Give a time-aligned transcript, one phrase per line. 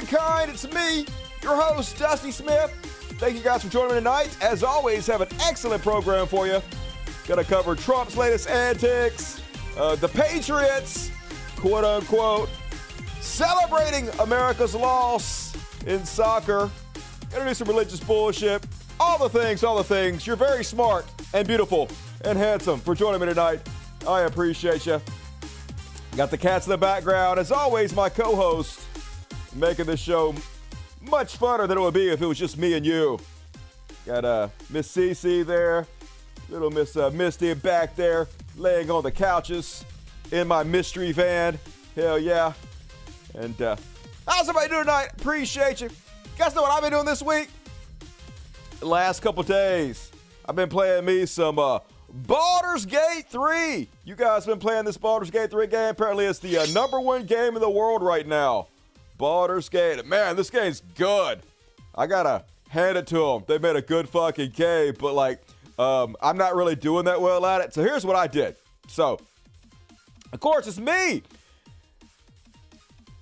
[0.00, 0.50] mankind.
[0.50, 1.06] It's me,
[1.42, 2.70] your host, Dusty Smith.
[3.18, 4.36] Thank you guys for joining me tonight.
[4.42, 6.60] As always, have an excellent program for you.
[7.26, 9.40] Gonna cover Trump's latest antics,
[9.78, 11.10] uh, the Patriots,
[11.56, 12.50] quote unquote,
[13.20, 16.70] celebrating America's loss in soccer.
[17.32, 18.66] Gonna do some religious bullshit.
[19.00, 20.26] All the things, all the things.
[20.26, 21.88] You're very smart and beautiful
[22.22, 23.66] and handsome for joining me tonight.
[24.06, 25.00] I appreciate you.
[26.16, 27.38] Got the cats in the background.
[27.38, 28.80] As always, my co host
[29.56, 30.34] making this show
[31.00, 33.18] much funner than it would be if it was just me and you.
[34.04, 35.86] Got uh, Miss Cece there,
[36.48, 39.84] little Miss uh, Misty back there, laying on the couches
[40.30, 41.58] in my mystery van.
[41.94, 42.52] Hell yeah.
[43.34, 43.76] And uh,
[44.26, 45.08] how's everybody doing tonight?
[45.18, 45.90] Appreciate you.
[46.38, 47.48] Know what I've been doing this week?
[48.78, 50.10] The last couple days,
[50.46, 51.80] I've been playing me some uh,
[52.12, 53.88] Baldur's Gate 3.
[54.04, 55.90] You guys been playing this Baldur's Gate 3 game?
[55.90, 58.68] Apparently, it's the uh, number one game in the world right now.
[59.16, 60.04] Baldur's Gate.
[60.06, 61.40] Man, this game's good.
[61.94, 63.44] I gotta hand it to them.
[63.46, 65.42] They made a good fucking game, but like,
[65.78, 67.74] um, I'm not really doing that well at it.
[67.74, 68.56] So here's what I did.
[68.88, 69.18] So,
[70.32, 71.22] of course, it's me.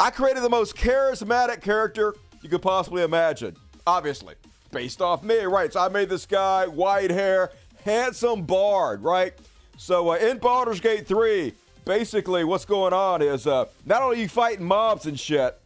[0.01, 3.56] I created the most charismatic character you could possibly imagine.
[3.86, 4.34] Obviously,
[4.70, 5.73] based off me, right?
[5.73, 7.51] So I made this guy, white hair,
[7.84, 9.34] handsome bard, right?
[9.77, 11.53] So uh, in Baldur's Gate 3,
[11.84, 15.58] basically what's going on is uh, not only you fighting mobs and shit,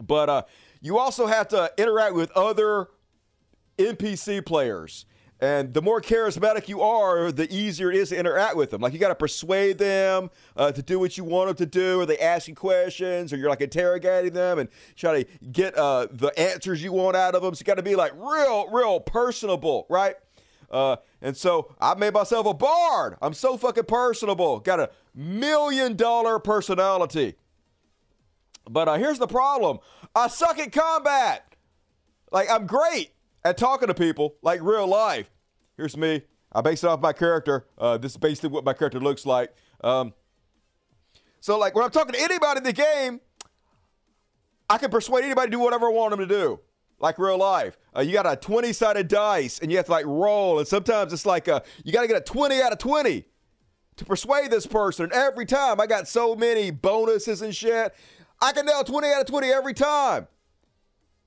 [0.00, 0.42] but uh,
[0.80, 2.88] you also have to interact with other
[3.78, 5.06] NPC players.
[5.42, 8.82] And the more charismatic you are, the easier it is to interact with them.
[8.82, 12.00] Like you got to persuade them uh, to do what you want them to do,
[12.00, 16.08] or they ask you questions, or you're like interrogating them and try to get uh,
[16.10, 17.54] the answers you want out of them.
[17.54, 20.16] So you got to be like real, real personable, right?
[20.70, 23.16] Uh, and so I made myself a bard.
[23.22, 24.60] I'm so fucking personable.
[24.60, 27.36] Got a million dollar personality.
[28.70, 29.78] But uh, here's the problem
[30.14, 31.54] I suck at combat.
[32.30, 33.10] Like, I'm great
[33.44, 35.30] at talking to people, like real life.
[35.76, 36.22] Here's me.
[36.52, 37.66] I based it off my character.
[37.76, 39.52] Uh, this is basically what my character looks like.
[39.82, 40.14] Um,
[41.40, 43.20] so, like, when I'm talking to anybody in the game,
[44.68, 46.60] I can persuade anybody to do whatever I want them to do
[47.00, 47.78] like real life.
[47.96, 50.58] Uh, you got a 20 sided dice and you have to like roll.
[50.58, 53.24] And sometimes it's like a, you got to get a 20 out of 20
[53.96, 55.04] to persuade this person.
[55.04, 57.94] And every time I got so many bonuses and shit,
[58.40, 60.26] I can nail 20 out of 20 every time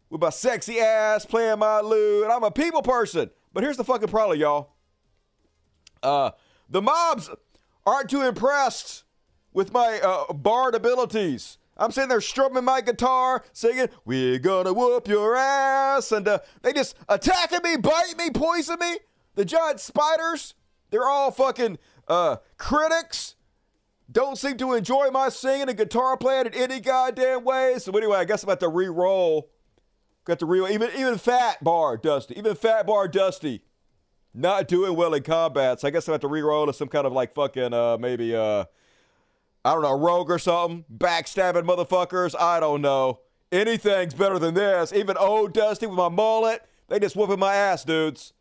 [0.10, 2.28] with my sexy ass playing my lute.
[2.30, 3.30] I'm a people person.
[3.54, 4.72] But here's the fucking problem, y'all.
[6.02, 6.32] Uh,
[6.70, 7.30] the mobs
[7.86, 9.04] aren't too impressed
[9.54, 11.58] with my uh, bard abilities.
[11.78, 16.12] I'm sitting there strumming my guitar, singing, We're gonna whoop your ass.
[16.12, 19.00] And uh, they just attacking me, biting me, poison me.
[19.36, 20.54] The giant spiders,
[20.92, 23.36] they're all fucking uh, critics.
[24.14, 27.80] Don't seem to enjoy my singing and guitar playing in any goddamn way.
[27.80, 29.50] So, anyway, I guess I'm about to re roll.
[30.26, 30.70] Got to re-roll.
[30.70, 33.64] even even Fat Bar Dusty, even Fat Bar Dusty,
[34.34, 35.82] not doing well in combat.
[35.82, 37.98] So, I guess I'm about to re roll to some kind of like fucking uh,
[38.00, 38.36] maybe.
[38.36, 38.66] Uh,
[39.66, 42.36] I don't know, rogue or something, backstabbing motherfuckers.
[42.38, 43.22] I don't know.
[43.50, 44.92] Anything's better than this.
[44.92, 48.34] Even old Dusty with my mullet, they just whooping my ass, dudes.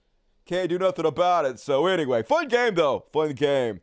[0.47, 1.60] Can't do nothing about it.
[1.60, 3.83] So anyway, fun game though, fun game.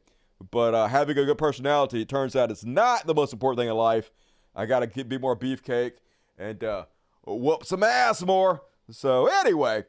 [0.51, 3.69] But uh, having a good personality, it turns out it's not the most important thing
[3.69, 4.11] in life.
[4.55, 5.93] I gotta get, be more beefcake
[6.37, 6.85] and uh,
[7.25, 8.63] whoop some ass more.
[8.89, 9.85] So anyway,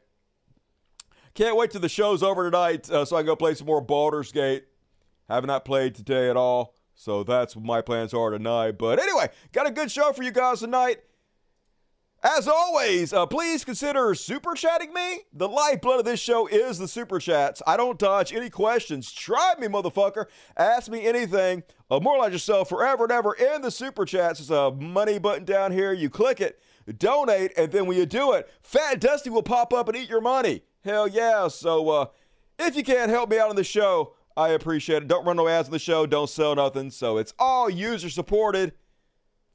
[1.33, 3.81] can't wait till the show's over tonight uh, so I can go play some more
[3.81, 4.65] Baldur's Gate.
[5.29, 6.75] Have not played today at all.
[6.93, 8.77] So that's what my plans are tonight.
[8.77, 10.99] But anyway, got a good show for you guys tonight.
[12.23, 15.21] As always, uh, please consider super chatting me.
[15.33, 17.63] The lifeblood of this show is the super chats.
[17.65, 19.11] I don't dodge any questions.
[19.11, 20.27] Try me, motherfucker.
[20.55, 21.63] Ask me anything.
[21.89, 24.37] Uh, like yourself forever and ever in the super chats.
[24.37, 25.93] There's a money button down here.
[25.93, 26.61] You click it,
[26.99, 30.21] donate, and then when you do it, Fat Dusty will pop up and eat your
[30.21, 30.61] money.
[30.83, 31.47] Hell yeah.
[31.47, 32.05] So uh,
[32.59, 35.07] if you can't help me out on the show, I appreciate it.
[35.07, 36.05] Don't run no ads on the show.
[36.05, 36.91] Don't sell nothing.
[36.91, 38.73] So it's all user supported.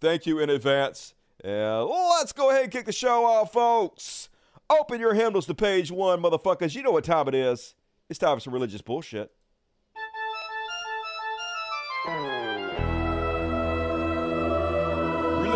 [0.00, 1.14] Thank you in advance.
[1.44, 4.28] And let's go ahead and kick the show off, folks.
[4.68, 6.74] Open your hymnals to page one, motherfuckers.
[6.74, 7.74] You know what time it is.
[8.08, 9.30] It's time for some religious bullshit.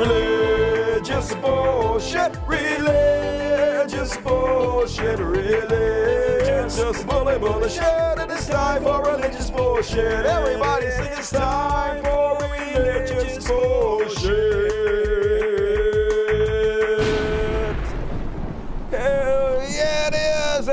[0.00, 2.36] Religious bullshit.
[2.46, 5.18] Religious bullshit.
[5.18, 8.30] Religious bullshit.
[8.30, 10.26] It's time for religious bullshit.
[10.26, 12.69] Everybody sing it's time for religious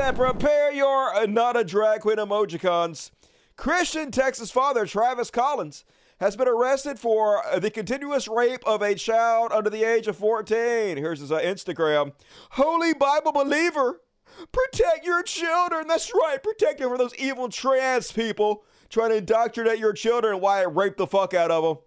[0.08, 3.10] And prepare your uh, not a drag queen emojicons.
[3.56, 5.84] Christian Texas father Travis Collins
[6.18, 10.96] has been arrested for the continuous rape of a child under the age of 14.
[10.96, 12.12] Here's his uh, Instagram.
[12.52, 14.00] Holy Bible believer,
[14.50, 15.86] protect your children.
[15.88, 20.62] That's right, protect them from those evil trans people trying to indoctrinate your children while
[20.62, 21.84] it rape the fuck out of them.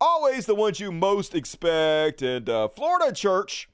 [0.00, 2.22] Always the ones you most expect.
[2.22, 3.68] And uh, Florida church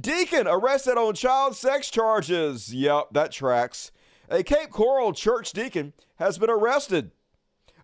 [0.00, 2.72] deacon arrested on child sex charges.
[2.72, 3.90] Yep, that tracks.
[4.30, 7.10] A Cape Coral church deacon has been arrested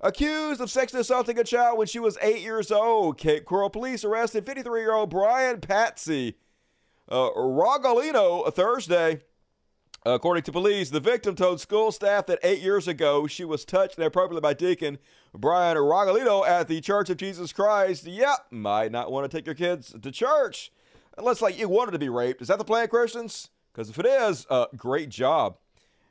[0.01, 3.19] accused of sexually assaulting a child when she was eight years old.
[3.19, 6.37] Cape Coral police arrested 53 year old Brian Patsy
[7.09, 9.23] uh, Rogalino Thursday.
[10.07, 13.99] According to police, the victim told school staff that eight years ago she was touched
[13.99, 14.97] inappropriately by Deacon
[15.35, 18.07] Brian Rogalino at the Church of Jesus Christ.
[18.07, 20.73] Yep, might not want to take your kids to church
[21.21, 22.43] unless like you wanted to be raped.
[22.43, 23.51] Is that the plan, Christians?
[23.73, 25.57] Because if it is, uh, great job.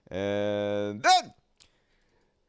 [0.10, 1.34] And then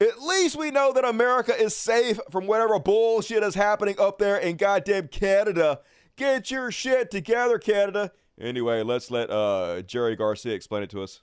[0.00, 4.36] at least we know that America is safe from whatever bullshit is happening up there
[4.36, 5.80] in goddamn Canada.
[6.16, 8.12] Get your shit together, Canada.
[8.40, 11.20] Anyway, let's let uh, Jerry Garcia explain it to us.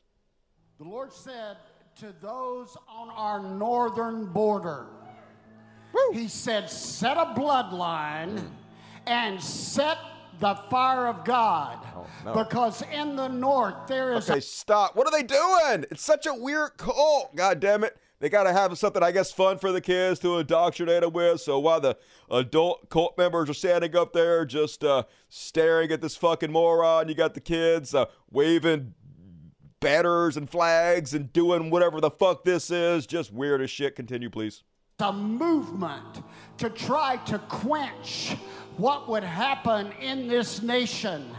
[0.77, 1.57] The Lord said
[1.99, 4.85] to those on our northern border,
[5.93, 6.11] Woo.
[6.13, 8.43] He said, set a bloodline
[9.07, 9.97] and set
[10.39, 11.79] the fire of God.
[11.95, 12.33] Oh, no.
[12.33, 14.29] Because in the north there is.
[14.29, 14.95] Okay, stop.
[14.95, 15.85] What are they doing?
[15.91, 17.35] It's such a weird cult.
[17.35, 17.97] God damn it.
[18.19, 21.39] They got to have something, I guess, fun for the kids to indoctrinate them with.
[21.39, 21.97] So while the
[22.31, 27.15] adult cult members are standing up there just uh, staring at this fucking moron, you
[27.15, 28.95] got the kids uh, waving
[29.79, 33.05] banners and flags and doing whatever the fuck this is.
[33.05, 33.95] Just weird as shit.
[33.95, 34.63] Continue, please.
[34.99, 36.23] A movement
[36.57, 38.35] to try to quench
[38.77, 41.29] what would happen in this nation.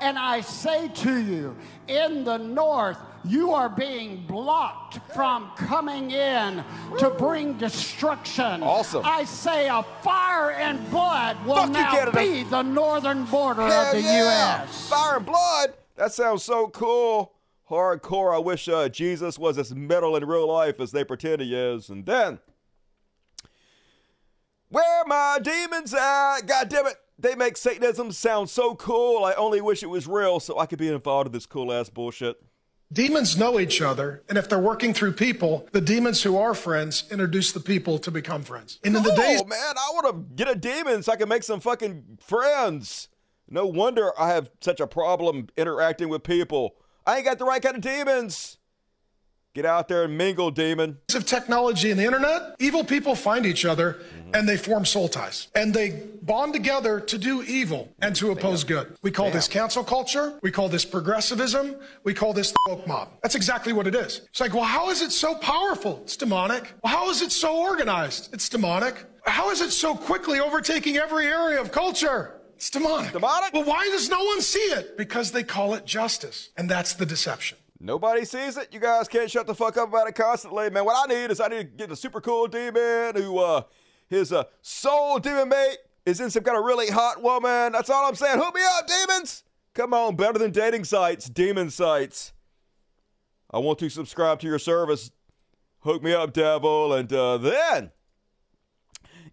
[0.00, 1.56] And I say to you,
[1.88, 6.64] in the north, you are being blocked from coming in
[6.98, 8.62] to bring destruction.
[8.62, 9.02] Awesome.
[9.04, 13.86] I say a fire and blood will Fuck now you, be the northern border Hell
[13.86, 14.62] of the yeah.
[14.62, 14.88] U.S.
[14.88, 15.74] Fire and blood?
[15.96, 17.34] That sounds so cool.
[17.68, 18.34] Hardcore.
[18.34, 21.90] I wish uh, Jesus was as metal in real life as they pretend he is.
[21.90, 22.38] And then,
[24.68, 26.42] where my demons at?
[26.42, 26.96] God damn it.
[27.18, 29.24] They make Satanism sound so cool.
[29.24, 31.88] I only wish it was real so I could be involved in this cool ass
[31.88, 32.36] bullshit.
[32.90, 37.04] Demons know each other, and if they're working through people, the demons who are friends
[37.10, 38.78] introduce the people to become friends.
[38.82, 41.28] And in the days, Oh, man, I want to get a demon so I can
[41.28, 43.08] make some fucking friends.
[43.50, 46.76] No wonder I have such a problem interacting with people.
[47.06, 48.57] I ain't got the right kind of demons.
[49.58, 50.98] Get out there and mingle, demon.
[51.16, 54.36] Of technology and the internet, evil people find each other mm-hmm.
[54.36, 58.62] and they form soul ties and they bond together to do evil and to oppose
[58.62, 58.84] Damn.
[58.84, 58.96] good.
[59.02, 59.34] We call Damn.
[59.34, 60.38] this cancel culture.
[60.42, 61.74] We call this progressivism.
[62.04, 63.08] We call this the woke mob.
[63.20, 64.20] That's exactly what it is.
[64.30, 66.02] It's like, well, how is it so powerful?
[66.04, 66.72] It's demonic.
[66.84, 68.32] Well, how is it so organized?
[68.32, 69.06] It's demonic.
[69.24, 72.40] How is it so quickly overtaking every area of culture?
[72.54, 73.10] It's demonic.
[73.12, 73.52] Demonic?
[73.52, 74.96] Well, why does no one see it?
[74.96, 76.50] Because they call it justice.
[76.56, 77.58] And that's the deception.
[77.80, 78.68] Nobody sees it.
[78.72, 80.84] You guys can't shut the fuck up about it constantly, man.
[80.84, 83.62] What I need is I need to get a super cool demon who, uh,
[84.08, 87.72] his uh, soul demon mate is in some kind of really hot woman.
[87.72, 88.40] That's all I'm saying.
[88.40, 89.44] Hook me up, demons.
[89.74, 92.32] Come on, better than dating sites, demon sites.
[93.50, 95.12] I want to subscribe to your service.
[95.80, 96.92] Hook me up, devil.
[96.92, 97.92] And uh, then.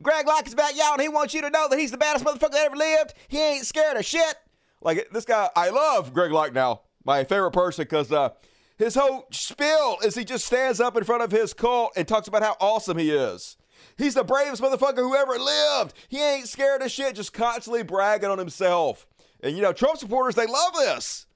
[0.01, 2.23] Greg Locke is back, y'all, and he wants you to know that he's the baddest
[2.23, 3.15] motherfucker that ever lived.
[3.27, 4.35] He ain't scared of shit.
[4.81, 8.29] Like, this guy, I love Greg Locke now my favorite person because uh,
[8.77, 12.27] his whole spiel is he just stands up in front of his cult and talks
[12.27, 13.55] about how awesome he is.
[13.97, 15.93] He's the bravest motherfucker who ever lived.
[16.09, 19.07] He ain't scared of shit, just constantly bragging on himself.
[19.41, 21.27] And you know, Trump supporters, they love this.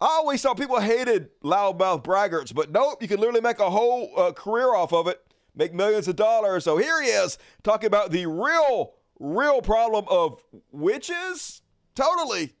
[0.00, 4.12] I always thought people hated loudmouth braggarts, but nope, you can literally make a whole
[4.16, 5.20] uh, career off of it,
[5.56, 6.64] make millions of dollars.
[6.64, 11.62] So here he is talking about the real, real problem of witches.
[11.96, 12.54] Totally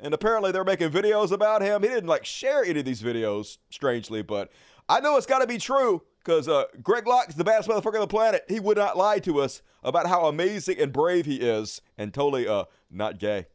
[0.00, 1.82] and apparently they're making videos about him.
[1.82, 4.50] He didn't like share any of these videos, strangely, but
[4.88, 7.94] I know it's got to be true because uh, Greg Locke is the baddest motherfucker
[7.94, 8.44] on the planet.
[8.48, 12.48] He would not lie to us about how amazing and brave he is, and totally
[12.48, 13.46] uh not gay.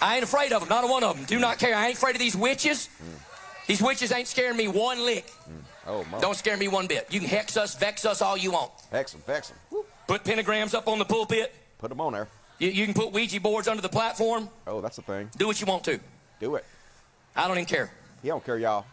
[0.00, 1.24] I ain't afraid of them, not one of them.
[1.26, 1.76] Do not care.
[1.76, 2.88] I ain't afraid of these witches.
[3.00, 3.66] Mm.
[3.66, 5.26] These witches ain't scaring me one lick.
[5.48, 5.62] Mm.
[5.86, 6.20] Oh, my.
[6.20, 7.06] Don't scare me one bit.
[7.10, 8.72] You can hex us, vex us all you want.
[8.90, 9.82] Hex them, vex them.
[10.08, 11.54] Put pentagrams up on the pulpit.
[11.78, 12.28] Put them on there.
[12.58, 14.48] You, you can put Ouija boards under the platform.
[14.66, 15.30] Oh, that's a thing.
[15.36, 16.00] Do what you want to.
[16.40, 16.64] Do it.
[17.34, 17.90] I don't even care.
[18.22, 18.86] He don't care, y'all.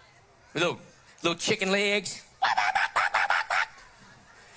[0.53, 0.77] Little,
[1.21, 2.21] little chicken legs.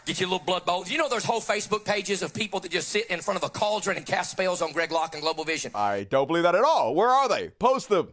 [0.05, 0.89] Get your little blood bowls.
[0.89, 3.51] You know there's whole Facebook pages of people that just sit in front of a
[3.51, 5.73] cauldron and cast spells on Greg Locke and Global Vision.
[5.75, 6.95] I don't believe that at all.
[6.95, 7.49] Where are they?
[7.49, 8.13] Post them.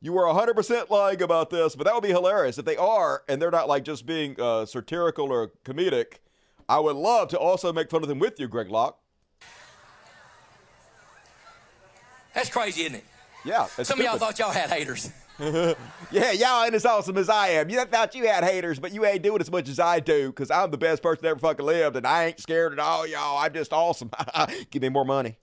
[0.00, 2.56] You were 100% lying about this, but that would be hilarious.
[2.56, 6.20] If they are, and they're not like just being uh, satirical or comedic,
[6.66, 8.98] I would love to also make fun of them with you, Greg Locke.
[12.38, 13.04] That's crazy, isn't it?
[13.44, 13.66] Yeah.
[13.66, 15.10] Some of y'all thought y'all had haters.
[15.40, 17.68] yeah, y'all ain't as awesome as I am.
[17.68, 20.48] You thought you had haters, but you ain't doing as much as I do because
[20.48, 23.38] I'm the best person that ever fucking lived, and I ain't scared at all, y'all.
[23.38, 24.12] I'm just awesome.
[24.70, 25.36] Give me more money.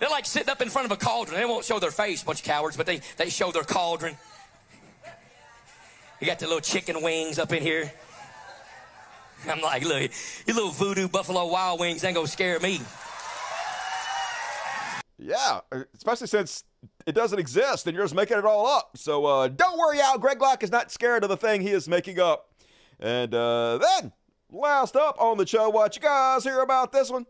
[0.00, 1.38] They're like sitting up in front of a cauldron.
[1.38, 4.16] They won't show their face, bunch of cowards, but they, they show their cauldron.
[6.20, 7.92] You got the little chicken wings up in here.
[9.48, 10.10] I'm like, look,
[10.48, 12.80] you little voodoo Buffalo Wild Wings ain't gonna scare me.
[15.18, 15.60] Yeah,
[15.94, 16.64] especially since
[17.06, 18.96] it doesn't exist and you're just making it all up.
[18.96, 20.18] So uh, don't worry, Al.
[20.18, 22.52] Greg Locke is not scared of the thing he is making up.
[23.00, 24.12] And uh, then,
[24.50, 27.26] last up on the show, what you guys hear about this one?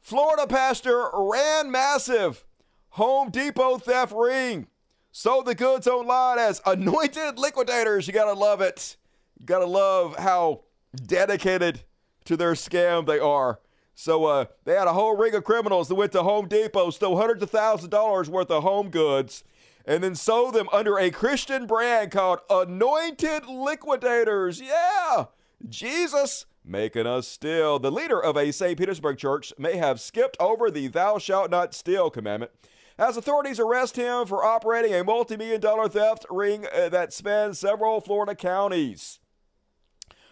[0.00, 2.44] Florida pastor ran massive
[2.90, 4.66] Home Depot theft ring.
[5.12, 8.06] Sold the goods online as anointed liquidators.
[8.06, 8.96] You gotta love it.
[9.38, 10.62] You gotta love how
[10.94, 11.82] dedicated
[12.24, 13.60] to their scam they are.
[13.98, 17.16] So uh, they had a whole ring of criminals that went to Home Depot, stole
[17.16, 19.42] hundreds of thousands of dollars worth of home goods,
[19.84, 24.60] and then sold them under a Christian brand called Anointed Liquidators.
[24.60, 25.24] Yeah,
[25.68, 27.80] Jesus making us steal.
[27.80, 28.78] The leader of a St.
[28.78, 32.52] Petersburg church may have skipped over the thou shalt not steal commandment
[33.00, 37.58] as authorities arrest him for operating a multi million dollar theft ring uh, that spans
[37.58, 39.18] several Florida counties.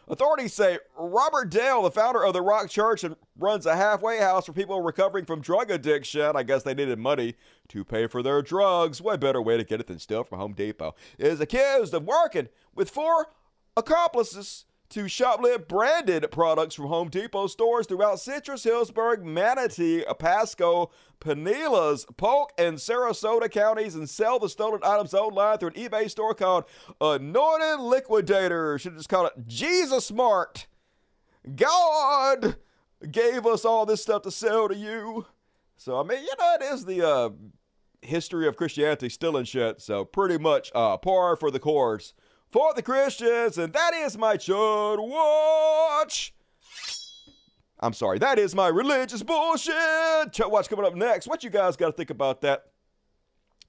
[0.08, 4.46] Authorities say Robert Dale, the founder of the Rock Church and runs a halfway house
[4.46, 7.34] for people recovering from drug addiction, I guess they needed money
[7.68, 9.02] to pay for their drugs.
[9.02, 10.94] What better way to get it than steal from Home Depot?
[11.18, 13.26] Is accused of working with four
[13.76, 20.90] accomplices to shoplift branded products from Home Depot stores throughout Citrus, Hillsborough, Manatee, Pasco,
[21.20, 26.34] Pinellas, Polk, and Sarasota counties and sell the stolen items online through an eBay store
[26.34, 26.64] called
[27.00, 28.78] Anointed Liquidator.
[28.78, 30.66] Should just call it Jesus Smart.
[31.54, 32.56] God
[33.10, 35.26] gave us all this stuff to sell to you.
[35.76, 37.30] So, I mean, you know, it is the uh,
[38.02, 39.80] history of Christianity stealing shit.
[39.80, 42.14] So, pretty much uh, par for the course
[42.56, 46.32] for the Christians, and that is my Chud Watch.
[47.78, 49.74] I'm sorry, that is my religious bullshit.
[49.74, 51.26] Chud Watch coming up next.
[51.26, 52.70] What you guys got to think about that?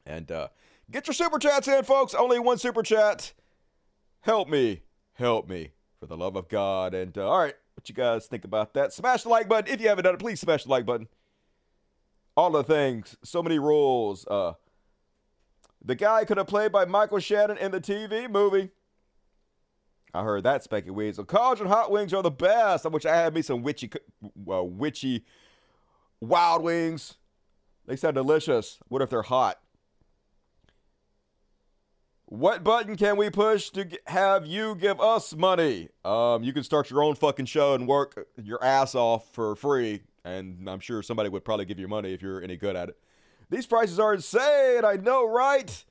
[0.05, 0.47] And uh,
[0.89, 2.13] get your super chats in, folks.
[2.13, 3.33] Only one super chat.
[4.21, 4.83] Help me,
[5.15, 6.93] help me, for the love of God.
[6.93, 8.93] And uh, all right, what you guys think about that?
[8.93, 10.21] Smash the like button if you haven't done it.
[10.21, 11.09] Please smash the like button.
[12.37, 14.25] All the things, so many rules.
[14.27, 14.53] Uh,
[15.83, 18.71] the guy could have played by Michael Shannon in the TV movie.
[20.17, 21.25] I heard that, Specky Weasel.
[21.25, 22.87] Cauldron hot wings are the best.
[22.87, 23.91] I wish I had me some witchy,
[24.35, 25.25] witchy
[26.19, 27.17] wild wings.
[27.85, 28.79] They sound delicious.
[28.87, 29.59] What if they're hot?
[32.25, 35.89] What button can we push to have you give us money?
[36.03, 40.01] Um, you can start your own fucking show and work your ass off for free,
[40.25, 42.97] and I'm sure somebody would probably give you money if you're any good at it.
[43.51, 44.83] These prices are insane.
[44.83, 45.85] I know, right?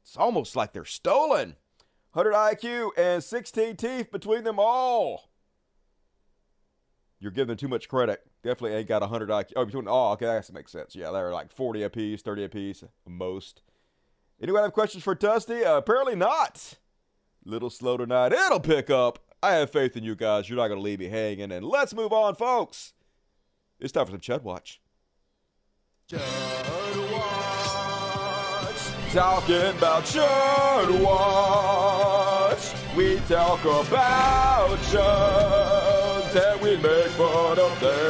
[0.00, 1.56] It's almost like they're stolen.
[2.12, 5.30] 100 IQ and 16 teeth between them all.
[7.20, 8.20] You're giving them too much credit.
[8.42, 9.52] Definitely ain't got 100 IQ.
[9.56, 10.94] Oh, between oh, okay, that makes sense.
[10.94, 13.62] Yeah, they're like 40 apiece, 30 apiece, most.
[14.42, 15.64] Anyone have questions for Dusty?
[15.64, 16.74] Uh, apparently not.
[17.44, 18.32] Little slow tonight.
[18.32, 19.20] It'll pick up.
[19.42, 20.48] I have faith in you guys.
[20.48, 21.52] You're not going to leave me hanging.
[21.52, 22.92] And let's move on, folks.
[23.80, 24.80] It's time for some Chud Watch.
[26.10, 26.81] Chud Watch.
[29.12, 32.72] Talking about Chud Watch.
[32.96, 38.00] We talk about chuds and we make fun of them.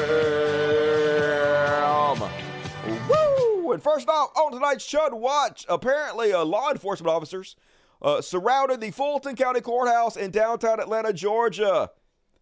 [3.09, 3.73] Woo!
[3.73, 7.57] And first off, on tonight's Chud Watch, apparently uh, law enforcement officers
[8.01, 11.91] uh, surrounded the Fulton County Courthouse in downtown Atlanta, Georgia.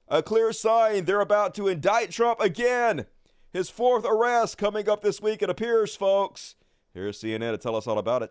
[0.07, 3.07] A clear sign they're about to indict Trump again.
[3.55, 6.57] His fourth arrest coming up this week, it appears, folks.
[6.93, 8.31] Here's CNN to tell us all about it.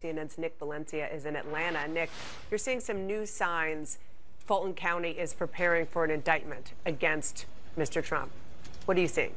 [0.00, 1.88] CNN's Nick Valencia is in Atlanta.
[1.88, 2.08] Nick,
[2.52, 3.98] you're seeing some new signs.
[4.46, 8.00] Fulton County is preparing for an indictment against Mr.
[8.00, 8.30] Trump.
[8.84, 9.34] What are you seeing?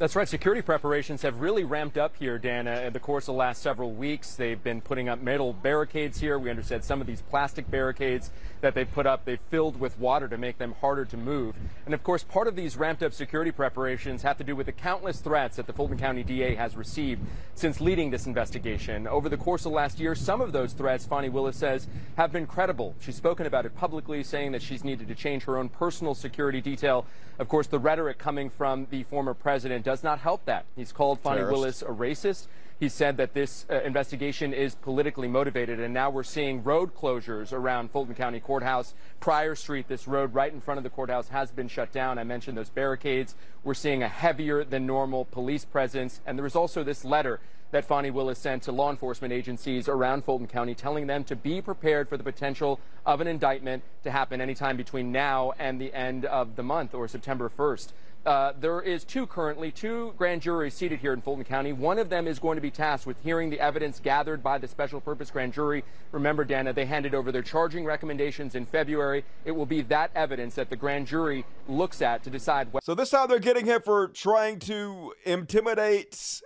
[0.00, 0.26] That's right.
[0.26, 3.60] Security preparations have really ramped up here, Dana, uh, in the course of the last
[3.60, 4.34] several weeks.
[4.34, 6.38] They've been putting up metal barricades here.
[6.38, 8.30] We understand some of these plastic barricades
[8.62, 11.54] that they put up, they filled with water to make them harder to move.
[11.84, 14.72] And of course, part of these ramped up security preparations have to do with the
[14.72, 17.20] countless threats that the Fulton County DA has received
[17.54, 19.06] since leading this investigation.
[19.06, 22.46] Over the course of last year, some of those threats, Fani Willis says, have been
[22.46, 22.94] credible.
[23.00, 26.62] She's spoken about it publicly, saying that she's needed to change her own personal security
[26.62, 27.04] detail.
[27.38, 30.66] Of course, the rhetoric coming from the former president does not help that.
[30.76, 32.46] He's called Fani Willis a racist.
[32.78, 37.52] He said that this uh, investigation is politically motivated, and now we're seeing road closures
[37.52, 38.94] around Fulton County Courthouse.
[39.18, 42.20] Pryor Street, this road right in front of the courthouse, has been shut down.
[42.20, 43.34] I mentioned those barricades.
[43.64, 47.40] We're seeing a heavier than normal police presence, and there was also this letter
[47.72, 51.60] that Fani Willis sent to law enforcement agencies around Fulton County, telling them to be
[51.60, 56.24] prepared for the potential of an indictment to happen anytime between now and the end
[56.26, 57.92] of the month or September 1st.
[58.26, 61.72] Uh, there is two currently, two grand juries seated here in Fulton County.
[61.72, 64.68] One of them is going to be tasked with hearing the evidence gathered by the
[64.68, 65.84] special purpose grand jury.
[66.12, 69.24] Remember, Dana, they handed over their charging recommendations in February.
[69.46, 72.70] It will be that evidence that the grand jury looks at to decide.
[72.72, 76.42] What- so this time they're getting him for trying to intimidate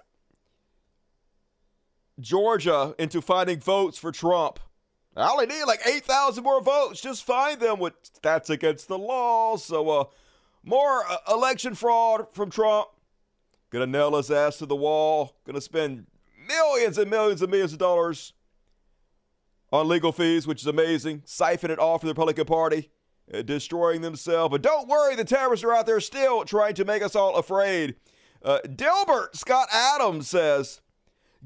[2.21, 4.61] Georgia into finding votes for Trump.
[5.17, 7.01] I only need like 8,000 more votes.
[7.01, 7.79] Just find them.
[7.81, 9.57] With, that's against the law.
[9.57, 10.05] So, uh,
[10.65, 12.89] more uh, election fraud from Trump.
[13.71, 15.37] Gonna nail his ass to the wall.
[15.47, 16.07] Gonna spend
[16.49, 18.33] millions and millions and millions of dollars
[19.73, 21.23] on legal fees, which is amazing.
[21.25, 22.91] Siphon it off for the Republican Party,
[23.33, 24.51] uh, destroying themselves.
[24.51, 27.97] But don't worry, the terrorists are out there still trying to make us all afraid.
[28.43, 30.81] Uh, Dilbert Scott Adams says,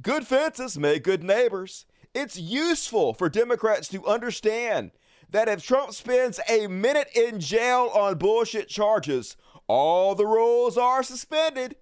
[0.03, 1.87] Good fences make good neighbors.
[2.15, 4.91] It's useful for Democrats to understand
[5.31, 11.03] that if Trump spends a minute in jail on bullshit charges, all the rules are
[11.03, 11.77] suspended.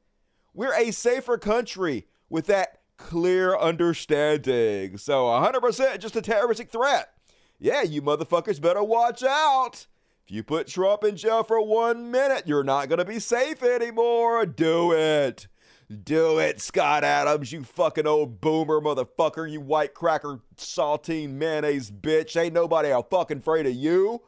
[0.52, 4.98] We're a safer country with that clear understanding.
[4.98, 7.12] So 100% just a terroristic threat.
[7.58, 9.86] Yeah, you motherfuckers better watch out.
[10.26, 13.62] If you put Trump in jail for one minute, you're not going to be safe
[13.62, 14.44] anymore.
[14.44, 15.46] Do it.
[15.88, 22.40] Do it, Scott Adams, you fucking old boomer motherfucker, you white cracker saltine mayonnaise bitch.
[22.40, 24.22] Ain't nobody a fucking afraid of you.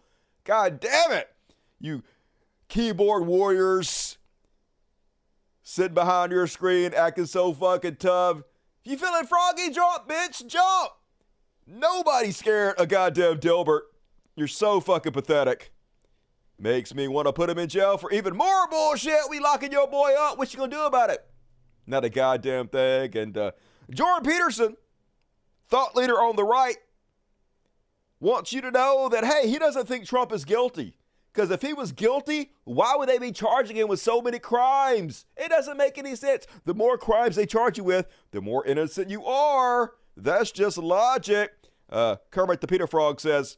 [0.45, 1.29] God damn it.
[1.81, 2.05] You
[2.69, 4.19] keyboard warriors
[5.65, 8.43] sitting behind your screen acting so fucking tough.
[8.85, 10.93] If you feeling froggy, jump, bitch, jump.
[11.67, 13.83] Nobody's scared of goddamn Dilbert.
[14.37, 15.73] You're so fucking pathetic.
[16.57, 19.29] Makes me want to put him in jail for even more bullshit.
[19.29, 20.39] We locking your boy up.
[20.39, 21.25] What you gonna do about it?
[21.89, 23.17] Not a goddamn thing.
[23.17, 23.53] And uh,
[23.91, 24.77] Jordan Peterson,
[25.69, 26.77] thought leader on the right,
[28.21, 30.97] wants you to know that, hey, he doesn't think Trump is guilty.
[31.33, 35.25] Because if he was guilty, why would they be charging him with so many crimes?
[35.37, 36.47] It doesn't make any sense.
[36.65, 39.93] The more crimes they charge you with, the more innocent you are.
[40.17, 41.53] That's just logic.
[41.89, 43.57] Uh, Kermit the Peter Frog says,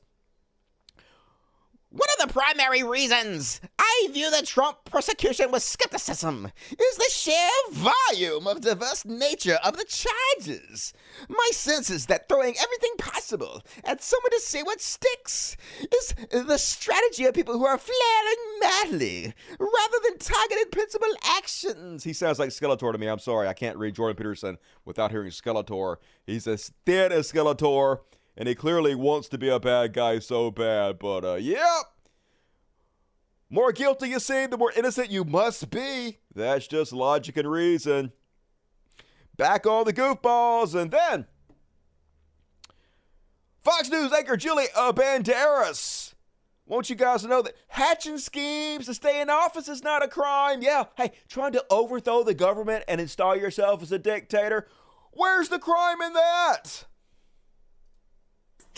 [1.91, 7.51] one of the primary reasons I view the Trump prosecution with skepticism is the sheer
[7.73, 10.93] volume of diverse nature of the charges.
[11.29, 15.57] My sense is that throwing everything possible at someone to see what sticks
[15.93, 22.05] is the strategy of people who are flaring madly rather than targeted principal actions.
[22.05, 23.09] He sounds like Skeletor to me.
[23.09, 25.97] I'm sorry, I can't read Jordan Peterson without hearing Skeletor.
[26.25, 27.99] He's as thin as Skeletor
[28.41, 30.99] and he clearly wants to be a bad guy so bad.
[30.99, 31.61] But uh, yep,
[33.51, 36.21] more guilty you seem, the more innocent you must be.
[36.35, 38.13] That's just logic and reason.
[39.37, 41.27] Back on the goofballs, and then
[43.63, 46.15] Fox News anchor Julie Banderas.
[46.65, 50.09] Want you guys to know that hatching schemes to stay in office is not a
[50.09, 50.63] crime.
[50.63, 54.67] Yeah, hey, trying to overthrow the government and install yourself as a dictator.
[55.13, 56.85] Where's the crime in that?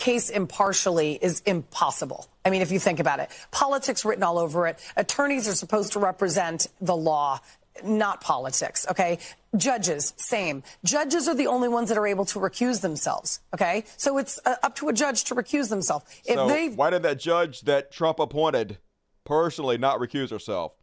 [0.03, 2.27] Case impartially is impossible.
[2.43, 4.77] I mean, if you think about it, politics written all over it.
[4.97, 7.39] Attorneys are supposed to represent the law,
[7.85, 9.19] not politics, okay?
[9.55, 10.61] Judges, same.
[10.83, 13.85] Judges are the only ones that are able to recuse themselves, okay?
[13.95, 16.03] So it's uh, up to a judge to recuse themselves.
[16.25, 18.79] If so they why did that judge that Trump appointed
[19.23, 20.73] personally not recuse herself?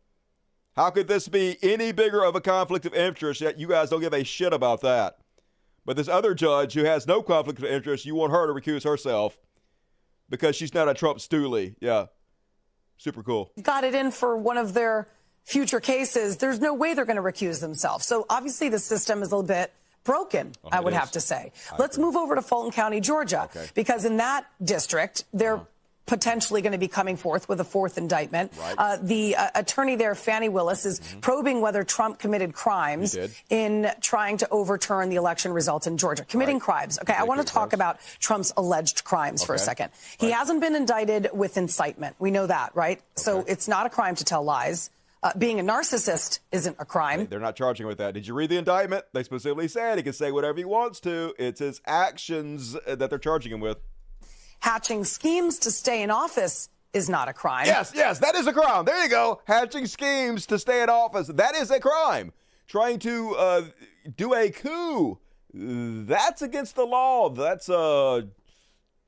[0.77, 4.01] How could this be any bigger of a conflict of interest yet you guys don't
[4.01, 5.19] give a shit about that?
[5.85, 8.85] But this other judge who has no conflict of interest, you want her to recuse
[8.85, 9.38] herself
[10.29, 11.75] because she's not a Trump stoolie.
[11.81, 12.07] Yeah.
[12.99, 13.51] Super cool.
[13.62, 15.09] Got it in for one of their
[15.45, 16.37] future cases.
[16.37, 18.05] There's no way they're going to recuse themselves.
[18.07, 19.73] So obviously the system is a little bit
[20.05, 20.99] broken, oh, I would is.
[20.99, 21.53] have to say.
[21.73, 22.07] I Let's agree.
[22.07, 23.66] move over to Fulton County, Georgia, okay.
[23.75, 25.64] because in that district, they're uh-huh
[26.11, 28.53] potentially going to be coming forth with a fourth indictment.
[28.59, 28.75] Right.
[28.77, 31.20] Uh, the uh, attorney there, Fani Willis, is mm-hmm.
[31.20, 33.16] probing whether Trump committed crimes
[33.49, 36.25] in trying to overturn the election results in Georgia.
[36.25, 36.62] Committing right.
[36.62, 36.99] crimes.
[37.01, 39.46] Okay, I want to talk about Trump's alleged crimes okay.
[39.46, 39.92] for a second.
[40.18, 40.37] He right.
[40.37, 42.16] hasn't been indicted with incitement.
[42.18, 42.99] We know that, right?
[42.99, 43.05] Okay.
[43.14, 44.90] So it's not a crime to tell lies.
[45.23, 47.27] Uh, being a narcissist isn't a crime.
[47.27, 48.14] They're not charging with that.
[48.14, 49.05] Did you read the indictment?
[49.12, 51.35] They specifically said he can say whatever he wants to.
[51.38, 53.77] It's his actions that they're charging him with
[54.61, 57.66] hatching schemes to stay in office is not a crime.
[57.66, 58.85] Yes, yes, that is a crime.
[58.85, 59.40] There you go.
[59.44, 61.29] Hatching schemes to stay in office.
[61.29, 62.33] That is a crime.
[62.66, 63.62] Trying to uh,
[64.16, 65.18] do a coup
[65.53, 67.29] that's against the law.
[67.29, 68.23] That's a uh,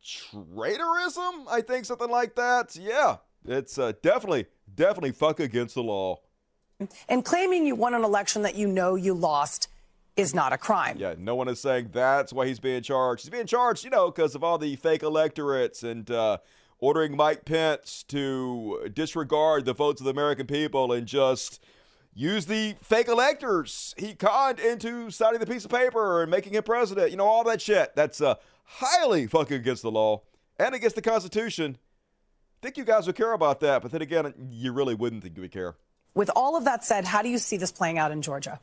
[0.05, 2.77] traitorism, I think, something like that.
[2.77, 6.21] Yeah, it's uh, definitely, definitely fuck against the law.
[7.09, 9.69] And claiming you won an election that you know you lost
[10.17, 10.97] is not a crime.
[10.99, 13.23] Yeah, no one is saying that's why he's being charged.
[13.23, 16.39] He's being charged, you know, because of all the fake electorates and uh,
[16.79, 21.65] ordering Mike Pence to disregard the votes of the American people and just
[22.15, 26.63] use the fake electors he conned into signing the piece of paper and making him
[26.63, 27.11] president.
[27.11, 27.95] You know, all that shit.
[27.97, 30.23] That's uh, highly fucking against the law
[30.59, 31.79] and against the Constitution.
[32.61, 35.37] I think you guys would care about that, but then again, you really wouldn't think
[35.37, 35.77] you would care.
[36.15, 38.61] With all of that said, how do you see this playing out in Georgia?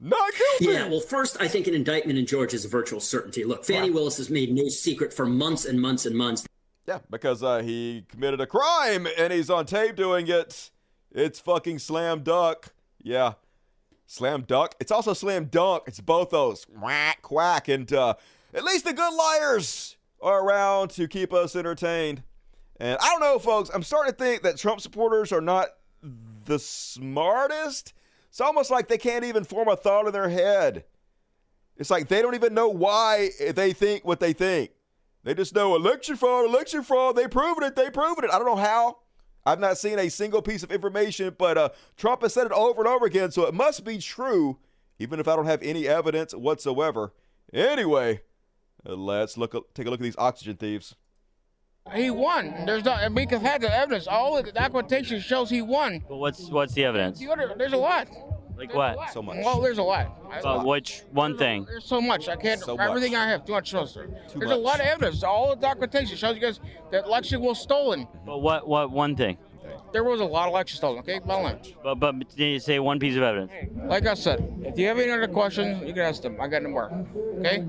[0.00, 0.74] Not guilty.
[0.74, 3.44] Yeah, well, first, I think an indictment in Georgia is a virtual certainty.
[3.44, 6.46] Look, Fani Willis has made no secret for months and months and months.
[6.86, 10.70] Yeah, because uh, he committed a crime and he's on tape doing it.
[11.10, 12.66] It's fucking slam dunk.
[13.02, 13.34] Yeah.
[14.06, 14.74] Slam dunk.
[14.80, 15.84] It's also slam dunk.
[15.86, 16.66] It's both those.
[16.66, 17.68] Quack, quack.
[17.68, 18.14] And uh,
[18.52, 22.22] at least the good liars are around to keep us entertained.
[22.78, 23.70] And I don't know, folks.
[23.72, 25.68] I'm starting to think that Trump supporters are not
[26.44, 27.94] the smartest.
[28.34, 30.82] It's almost like they can't even form a thought in their head.
[31.76, 34.72] It's like they don't even know why they think what they think.
[35.22, 37.14] They just know election fraud, election fraud.
[37.14, 37.76] They proven it.
[37.76, 38.32] They proven it.
[38.32, 38.96] I don't know how.
[39.46, 42.80] I've not seen a single piece of information, but uh, Trump has said it over
[42.80, 44.58] and over again, so it must be true,
[44.98, 47.12] even if I don't have any evidence whatsoever.
[47.52, 48.22] Anyway,
[48.84, 49.72] let's look.
[49.74, 50.96] Take a look at these oxygen thieves.
[51.92, 52.64] He won.
[52.64, 54.06] There's no, we have had the evidence.
[54.06, 56.02] All the documentation shows he won.
[56.08, 57.18] But what's what's the evidence?
[57.18, 58.08] The other, there's a lot.
[58.56, 58.96] Like there's what?
[58.96, 59.12] Lot.
[59.12, 59.36] So much.
[59.44, 60.16] Well, there's a lot.
[60.42, 61.66] But which one thing?
[61.66, 62.28] There's so much.
[62.28, 62.60] I can't.
[62.60, 63.20] So everything much.
[63.20, 63.44] I have.
[63.44, 63.96] Too much trust.
[63.96, 64.48] There's much.
[64.48, 65.22] a lot of evidence.
[65.22, 66.58] All the documentation shows you guys
[66.90, 68.08] that election was stolen.
[68.24, 69.36] But what what one thing?
[69.92, 71.00] There was a lot of election stolen.
[71.00, 71.60] Okay, bottom line.
[71.82, 73.52] But but did you say one piece of evidence?
[73.84, 76.40] Like I said, if you have any other questions, you can ask them.
[76.40, 77.06] I got no more.
[77.40, 77.66] Okay.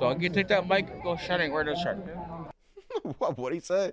[0.00, 1.96] So you take that mic, go shut it where to shut.
[3.18, 3.92] what what he say?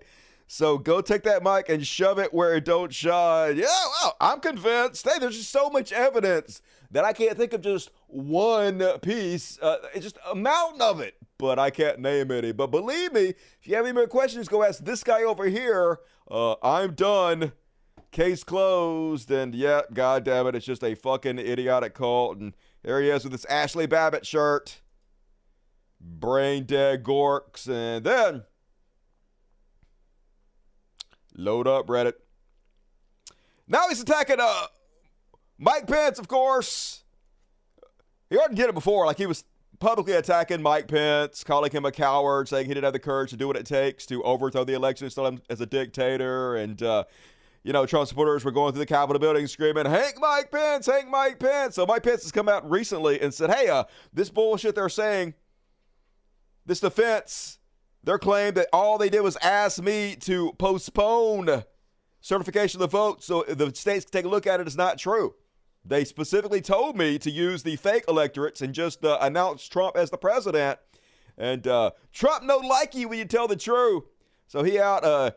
[0.52, 3.56] So go take that mic and shove it where it don't shine.
[3.56, 3.68] Yeah,
[4.02, 5.08] well, I'm convinced.
[5.08, 9.60] Hey, there's just so much evidence that I can't think of just one piece.
[9.62, 12.52] Uh, it's just a mountain of it, but I can't name any.
[12.52, 16.00] But believe me, if you have any more questions, go ask this guy over here.
[16.30, 17.52] Uh, I'm done.
[18.12, 19.30] Case closed.
[19.30, 22.40] And yeah, god damn it, it's just a fucking idiotic cult.
[22.40, 24.82] And there he is with his Ashli Babbitt shirt.
[26.02, 27.70] Brain dead gorks.
[27.70, 28.46] And then
[31.36, 32.14] Load up, Reddit.
[33.68, 34.66] Now he's attacking uh,
[35.58, 37.04] Mike Pence, of course.
[38.30, 39.06] He already did it before.
[39.06, 39.44] Like he was
[39.80, 43.38] publicly attacking Mike Pence, calling him a coward, saying he didn't have the courage to
[43.38, 46.56] do what it takes to overthrow the election, install him as a dictator.
[46.56, 47.04] And, uh,
[47.64, 51.08] you know, Trump supporters were going through the Capitol building screaming, Hank Mike Pence, Hank
[51.10, 51.76] Mike Pence.
[51.76, 55.36] So Mike Pence has come out recently and said, hey, uh, this bullshit they're saying,
[56.66, 57.59] this defense
[58.04, 61.64] their claim that all they did was ask me to postpone
[62.22, 64.98] certification of the vote so the states can take a look at it is not
[64.98, 65.36] true.
[65.86, 70.10] They specifically told me to use the fake electorates and just uh, announce Trump as
[70.10, 70.80] the president.
[71.38, 74.04] And uh, Trump no like you when you tell the truth.
[74.48, 75.32] So he out uh,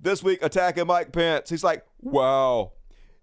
[0.00, 1.48] this week attacking Mike Pence.
[1.48, 2.72] He's like, wow,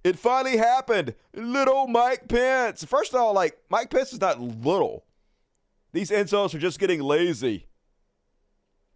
[0.03, 1.13] it finally happened.
[1.33, 2.83] Little Mike Pence.
[2.85, 5.05] First of all, like, Mike Pence is not little.
[5.93, 7.67] These insults are just getting lazy.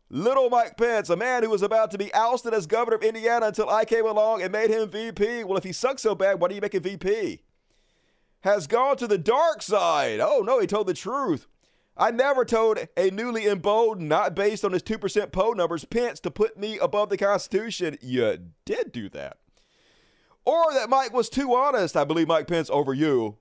[0.09, 3.47] Little Mike Pence, a man who was about to be ousted as governor of Indiana
[3.47, 5.43] until I came along and made him VP.
[5.43, 7.41] Well, if he sucks so bad, why do you make him VP?
[8.41, 10.19] Has gone to the dark side.
[10.19, 11.47] Oh, no, he told the truth.
[11.97, 16.31] I never told a newly emboldened, not based on his 2% poll numbers, Pence to
[16.31, 17.97] put me above the Constitution.
[18.01, 19.37] You did do that.
[20.43, 21.97] Or that Mike was too honest.
[21.97, 23.37] I believe Mike Pence over you.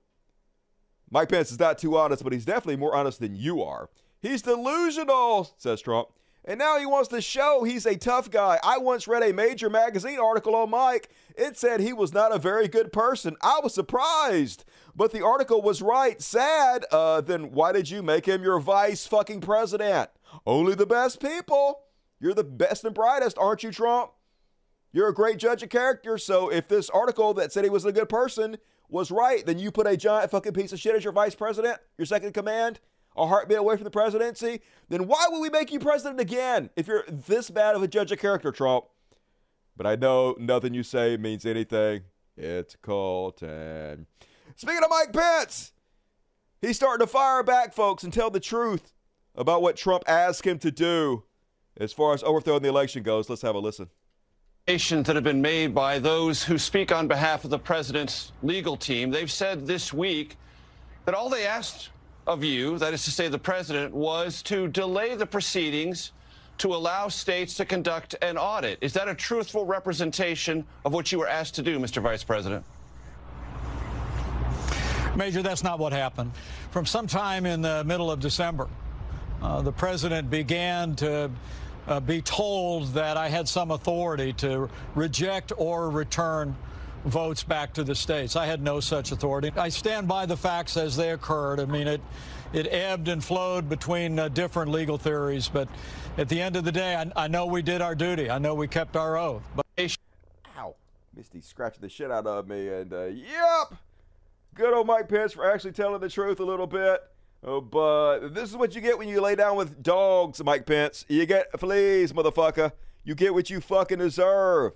[1.11, 3.89] Mike Pence is not too honest, but he's definitely more honest than you are.
[4.21, 6.07] He's delusional, says Trump.
[6.47, 8.59] And now he wants to show he's a tough guy.
[8.63, 11.09] I once read a major magazine article on Mike.
[11.35, 13.35] It said he was not a very good person.
[13.41, 14.63] I was surprised,
[14.95, 16.21] but the article was right.
[16.21, 16.85] Sad.
[16.91, 20.11] Uh, then why did you make him your vice fucking president?
[20.45, 21.81] Only the best people.
[22.19, 24.11] You're the best and brightest, aren't you, Trump?
[24.93, 26.19] You're a great judge of character.
[26.19, 29.71] So if this article that said he was a good person was right, then you
[29.71, 32.79] put a giant fucking piece of shit as your vice president, your second command
[33.15, 36.87] a heartbeat away from the presidency, then why would we make you president again if
[36.87, 38.85] you're this bad of a judge of character, Trump?
[39.77, 42.01] But I know nothing you say means anything.
[42.37, 44.07] It's Colton.
[44.55, 45.73] Speaking of Mike Pence,
[46.61, 48.93] he's starting to fire back, folks, and tell the truth
[49.35, 51.23] about what Trump asked him to do
[51.77, 53.29] as far as overthrowing the election goes.
[53.29, 53.89] Let's have a listen.
[54.65, 59.11] that have been made by those who speak on behalf of the president's legal team.
[59.11, 60.37] They've said this week
[61.05, 61.89] that all they asked
[62.27, 66.11] of you, that is to say the president, was to delay the proceedings
[66.57, 68.77] to allow states to conduct an audit.
[68.81, 72.01] Is that a truthful representation of what you were asked to do, Mr.
[72.01, 72.63] Vice President?
[75.15, 76.31] Major, that's not what happened.
[76.71, 78.67] From sometime in the middle of December,
[79.41, 81.29] uh, the president began to
[81.87, 86.55] uh, be told that I had some authority to reject or return
[87.05, 88.35] votes back to the states.
[88.35, 89.51] I had no such authority.
[89.55, 91.59] I stand by the facts as they occurred.
[91.59, 92.01] I mean, it
[92.53, 95.67] it ebbed and flowed between uh, different legal theories, but
[96.17, 98.29] at the end of the day, I, I, know we did our duty.
[98.29, 99.43] I know we kept our oath.
[99.55, 99.65] But
[100.57, 100.75] ow,
[101.15, 103.73] Misty scratching the shit out of me, and uh, yep,
[104.53, 107.01] good old Mike Pence for actually telling the truth a little bit.
[107.43, 111.05] Oh, but this is what you get when you lay down with dogs, Mike Pence.
[111.07, 112.71] You get fleas, motherfucker.
[113.03, 114.73] You get what you fucking deserve.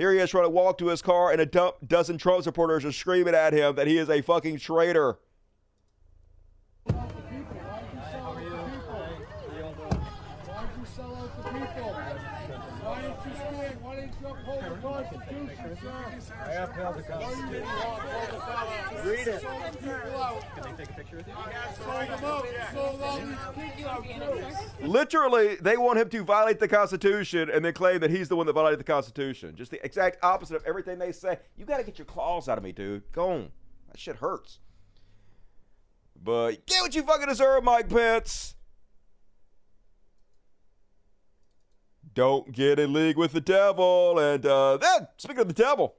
[0.00, 2.92] Here he is trying to walk to his car, and a dozen Trump supporters are
[2.92, 5.18] screaming at him that he is a fucking traitor.
[15.82, 17.64] I upheld the Constitution.
[19.04, 19.42] Read it.
[19.42, 21.26] Can they take a picture with
[24.80, 24.86] you?
[24.86, 28.46] Literally, they want him to violate the Constitution and then claim that he's the one
[28.46, 29.56] that violated the Constitution.
[29.56, 31.38] Just the exact opposite of everything they say.
[31.56, 33.10] You got to get your claws out of me, dude.
[33.12, 33.50] Go on.
[33.88, 34.58] That shit hurts.
[36.22, 38.54] But get what you fucking deserve, Mike Pence.
[42.14, 44.18] Don't get in league with the devil.
[44.18, 45.94] And uh, then, speaking of the devil,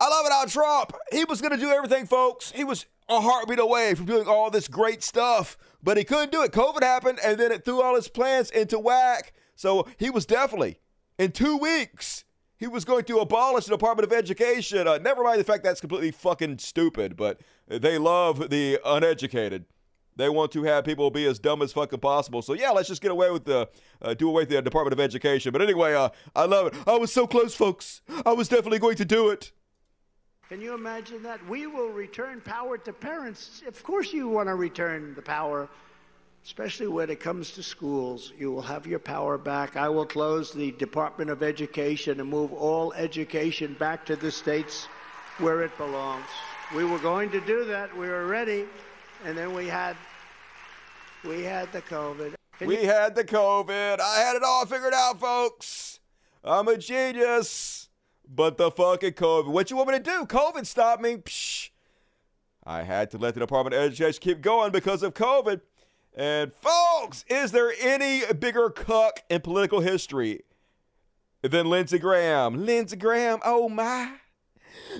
[0.00, 2.52] I love it how Trump, he was going to do everything, folks.
[2.52, 6.42] He was a heartbeat away from doing all this great stuff, but he couldn't do
[6.42, 6.52] it.
[6.52, 9.32] COVID happened, and then it threw all his plans into whack.
[9.56, 10.78] So he was definitely,
[11.18, 12.24] in two weeks,
[12.58, 14.86] he was going to abolish the Department of Education.
[14.86, 19.64] Uh, never mind the fact that's completely fucking stupid, but they love the uneducated.
[20.18, 22.42] They want to have people be as dumb as fucking possible.
[22.42, 23.68] So yeah, let's just get away with the
[24.02, 25.52] uh, do away with the Department of Education.
[25.52, 26.74] But anyway, uh, I love it.
[26.88, 28.02] I was so close, folks.
[28.26, 29.52] I was definitely going to do it.
[30.48, 31.46] Can you imagine that?
[31.48, 33.62] We will return power to parents.
[33.66, 35.68] Of course, you want to return the power,
[36.44, 38.32] especially when it comes to schools.
[38.36, 39.76] You will have your power back.
[39.76, 44.86] I will close the Department of Education and move all education back to the states
[45.38, 46.26] where it belongs.
[46.74, 47.96] We were going to do that.
[47.96, 48.66] We were ready,
[49.24, 49.96] and then we had
[51.24, 52.34] we had the COVID.
[52.58, 54.00] Can we you- had the COVID.
[54.00, 56.00] I had it all figured out, folks.
[56.44, 57.88] I'm a genius.
[58.30, 59.48] But the fucking COVID.
[59.48, 60.26] What you want me to do?
[60.26, 61.16] COVID stopped me.
[61.16, 61.70] Psh.
[62.64, 65.62] I had to let the Department of Education keep going because of COVID.
[66.14, 70.42] And folks, is there any bigger cuck in political history
[71.40, 72.66] than Lindsey Graham?
[72.66, 74.12] Lindsey Graham, oh my.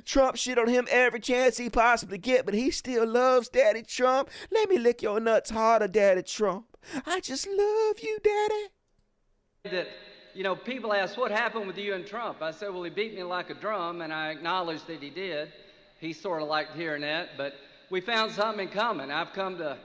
[0.04, 4.30] Trump shit on him every chance he possibly get, but he still loves Daddy Trump.
[4.50, 6.76] Let me lick your nuts harder, Daddy Trump.
[7.06, 9.76] I just love you, Daddy.
[9.76, 9.88] That
[10.34, 12.42] you know, people ask, what happened with you and Trump?
[12.42, 15.52] I said, well, he beat me like a drum, and I acknowledged that he did.
[15.98, 17.54] He sort of liked hearing that, but
[17.90, 19.10] we found something in common.
[19.10, 19.76] I've come to,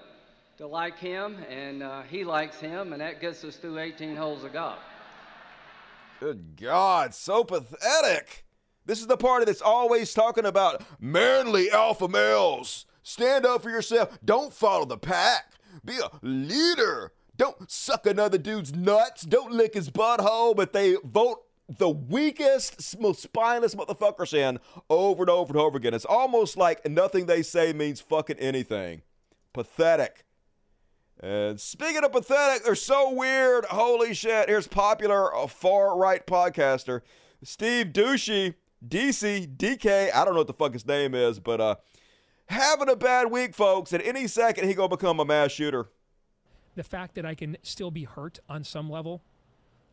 [0.57, 4.43] to like him, and uh, he likes him, and that gets us through 18 holes
[4.43, 4.77] of golf.
[6.19, 8.42] Good God, so pathetic.
[8.85, 12.85] This is the party that's always talking about manly alpha males.
[13.01, 14.17] Stand up for yourself.
[14.23, 15.53] Don't follow the pack.
[15.83, 17.11] Be a leader.
[17.35, 19.23] Don't suck another dude's nuts.
[19.23, 25.29] Don't lick his butthole, but they vote the weakest, most spineless motherfuckers in over and
[25.29, 25.93] over and over again.
[25.93, 29.01] It's almost like nothing they say means fucking anything.
[29.53, 30.25] Pathetic.
[31.19, 33.65] And speaking of pathetic, they're so weird.
[33.65, 34.49] Holy shit.
[34.49, 37.01] Here's popular uh, far right podcaster
[37.43, 38.55] Steve Doocy,
[38.87, 40.13] DC, DK.
[40.13, 41.75] I don't know what the fuck his name is, but uh,
[42.47, 43.93] having a bad week, folks.
[43.93, 45.87] At any second, he gonna become a mass shooter
[46.75, 49.21] the fact that I can still be hurt on some level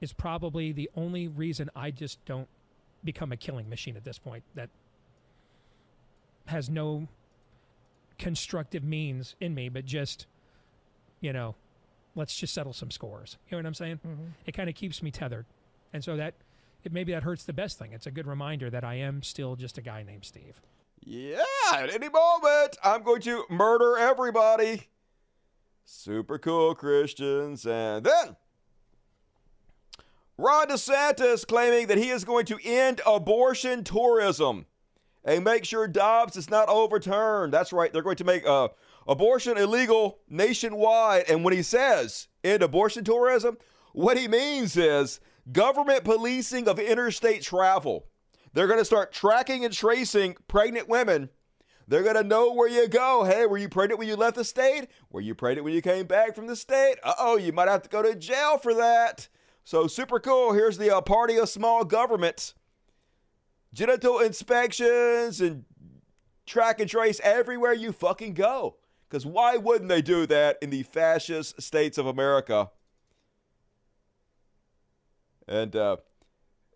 [0.00, 2.48] is probably the only reason I just don't
[3.05, 4.70] become a killing machine at this point that
[6.46, 7.09] has no
[8.18, 10.26] constructive means in me, but just,
[11.20, 11.55] you know,
[12.14, 13.37] let's just settle some scores.
[13.48, 14.00] You know what I'm saying?
[14.07, 14.24] Mm-hmm.
[14.46, 15.46] It kind of keeps me tethered.
[15.92, 16.35] And so that,
[16.85, 17.93] it, maybe that hurts the best thing.
[17.93, 20.61] It's a good reminder that I am still just a guy named Steve.
[21.03, 24.88] Yeah, at any moment, I'm going to murder everybody.
[25.85, 27.66] Super cool Christians.
[27.66, 28.37] And then
[30.37, 34.66] Ron DeSantis claiming that he is going to end abortion tourism
[35.25, 37.53] and make sure Dobbs is not overturned.
[37.53, 37.93] That's right.
[37.93, 38.69] They're going to make uh,
[39.07, 41.25] abortion illegal nationwide.
[41.29, 43.59] And when he says end abortion tourism,
[43.93, 45.21] what he means is
[45.53, 48.07] government policing of interstate travel.
[48.53, 51.31] They're going to start tracking and tracing pregnant women
[51.89, 53.25] They're going to know where you go.
[53.25, 54.89] Hey, were you pregnant when you left the state?
[55.11, 56.97] Were you pregnant when you came back from the state?
[57.03, 59.29] Uh oh, you might have to go to jail for that.
[59.65, 60.53] So, super cool.
[60.53, 62.55] Here's the uh, party of small government
[63.75, 65.65] genital inspections and
[66.47, 68.77] track and trace everywhere you fucking go.
[69.09, 72.71] Because why wouldn't they do that in the fascist states of America?
[75.51, 75.97] And uh,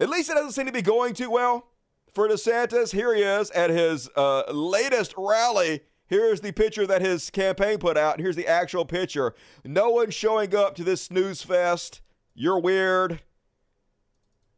[0.00, 1.68] at least it doesn't seem to be going too well
[2.12, 2.92] for DeSantis.
[2.92, 5.82] Here he is at his uh, latest rally.
[6.06, 8.20] Here's the picture that his campaign put out.
[8.20, 9.34] Here's the actual picture.
[9.64, 12.02] No one showing up to this snooze fest.
[12.34, 13.22] You're weird.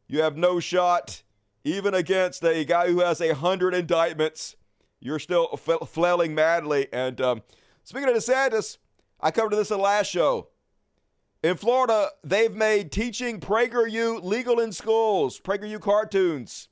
[0.08, 1.22] You have no shot,
[1.62, 4.56] even against a guy who has a hundred indictments.
[4.98, 6.88] You're still flailing madly.
[6.92, 7.42] And um,
[7.84, 8.78] speaking of DeSantis,
[9.20, 10.48] I covered this in the last show.
[11.46, 16.66] In Florida, they've made teaching PragerU legal in schools, PragerU cartoons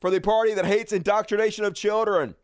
[0.00, 2.36] for the party that hates indoctrination of children.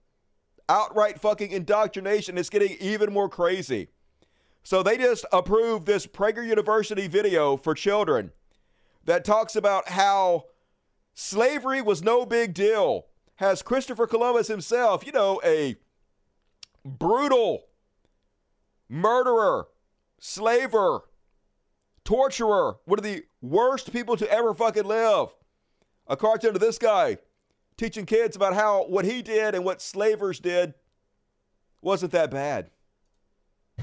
[0.69, 3.89] Outright fucking indoctrination is getting even more crazy.
[4.63, 8.33] So they just approved this Prager University video for children
[9.07, 10.45] that talks about how
[11.15, 13.07] slavery was no big deal.
[13.37, 15.77] Has Christopher Columbus himself, you know, a
[16.85, 17.69] brutal
[18.91, 19.69] murderer,
[20.27, 21.03] slaver,
[22.05, 25.29] torturer, one of the worst people to ever fucking live.
[26.09, 27.19] A cartoon of this guy
[27.77, 30.75] teaching kids about how what he did and what slavers did
[31.81, 32.71] wasn't that bad.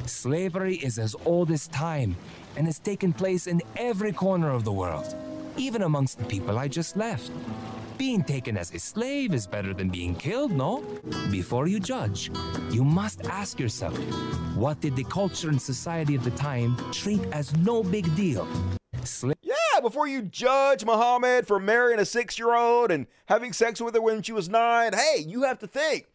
[0.05, 2.17] Slavery is as old as time
[2.57, 5.15] and has taken place in every corner of the world,
[5.55, 7.31] even amongst the people I just left.
[8.03, 10.83] Being taken as a slave is better than being killed, no?
[11.31, 12.31] Before you judge,
[12.69, 13.97] you must ask yourself
[14.57, 18.45] what did the culture and society of the time treat as no big deal?
[19.03, 23.79] Sla- yeah, before you judge Muhammad for marrying a six year old and having sex
[23.79, 26.07] with her when she was nine, hey, you have to think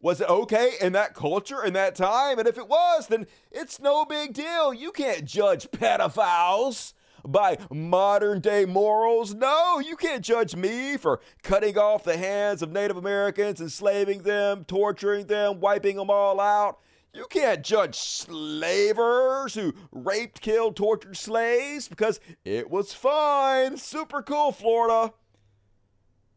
[0.00, 2.38] was it okay in that culture in that time?
[2.38, 4.72] And if it was, then it's no big deal.
[4.72, 6.94] You can't judge pedophiles
[7.26, 9.34] by modern day morals.
[9.34, 14.64] No, you can't judge me for cutting off the hands of Native Americans, enslaving them,
[14.64, 16.78] torturing them, wiping them all out.
[17.16, 23.78] You can't judge slavers who raped, killed, tortured slaves because it was fine.
[23.78, 25.14] Super cool, Florida.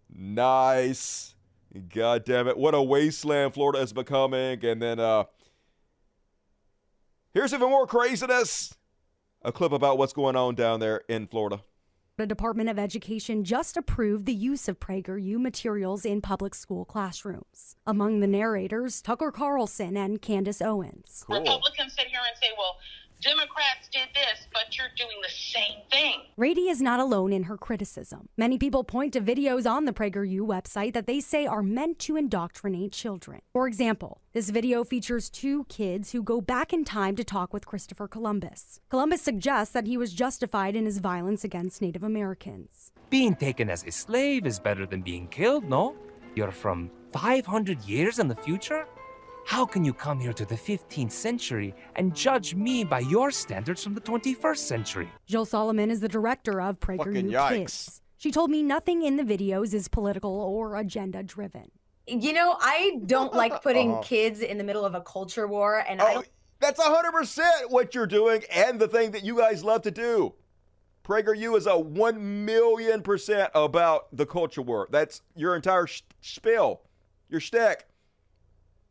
[0.10, 1.36] Nice.
[1.94, 2.58] God damn it.
[2.58, 4.64] What a wasteland Florida is becoming.
[4.66, 5.26] And then uh
[7.34, 8.74] here's even more craziness.
[9.42, 11.62] A clip about what's going on down there in Florida.
[12.18, 17.78] The Department of Education just approved the use of PragerU materials in public school classrooms.
[17.88, 21.24] Among the narrators, Tucker Carlson and Candace Owens.
[21.26, 21.40] Cool.
[21.40, 22.76] Republicans sit here and say, well,
[23.22, 26.22] Democrats did this, but you're doing the same thing.
[26.38, 28.30] Rady is not alone in her criticism.
[28.38, 32.16] Many people point to videos on the PragerU website that they say are meant to
[32.16, 33.42] indoctrinate children.
[33.52, 37.66] For example, this video features two kids who go back in time to talk with
[37.66, 38.80] Christopher Columbus.
[38.88, 42.94] Columbus suggests that he was justified in his violence against Native Americans.
[43.10, 45.98] Being taken as a slave is better than being killed, no?
[46.36, 48.88] You're from 500 years in the future?
[49.46, 53.84] How can you come here to the 15th century and judge me by your standards
[53.84, 55.10] from the 21st century?
[55.26, 58.02] Jill Solomon is the director of PragerU Kids.
[58.18, 61.72] She told me nothing in the videos is political or agenda driven.
[62.06, 64.02] You know, I don't like putting uh-huh.
[64.02, 66.24] kids in the middle of a culture war, and oh, I.
[66.60, 70.34] That's 100% what you're doing and the thing that you guys love to do.
[71.06, 74.88] PragerU is a 1 million percent about the culture war.
[74.92, 76.82] That's your entire sh- spiel,
[77.30, 77.89] your shtick.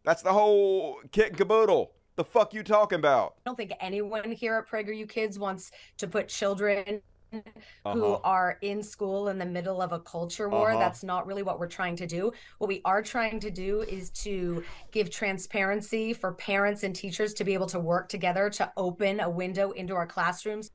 [0.09, 1.93] That's the whole kit and caboodle.
[2.17, 3.35] The fuck you talking about?
[3.45, 7.93] I don't think anyone here at PragerU Kids wants to put children uh-huh.
[7.93, 10.71] who are in school in the middle of a culture war.
[10.71, 10.79] Uh-huh.
[10.79, 12.33] That's not really what we're trying to do.
[12.57, 17.45] What we are trying to do is to give transparency for parents and teachers to
[17.45, 20.71] be able to work together to open a window into our classrooms.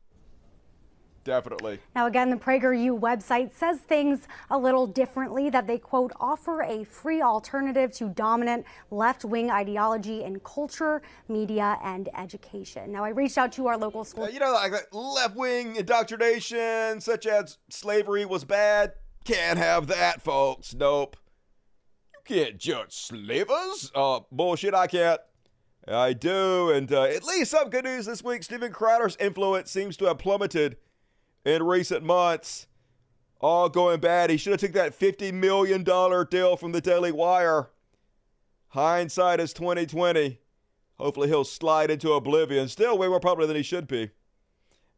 [1.23, 1.79] Definitely.
[1.95, 6.83] Now, again, the PragerU website says things a little differently that they, quote, offer a
[6.83, 12.91] free alternative to dominant left wing ideology in culture, media, and education.
[12.91, 14.25] Now, I reached out to our local school.
[14.25, 18.93] Uh, you know, like left wing indoctrination, such as slavery was bad.
[19.23, 20.73] Can't have that, folks.
[20.73, 21.15] Nope.
[22.13, 23.91] You can't judge slavers.
[23.95, 25.21] Uh, bullshit, I can't.
[25.87, 26.69] I do.
[26.69, 30.17] And uh, at least some good news this week Stephen Crowder's influence seems to have
[30.17, 30.77] plummeted
[31.45, 32.67] in recent months.
[33.39, 34.29] All going bad.
[34.29, 37.69] He should have took that $50 million deal from the Daily Wire.
[38.69, 40.39] Hindsight is 2020.
[40.97, 42.69] Hopefully he'll slide into oblivion.
[42.69, 44.11] Still way more popular than he should be.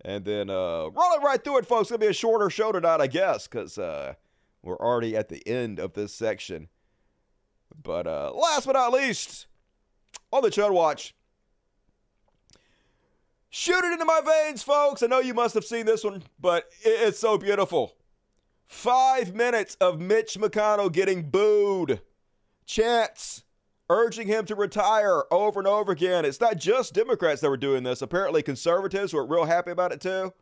[0.04, 1.90] And then uh, roll it right through it, folks.
[1.90, 4.14] To be a shorter show tonight, I guess, because uh,
[4.62, 6.68] we're already at the end of this section.
[7.82, 9.48] But uh, last but not least,
[10.32, 11.15] on the Chud Watch,
[13.56, 15.02] shoot it into my veins, folks.
[15.02, 17.96] I know you must have seen this one, but it's so beautiful.
[18.66, 22.02] Five minutes of Mitch McConnell getting booed.
[22.66, 23.44] Chants
[23.90, 26.26] urging him to retire over and over again.
[26.26, 28.02] It's not just Democrats that were doing this.
[28.02, 30.34] Apparently, conservatives were real happy about it too.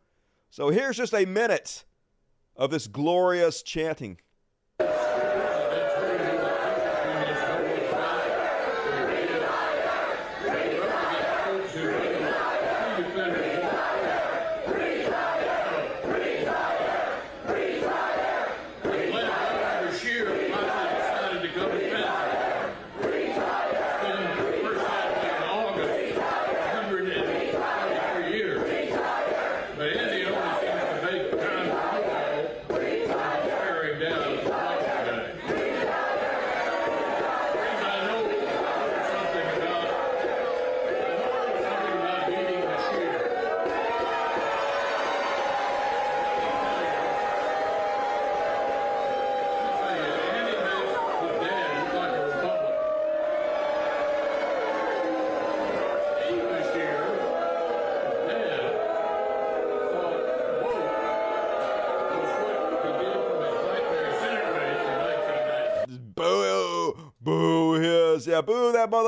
[0.50, 1.84] So here's just a minute
[2.56, 4.18] of this glorious chanting.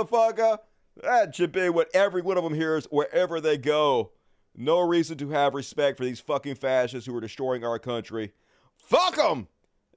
[0.06, 0.60] Motherfucker.
[1.02, 4.12] That should be what every one of them hears wherever they go.
[4.56, 8.32] No reason to have respect for these fucking fascists who are destroying our country.
[8.78, 9.48] Fuck them!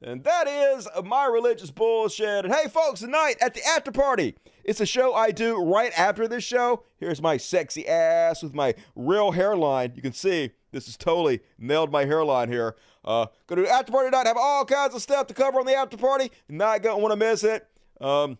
[0.02, 2.44] And that is my religious bullshit.
[2.44, 6.28] And hey, folks, tonight at the after party, it's a show I do right after
[6.28, 6.84] this show.
[6.98, 9.92] Here's my sexy ass with my real hairline.
[9.96, 12.76] You can see this is totally nailed my hairline here.
[13.04, 14.26] Uh, go to the after party tonight.
[14.26, 16.30] Have all kinds of stuff to cover on the after party.
[16.48, 17.66] Not gonna want to miss it.
[18.00, 18.38] Um,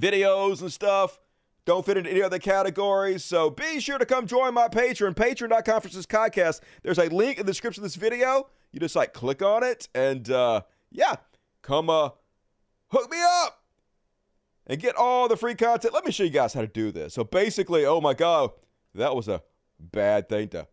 [0.00, 1.18] videos and stuff
[1.66, 3.24] don't fit into any other categories.
[3.24, 6.60] So be sure to come join my Patreon, patreon.com for this podcast.
[6.82, 8.48] There's a link in the description of this video.
[8.72, 11.16] You just like click on it and uh, yeah,
[11.62, 12.10] come uh,
[12.88, 13.64] hook me up
[14.66, 15.92] and get all the free content.
[15.92, 17.14] Let me show you guys how to do this.
[17.14, 18.50] So basically, oh my God,
[18.94, 19.42] that was a
[19.80, 20.68] bad thing to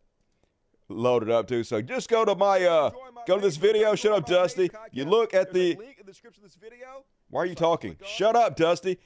[0.89, 1.63] load it up to.
[1.63, 2.91] So just go to my, uh,
[3.26, 3.95] go to this video.
[3.95, 4.69] Shut up, Dusty.
[4.91, 7.03] You look at the link in the description of this video.
[7.34, 7.97] Why are you talking?
[8.05, 8.99] Shut up, Dusty.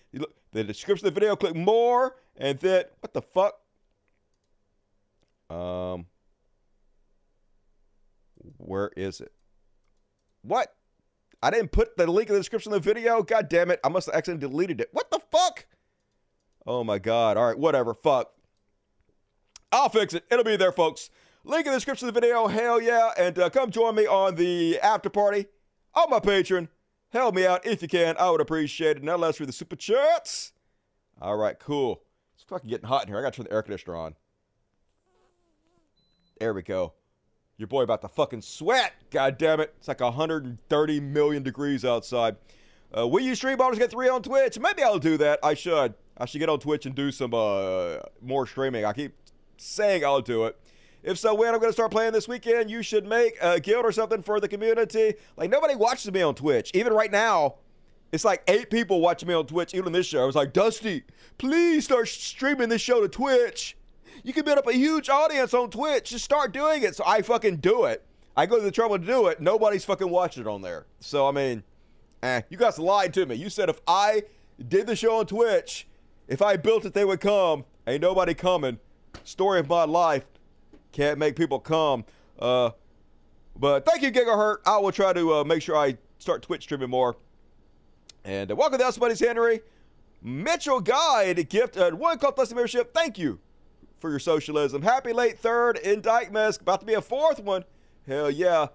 [0.51, 3.53] The description of the video, click more, and then what the fuck?
[5.49, 6.07] Um,
[8.57, 9.32] where is it?
[10.41, 10.75] What?
[11.41, 13.23] I didn't put the link in the description of the video.
[13.23, 13.80] God damn it!
[13.82, 14.89] I must have accidentally deleted it.
[14.91, 15.65] What the fuck?
[16.65, 17.38] Oh my god!
[17.38, 17.93] All right, whatever.
[17.93, 18.34] Fuck.
[19.71, 20.25] I'll fix it.
[20.30, 21.09] It'll be there, folks.
[21.45, 22.47] Link in the description of the video.
[22.47, 23.11] Hell yeah!
[23.17, 25.45] And uh, come join me on the after party
[25.95, 26.67] on my Patreon.
[27.10, 28.16] Help me out if you can.
[28.18, 29.03] I would appreciate it.
[29.03, 30.51] Now let's read the super chats.
[31.22, 32.01] All right, cool.
[32.36, 33.18] It's fucking getting hot in here.
[33.18, 34.16] I got to turn the air conditioner on.
[36.39, 36.93] There we go.
[37.58, 38.93] Your boy about to fucking sweat.
[39.10, 39.74] God damn it.
[39.80, 42.36] It's like 130 million degrees outside.
[42.95, 44.60] Uh, will you stream Baldur's Gate 3 on Twitch?
[44.60, 45.39] Maybe I'll do that.
[45.43, 45.95] I should.
[46.18, 48.86] I should get on Twitch and do some uh, more streaming.
[48.86, 49.16] I keep
[49.58, 50.58] saying I'll do it.
[51.04, 53.86] If so, when I'm going to start playing this weekend, you should make a guild
[53.86, 55.14] or something for the community.
[55.38, 56.72] Like, nobody watches me on Twitch.
[56.74, 57.56] Even right now,
[58.12, 60.24] it's like eight people watching me on Twitch, even this show.
[60.24, 61.04] I was like, Dusty,
[61.38, 63.78] please start streaming this show to Twitch.
[64.24, 66.10] You can build up a huge audience on Twitch.
[66.10, 66.95] Just start doing it.
[66.95, 68.04] So I fucking do it.
[68.36, 69.39] I go to the trouble to do it.
[69.39, 70.86] Nobody's fucking watching it on there.
[71.00, 71.64] So, I mean,
[72.24, 73.36] eh, you guys lied to me.
[73.36, 74.24] You said if I
[74.68, 75.88] did the show on Twitch,
[76.28, 77.66] if I built it, they would come.
[77.86, 78.80] Ain't nobody coming.
[79.24, 80.26] Story of my life.
[80.98, 82.06] Can't make people come.
[82.39, 82.72] Uh,
[83.56, 84.58] but thank you, Gigahertz.
[84.66, 87.18] I will try to uh, make sure I start Twitch streaming more.
[88.26, 89.62] And uh, welcome to House Buddies Henry.
[90.24, 92.95] Mitchell Guide gift uh, one cult plus membership.
[92.95, 93.38] Thank you
[94.00, 94.82] for your socialism.
[94.82, 96.62] Happy late third in Dyke Mask.
[96.62, 97.64] About to be a fourth one.
[98.08, 98.70] Hell yeah.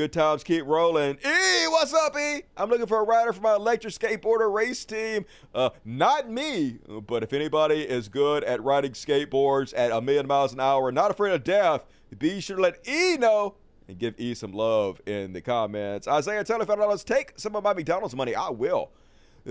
[0.00, 1.16] Good times keep rolling.
[1.16, 2.40] E, what's up, E?
[2.56, 5.26] I'm looking for a rider for my electric skateboarder race team.
[5.54, 10.54] Uh, not me, but if anybody is good at riding skateboards at a million miles
[10.54, 11.84] an hour, not afraid of death,
[12.18, 13.56] be sure to let E know
[13.88, 16.08] and give E some love in the comments.
[16.08, 18.34] Isaiah, if dollars take some of my McDonald's money.
[18.34, 18.92] I will.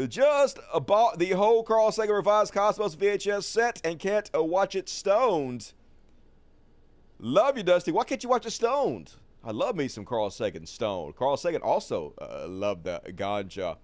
[0.07, 4.89] Just bought the whole Carl Sagan revised Cosmos VHS set and can't uh, watch it
[4.89, 5.73] stoned.
[7.19, 7.91] Love you, Dusty.
[7.91, 9.13] Why can't you watch it stoned?
[9.43, 11.13] I love me some Carl Sagan Stone.
[11.13, 13.77] Carl Sagan also uh, loved the ganja.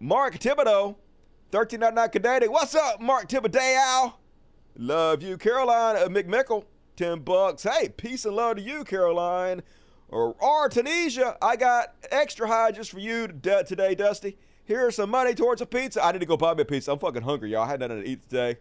[0.00, 0.96] Mark Thibodeau,
[1.50, 2.52] 1399 Canadian.
[2.52, 4.14] What's up, Mark Thibodeau?
[4.78, 6.64] Love you, Caroline uh, McMickle.
[6.96, 7.62] 10 bucks.
[7.62, 9.62] Hey, peace and love to you, Caroline.
[10.08, 14.36] Or, or Tunisia, I got extra high just for you today, Dusty.
[14.64, 16.04] Here's some money towards a pizza.
[16.04, 16.92] I need to go buy me a pizza.
[16.92, 17.62] I'm fucking hungry, y'all.
[17.62, 18.58] I had nothing to eat today.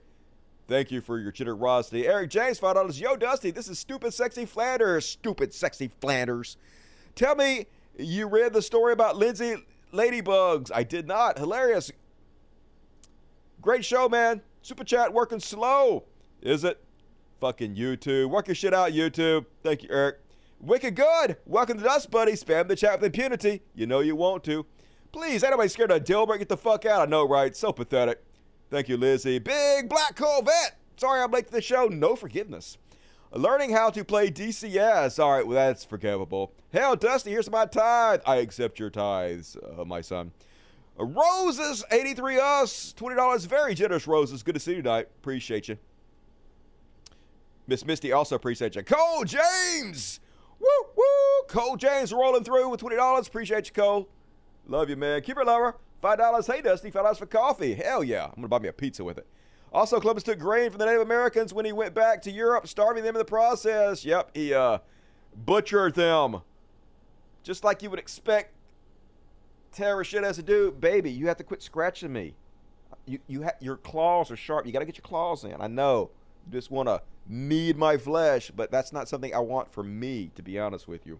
[0.71, 2.07] Thank you for your generosity.
[2.07, 2.97] Eric James, $5.
[2.97, 5.05] Yo, Dusty, this is Stupid Sexy Flanders.
[5.05, 6.55] Stupid Sexy Flanders.
[7.13, 7.65] Tell me
[7.99, 9.57] you read the story about Lindsay
[9.91, 10.71] Ladybugs.
[10.73, 11.37] I did not.
[11.37, 11.91] Hilarious.
[13.59, 14.43] Great show, man.
[14.61, 16.05] Super chat working slow.
[16.41, 16.81] Is it?
[17.41, 18.29] Fucking YouTube.
[18.29, 19.47] Work your shit out, YouTube.
[19.63, 20.19] Thank you, Eric.
[20.61, 21.35] Wicked good.
[21.45, 22.31] Welcome to Dust Buddy.
[22.31, 23.61] Spam the chat with impunity.
[23.75, 24.65] You know you want to.
[25.11, 26.39] Please, anybody scared of Dilbert?
[26.39, 27.01] Get the fuck out.
[27.01, 27.53] I know, right?
[27.57, 28.23] So pathetic.
[28.71, 29.37] Thank you, Lizzie.
[29.37, 30.77] Big Black Corvette.
[30.95, 31.87] Sorry I'm late to the show.
[31.87, 32.77] No forgiveness.
[33.33, 35.21] Learning how to play DCS.
[35.21, 36.53] All right, well, that's forgivable.
[36.71, 38.21] Hell, Dusty, here's my tithe.
[38.25, 40.31] I accept your tithes, uh, my son.
[40.97, 43.45] Roses, 83 us, $20.
[43.45, 44.41] Very generous, Roses.
[44.41, 45.07] Good to see you tonight.
[45.19, 45.77] Appreciate you.
[47.67, 48.83] Miss Misty also appreciate you.
[48.83, 50.21] Cole James.
[50.59, 51.03] Woo, woo.
[51.49, 53.27] Cole James rolling through with $20.
[53.27, 54.07] Appreciate you, Cole.
[54.67, 55.21] Love you, man.
[55.21, 55.75] Keep it lower.
[56.03, 56.53] $5.
[56.53, 56.91] Hey, Dusty.
[56.91, 57.73] $5 for coffee.
[57.73, 58.29] Hell yeah.
[58.35, 59.27] I'm to buy me a pizza with it.
[59.73, 63.03] Also, Columbus took grain from the Native Americans when he went back to Europe, starving
[63.03, 64.03] them in the process.
[64.03, 64.79] Yep, he uh,
[65.45, 66.41] butchered them.
[67.43, 68.53] Just like you would expect
[69.71, 70.71] terrorist shit has to do.
[70.71, 72.35] Baby, you have to quit scratching me.
[73.05, 74.65] You, you ha- your claws are sharp.
[74.65, 75.55] You got to get your claws in.
[75.61, 76.11] I know.
[76.45, 80.31] You just want to knead my flesh, but that's not something I want for me,
[80.35, 81.17] to be honest with you.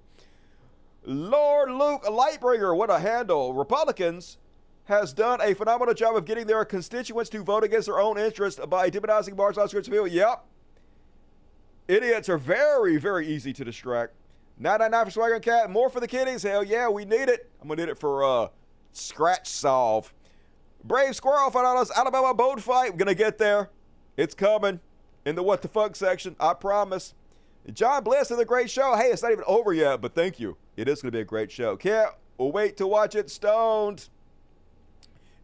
[1.03, 3.53] Lord Luke Lightbringer, what a handle.
[3.53, 4.37] Republicans
[4.85, 8.59] has done a phenomenal job of getting their constituents to vote against their own interest
[8.69, 10.05] by demonizing martial arts view.
[10.05, 10.45] Yep.
[11.87, 14.13] Idiots are very, very easy to distract.
[14.59, 15.71] 999 for Swagger and Cat.
[15.71, 16.43] More for the kiddies.
[16.43, 17.49] Hell yeah, we need it.
[17.61, 18.47] I'm going to need it for uh,
[18.91, 20.13] Scratch Solve.
[20.83, 22.91] Brave Squirrel, $5 Alabama boat fight.
[22.91, 23.69] We're going to get there.
[24.17, 24.79] It's coming
[25.25, 26.35] in the what the fuck section.
[26.39, 27.15] I promise.
[27.73, 28.95] John Bliss in the great show.
[28.95, 30.57] Hey, it's not even over yet, but thank you.
[30.81, 31.77] It is going to be a great show.
[31.77, 34.09] Can't wait to watch it stoned.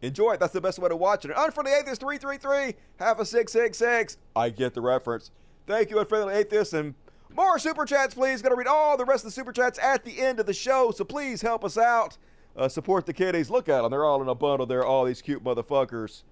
[0.02, 0.40] Enjoy it.
[0.40, 1.30] That's the best way to watch it.
[1.36, 4.16] Unfriendly Atheist 333, half a 666.
[4.34, 5.30] I get the reference.
[5.68, 6.72] Thank you, Unfriendly Atheist.
[6.72, 6.96] And
[7.30, 8.42] more super chats, please.
[8.42, 10.52] Going to read all the rest of the super chats at the end of the
[10.52, 10.90] show.
[10.90, 12.18] So please help us out.
[12.56, 13.48] Uh, support the kiddies.
[13.48, 13.92] Look at them.
[13.92, 14.66] They're all in a bundle.
[14.66, 16.24] They're all these cute motherfuckers.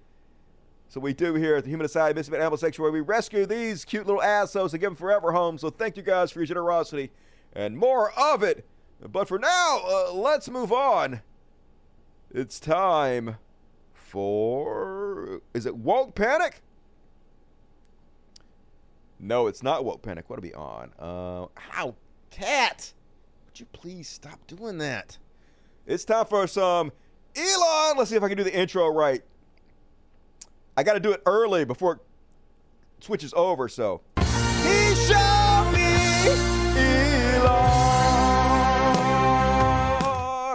[0.89, 2.91] So we do here at the Human Society Misfit Animal Sanctuary.
[2.91, 5.61] We rescue these cute little assholes and give them forever homes.
[5.61, 7.09] So thank you guys for your generosity
[7.53, 8.65] and more of it.
[9.01, 11.21] But for now, uh, let's move on.
[12.33, 13.37] It's time
[13.93, 15.41] for.
[15.53, 16.61] Is it Woke Panic?
[19.19, 20.29] No, it's not Woke Panic.
[20.29, 20.91] What are we on?
[20.99, 21.95] Uh, how?
[22.31, 22.93] Cat!
[23.45, 25.17] Would you please stop doing that?
[25.85, 26.91] It's time for some
[27.35, 27.97] Elon.
[27.97, 29.23] Let's see if I can do the intro right.
[30.75, 31.99] I got to do it early before it
[32.99, 34.01] switches over, so.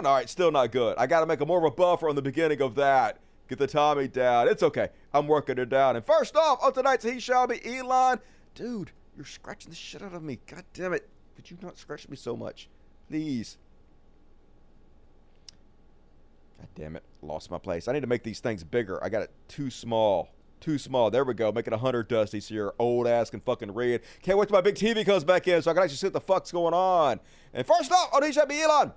[0.03, 0.11] Elon.
[0.11, 0.97] All right, still not good.
[0.97, 3.19] I got to make a more of a buffer on the beginning of that.
[3.47, 4.47] Get the Tommy down.
[4.47, 4.89] It's okay.
[5.13, 5.95] I'm working it down.
[5.95, 8.19] And first off, on tonight's He Shall Be Elon.
[8.55, 10.39] Dude, you're scratching the shit out of me.
[10.47, 11.09] God damn it.
[11.35, 12.69] Could you not scratch me so much?
[13.09, 13.57] Please.
[16.57, 17.03] God damn it.
[17.21, 17.87] Lost my place.
[17.87, 19.03] I need to make these things bigger.
[19.03, 20.29] I got it too small.
[20.61, 21.11] Too small.
[21.11, 21.51] There we go.
[21.51, 23.99] Make it a 100 dusty so your old ass can fucking read.
[24.21, 26.13] Can't wait till my big TV comes back in so I can actually see what
[26.13, 27.19] the fuck's going on.
[27.53, 28.93] And first off, on He Shall Be Elon.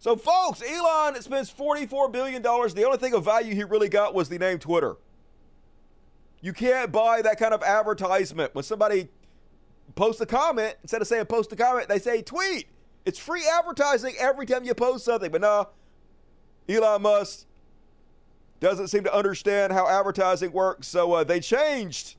[0.00, 2.40] So, folks, Elon spends $44 billion.
[2.40, 4.96] The only thing of value he really got was the name Twitter.
[6.40, 8.54] You can't buy that kind of advertisement.
[8.54, 9.08] When somebody
[9.96, 12.68] posts a comment, instead of saying post a comment, they say tweet.
[13.04, 15.32] It's free advertising every time you post something.
[15.32, 15.70] But no,
[16.68, 17.46] Elon Musk
[18.60, 20.86] doesn't seem to understand how advertising works.
[20.86, 22.16] So uh, they changed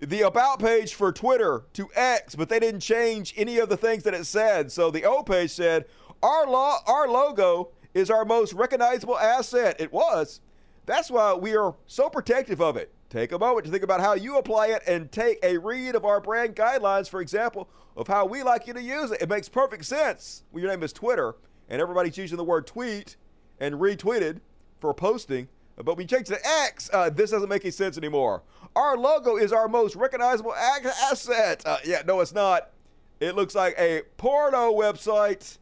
[0.00, 4.02] the about page for Twitter to X, but they didn't change any of the things
[4.04, 4.72] that it said.
[4.72, 5.84] So the O page said,
[6.22, 9.76] our, lo- our logo is our most recognizable asset.
[9.78, 10.40] It was.
[10.86, 12.92] That's why we are so protective of it.
[13.10, 16.04] Take a moment to think about how you apply it and take a read of
[16.04, 19.20] our brand guidelines, for example, of how we like you to use it.
[19.20, 21.34] It makes perfect sense when your name is Twitter
[21.68, 23.16] and everybody's using the word tweet
[23.58, 24.40] and retweeted
[24.80, 25.48] for posting.
[25.84, 28.42] But when you change to X, uh, this doesn't make any sense anymore.
[28.76, 31.62] Our logo is our most recognizable asset.
[31.66, 32.70] Uh, yeah, no, it's not.
[33.18, 35.58] It looks like a porno website.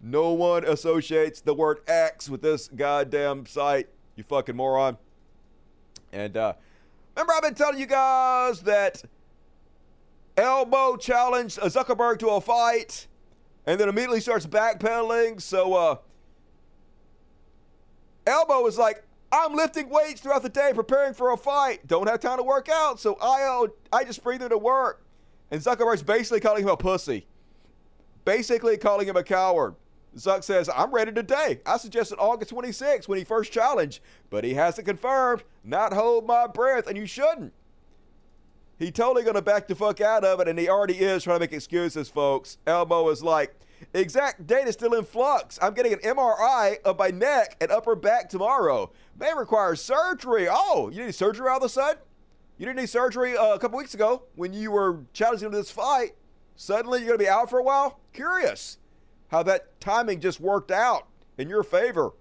[0.00, 3.88] No one associates the word X with this goddamn site.
[4.16, 4.98] You fucking moron.
[6.12, 6.54] And uh,
[7.16, 9.02] remember, I've been telling you guys that
[10.36, 13.06] Elmo challenged Zuckerberg to a fight
[13.66, 15.40] and then immediately starts backpedaling.
[15.40, 15.96] So uh,
[18.26, 19.04] Elmo was like,
[19.34, 21.86] I'm lifting weights throughout the day, preparing for a fight.
[21.88, 25.04] Don't have time to work out, so I uh, I just breathe into work.
[25.50, 27.26] And Zuckerberg's basically calling him a pussy,
[28.24, 29.74] basically calling him a coward.
[30.16, 31.60] Zuck says, I'm ready today.
[31.66, 35.42] I suggested August 26 when he first challenged, but he hasn't confirmed.
[35.64, 37.52] Not hold my breath, and you shouldn't.
[38.78, 41.40] He totally to back the fuck out of it, and he already is trying to
[41.40, 42.58] make excuses, folks.
[42.66, 43.56] Elmo is like,
[43.92, 45.58] exact date is still in flux.
[45.62, 48.92] I'm getting an MRI of my neck and upper back tomorrow.
[49.18, 50.46] May require surgery.
[50.50, 52.02] Oh, you need surgery all of a sudden?
[52.58, 55.70] You didn't need surgery uh, a couple weeks ago when you were challenging to this
[55.70, 56.12] fight.
[56.56, 58.00] Suddenly you're going to be out for a while?
[58.12, 58.78] Curious
[59.28, 62.12] how that timing just worked out in your favor.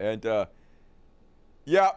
[0.00, 0.46] And, uh,
[1.64, 1.92] yeah,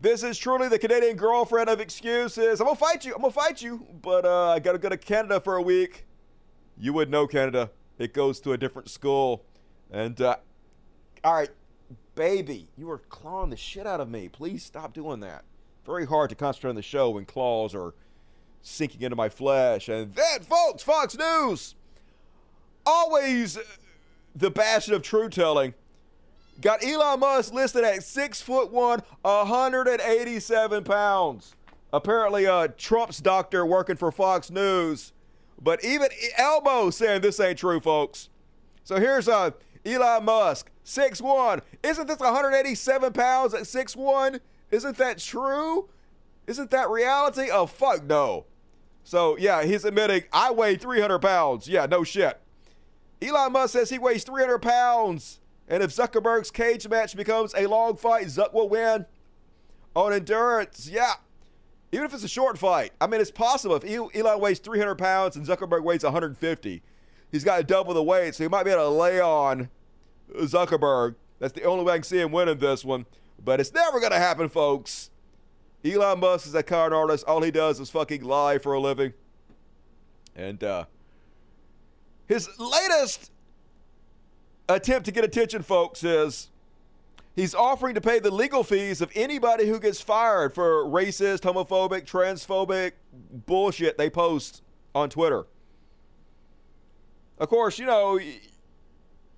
[0.00, 2.60] this is truly the Canadian girlfriend of excuses.
[2.60, 3.14] I'm going to fight you.
[3.14, 3.86] I'm going to fight you.
[4.00, 6.06] But uh, I got to go to Canada for a week.
[6.80, 7.70] You would know Canada.
[7.98, 9.44] It goes to a different school.
[9.90, 10.36] And, uh,
[11.22, 11.50] all right,
[12.14, 14.30] baby, you are clawing the shit out of me.
[14.30, 15.44] Please stop doing that.
[15.84, 17.94] Very hard to concentrate on the show when claws are
[18.62, 19.90] sinking into my flesh.
[19.90, 21.74] And that, folks, Fox News,
[22.86, 23.58] always
[24.34, 25.74] the bastion of truth telling,
[26.62, 31.54] got Elon Musk listed at six foot one, 187 pounds.
[31.92, 35.12] Apparently, uh, Trump's doctor working for Fox News.
[35.60, 36.08] But even
[36.38, 38.28] Elmo saying this ain't true, folks.
[38.82, 39.50] So here's uh,
[39.84, 41.62] Elon Musk, six one.
[41.82, 44.40] Isn't this 187 pounds at six one?
[44.70, 45.88] Isn't that true?
[46.46, 47.48] Isn't that reality?
[47.50, 48.46] Oh, fuck no.
[49.04, 51.68] So, yeah, he's admitting, I weigh 300 pounds.
[51.68, 52.40] Yeah, no shit.
[53.22, 55.40] Elon Musk says he weighs 300 pounds.
[55.68, 59.06] And if Zuckerberg's cage match becomes a long fight, Zuck will win
[59.94, 60.88] on endurance.
[60.90, 61.14] Yeah.
[61.92, 62.92] Even if it's a short fight.
[63.00, 63.74] I mean, it's possible.
[63.74, 63.84] If
[64.14, 66.82] Elon weighs 300 pounds and Zuckerberg weighs 150,
[67.32, 68.34] he's got to double the weight.
[68.34, 69.68] So he might be able to lay on
[70.34, 71.16] Zuckerberg.
[71.40, 73.06] That's the only way I can see him winning this one.
[73.42, 75.10] But it's never going to happen, folks.
[75.84, 77.24] Elon Musk is a con artist.
[77.26, 79.14] All he does is fucking lie for a living.
[80.36, 80.84] And uh,
[82.26, 83.32] his latest
[84.68, 86.50] attempt to get attention, folks, is
[87.34, 92.04] he's offering to pay the legal fees of anybody who gets fired for racist, homophobic,
[92.04, 94.62] transphobic bullshit they post
[94.94, 95.46] on Twitter.
[97.38, 98.20] Of course, you know,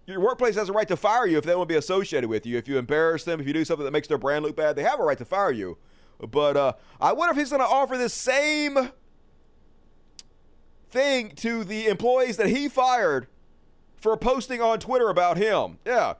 [0.07, 2.45] your workplace has a right to fire you if they want to be associated with
[2.45, 2.59] you.
[2.59, 4.83] If you embarrass them, if you do something that makes their brand look bad, they
[4.83, 5.79] have a right to fire you.
[6.19, 8.91] But uh, I wonder if he's going to offer the same
[10.91, 13.27] thing to the employees that he fired
[13.97, 15.79] for posting on Twitter about him.
[15.87, 16.15] Yeah.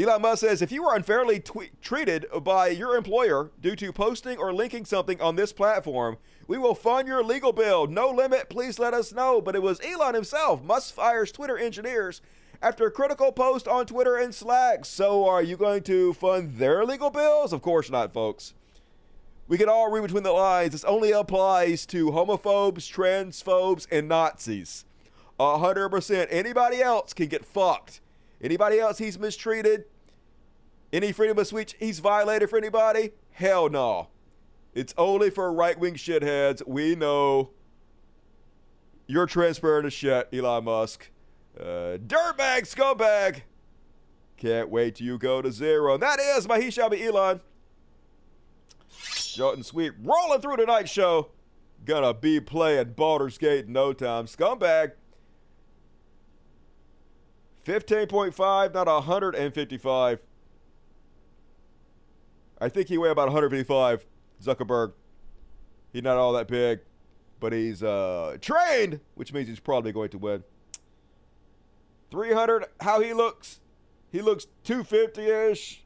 [0.00, 1.42] Elon Musk says if you are unfairly
[1.82, 6.74] treated by your employer due to posting or linking something on this platform, we will
[6.74, 7.86] fund your legal bill.
[7.86, 8.48] No limit.
[8.48, 9.42] Please let us know.
[9.42, 10.62] But it was Elon himself.
[10.62, 12.22] Musk fires Twitter engineers
[12.62, 14.86] after a critical post on Twitter and Slack.
[14.86, 17.52] So, are you going to fund their legal bills?
[17.52, 18.54] Of course not, folks.
[19.48, 20.72] We can all read between the lines.
[20.72, 24.86] This only applies to homophobes, transphobes, and Nazis.
[25.38, 26.26] 100%.
[26.30, 28.00] Anybody else can get fucked.
[28.42, 29.84] Anybody else he's mistreated?
[30.92, 33.12] Any freedom of speech he's violated for anybody?
[33.32, 34.08] Hell no.
[34.74, 36.66] It's only for right wing shitheads.
[36.66, 37.50] We know.
[39.06, 41.10] You're transparent as shit, Elon Musk.
[41.58, 43.42] Uh, dirtbag, scumbag.
[44.36, 45.94] Can't wait till you go to zero.
[45.94, 47.40] And that is my He Shall Be Elon.
[48.88, 49.92] Short and sweet.
[50.02, 51.30] Rolling through tonight's show.
[51.84, 54.26] Gonna be playing Baldur's Gate in no time.
[54.26, 54.92] Scumbag.
[57.64, 60.20] 15.5, not 155.
[62.60, 64.04] I think he weighed about 155.
[64.42, 64.92] Zuckerberg.
[65.92, 66.80] He's not all that big,
[67.40, 70.44] but he's uh, trained, which means he's probably going to win.
[72.10, 73.60] 300, how he looks.
[74.10, 75.84] He looks 250 ish.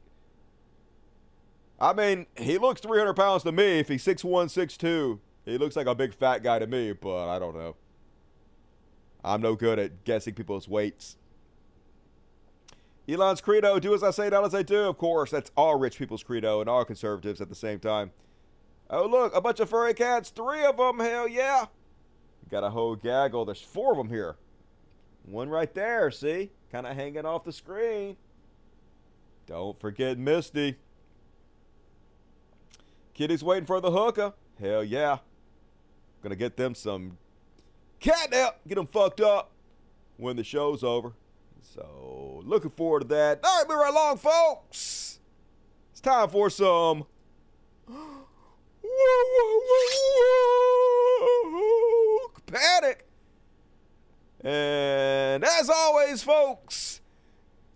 [1.79, 3.79] I mean, he looks 300 pounds to me.
[3.79, 7.39] If he's 6'1, 6'2, he looks like a big fat guy to me, but I
[7.39, 7.75] don't know.
[9.23, 11.17] I'm no good at guessing people's weights.
[13.07, 14.83] Elon's credo, do as I say, not as I do.
[14.85, 18.11] Of course, that's all rich people's credo and all conservatives at the same time.
[18.89, 20.29] Oh, look, a bunch of furry cats.
[20.29, 21.65] Three of them, hell yeah.
[22.49, 23.45] Got a whole gaggle.
[23.45, 24.37] There's four of them here.
[25.23, 26.51] One right there, see?
[26.71, 28.17] Kind of hanging off the screen.
[29.47, 30.75] Don't forget Misty.
[33.13, 34.33] Kitty's waiting for the hooker.
[34.59, 35.19] Hell yeah.
[36.21, 37.17] Gonna get them some
[37.99, 38.59] catnip.
[38.67, 39.51] Get them fucked up
[40.17, 41.13] when the show's over.
[41.73, 43.39] So, looking forward to that.
[43.43, 45.19] All right, move right along, folks.
[45.91, 47.05] It's time for some.
[52.45, 53.05] Panic.
[54.41, 57.01] And as always, folks,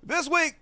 [0.03, 0.55] this week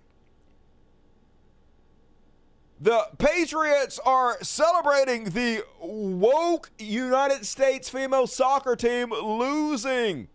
[2.80, 10.28] the Patriots are celebrating the woke United States female soccer team losing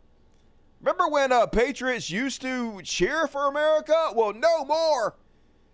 [0.83, 4.09] Remember when uh, Patriots used to cheer for America?
[4.13, 5.15] Well, no more.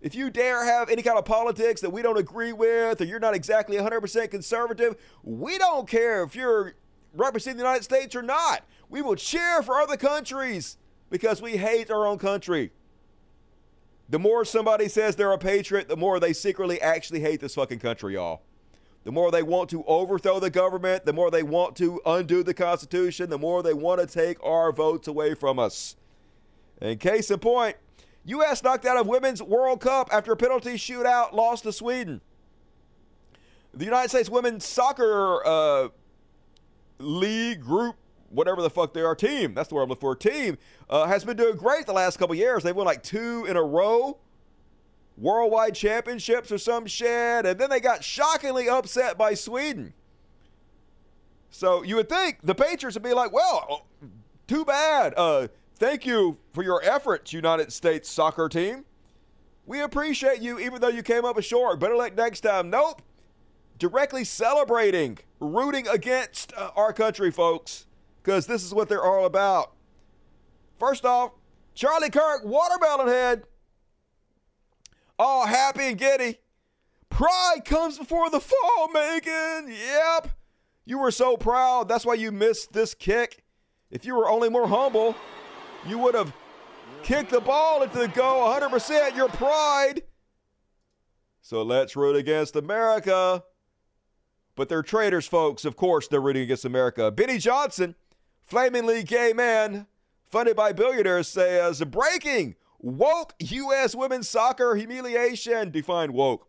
[0.00, 3.18] If you dare have any kind of politics that we don't agree with, or you're
[3.18, 4.94] not exactly 100% conservative,
[5.24, 6.74] we don't care if you're
[7.12, 8.64] representing the United States or not.
[8.88, 10.76] We will cheer for other countries
[11.10, 12.70] because we hate our own country.
[14.08, 17.80] The more somebody says they're a patriot, the more they secretly actually hate this fucking
[17.80, 18.42] country, y'all.
[19.04, 22.52] The more they want to overthrow the government, the more they want to undo the
[22.52, 25.96] Constitution, the more they want to take our votes away from us.
[26.80, 27.76] In case in point,
[28.24, 28.62] U.S.
[28.62, 32.20] knocked out of Women's World Cup after a penalty shootout lost to Sweden.
[33.72, 35.88] The United States Women's Soccer uh,
[36.98, 37.96] League Group,
[38.28, 40.58] whatever the fuck they are, team, that's the word I'm looking for, team,
[40.90, 42.62] uh, has been doing great the last couple years.
[42.62, 44.18] They've won like two in a row
[45.20, 49.92] worldwide championships or some shit, and then they got shockingly upset by Sweden.
[51.50, 53.86] So you would think the Patriots would be like, well,
[54.48, 55.14] too bad.
[55.16, 58.84] Uh, thank you for your efforts, United States soccer team.
[59.66, 61.78] We appreciate you, even though you came up short.
[61.78, 62.70] Better luck next time.
[62.70, 63.02] Nope.
[63.78, 67.86] Directly celebrating, rooting against uh, our country, folks,
[68.22, 69.72] because this is what they're all about.
[70.78, 71.32] First off,
[71.74, 73.44] Charlie Kirk, watermelon head
[75.20, 76.38] all happy and giddy.
[77.10, 79.68] Pride comes before the fall, Megan.
[79.68, 80.30] Yep.
[80.86, 81.88] You were so proud.
[81.88, 83.44] That's why you missed this kick.
[83.90, 85.14] If you were only more humble,
[85.86, 86.32] you would have
[87.02, 89.14] kicked the ball into the goal 100%.
[89.14, 90.02] Your pride.
[91.42, 93.44] So let's root against America.
[94.56, 95.66] But they're traitors, folks.
[95.66, 97.10] Of course, they're rooting against America.
[97.10, 97.94] Benny Johnson,
[98.46, 99.86] flamingly gay man,
[100.30, 103.94] funded by billionaires, says breaking Woke U.S.
[103.94, 105.70] women's soccer humiliation.
[105.70, 106.48] Define woke.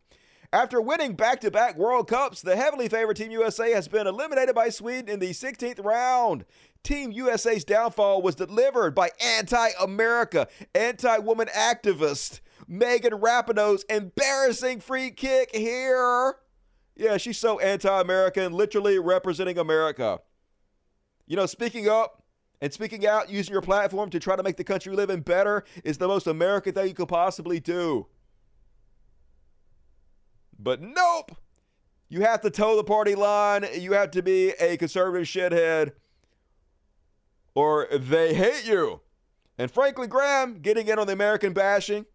[0.54, 4.54] After winning back to back World Cups, the heavily favored Team USA has been eliminated
[4.54, 6.46] by Sweden in the 16th round.
[6.84, 15.12] Team USA's downfall was delivered by anti America, anti woman activist Megan Rapinoe's embarrassing free
[15.12, 16.36] kick here.
[16.96, 20.20] Yeah, she's so anti American, literally representing America.
[21.28, 22.21] You know, speaking up,
[22.62, 25.22] and speaking out, using your platform to try to make the country we live in
[25.22, 28.06] better is the most American thing you could possibly do.
[30.60, 31.36] But nope.
[32.08, 33.66] You have to toe the party line.
[33.74, 35.94] You have to be a conservative shithead,
[37.56, 39.00] or they hate you.
[39.58, 42.06] And Franklin Graham getting in on the American bashing.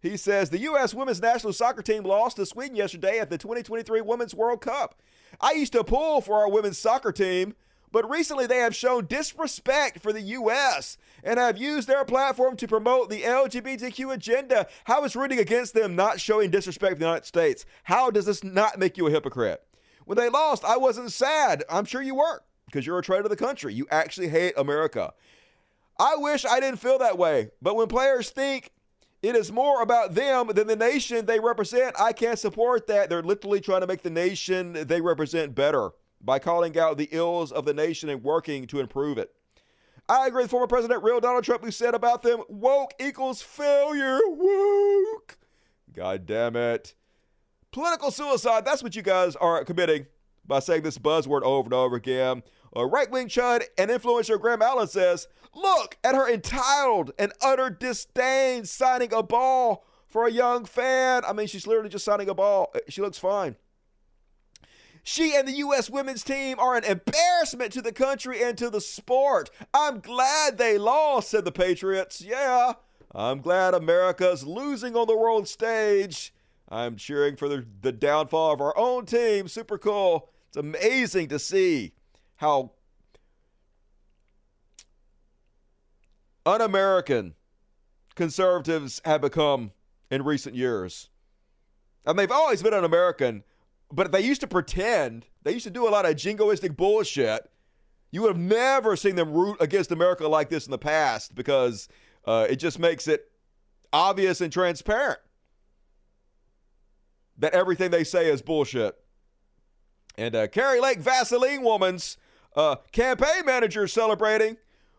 [0.00, 0.94] He says the U.S.
[0.94, 5.00] women's national soccer team lost to Sweden yesterday at the 2023 Women's World Cup.
[5.40, 7.54] I used to pull for our women's soccer team
[7.96, 10.98] but recently they have shown disrespect for the U.S.
[11.24, 14.66] and have used their platform to promote the LGBTQ agenda.
[14.84, 17.64] How is rooting against them not showing disrespect for the United States?
[17.84, 19.64] How does this not make you a hypocrite?
[20.04, 21.64] When they lost, I wasn't sad.
[21.70, 23.72] I'm sure you were because you're a traitor to the country.
[23.72, 25.14] You actually hate America.
[25.98, 28.72] I wish I didn't feel that way, but when players think
[29.22, 33.08] it is more about them than the nation they represent, I can't support that.
[33.08, 35.92] They're literally trying to make the nation they represent better
[36.26, 39.30] by calling out the ills of the nation and working to improve it.
[40.08, 44.18] I agree with former President real Donald Trump, who said about them, woke equals failure.
[44.26, 45.38] Woke.
[45.92, 46.94] God damn it.
[47.70, 50.06] Political suicide, that's what you guys are committing
[50.46, 52.42] by saying this buzzword over and over again.
[52.74, 57.70] A right wing chud and influencer Graham Allen says, Look at her entitled and utter
[57.70, 61.24] disdain signing a ball for a young fan.
[61.26, 62.72] I mean, she's literally just signing a ball.
[62.88, 63.56] She looks fine.
[65.08, 65.88] She and the U.S.
[65.88, 69.50] women's team are an embarrassment to the country and to the sport.
[69.72, 72.20] I'm glad they lost, said the Patriots.
[72.20, 72.72] Yeah,
[73.14, 76.34] I'm glad America's losing on the world stage.
[76.68, 79.46] I'm cheering for the, the downfall of our own team.
[79.46, 80.28] Super cool.
[80.48, 81.92] It's amazing to see
[82.34, 82.72] how
[86.44, 87.36] un American
[88.16, 89.70] conservatives have become
[90.10, 91.10] in recent years.
[92.04, 93.44] And they've always been un American,
[93.92, 97.50] but they used to pretend, they used to do a lot of jingoistic bullshit.
[98.10, 101.88] You would have never seen them root against America like this in the past because
[102.24, 103.30] uh, it just makes it
[103.92, 105.18] obvious and transparent
[107.38, 108.96] that everything they say is bullshit.
[110.16, 112.16] And uh, Kari Lake Vaseline Woman's
[112.54, 114.56] uh, campaign manager celebrating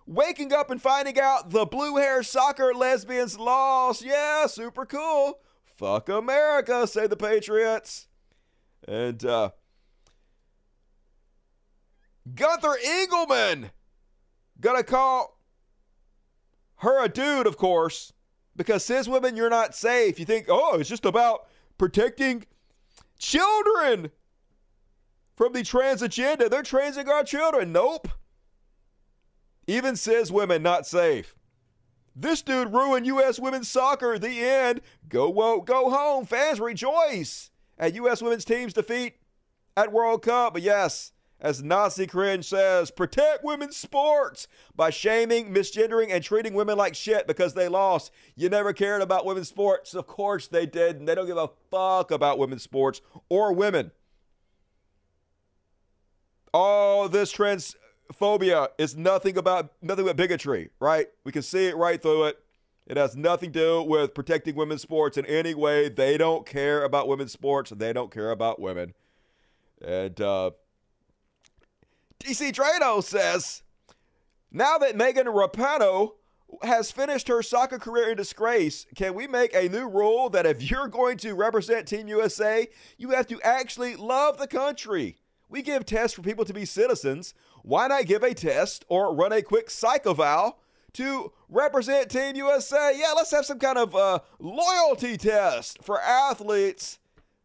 [0.08, 4.02] waking up and finding out the blue hair soccer lesbians lost.
[4.02, 5.40] Yeah, super cool.
[5.66, 8.08] Fuck America, say the Patriots.
[8.86, 9.52] And uh,
[12.36, 13.70] Gunther Eagleman
[14.60, 15.40] gonna call
[16.78, 18.14] her a dude, of course,
[18.56, 20.20] because cis women, you're not safe.
[20.20, 21.48] You think, oh, it's just about
[21.78, 22.46] protecting
[23.18, 24.12] children
[25.36, 26.50] from the trans agenda.
[26.50, 27.72] They're transing our children.
[27.72, 28.08] Nope.
[29.68, 31.36] Even says women not safe.
[32.16, 33.40] This dude ruined U.S.
[33.40, 34.18] women's soccer.
[34.18, 34.82] The end.
[35.08, 36.26] Go woke, go home.
[36.26, 38.22] Fans rejoice at U.S.
[38.22, 39.16] women's team's defeat
[39.76, 40.54] at World Cup.
[40.54, 46.78] But yes, as Nazi cringe says, protect women's sports by shaming, misgendering, and treating women
[46.78, 48.12] like shit because they lost.
[48.36, 49.94] You never cared about women's sports.
[49.94, 53.92] Of course they did, and they don't give a fuck about women's sports or women.
[56.54, 61.08] All this transphobia is nothing about nothing but bigotry, right?
[61.24, 62.40] We can see it right through it.
[62.88, 65.90] It has nothing to do with protecting women's sports in any way.
[65.90, 67.72] They don't care about women's sports.
[67.76, 68.94] They don't care about women.
[69.86, 70.52] And uh,
[72.22, 73.62] DC Draino says,
[74.52, 76.14] now that Megan Rapinoe
[76.64, 80.72] has finished her soccer career in disgrace, can we make a new rule that if
[80.72, 82.68] you're going to represent Team USA,
[82.98, 85.18] you have to actually love the country?
[85.50, 87.34] We give tests for people to be citizens.
[87.64, 90.60] Why not give a test or run a quick psych eval
[90.94, 92.94] to represent Team USA?
[92.96, 97.00] Yeah, let's have some kind of uh, loyalty test for athletes.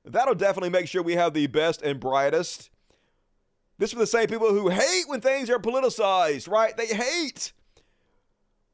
[0.04, 2.70] That'll definitely make sure we have the best and brightest.
[3.78, 6.76] This is for the same people who hate when things are politicized, right?
[6.76, 7.52] They hate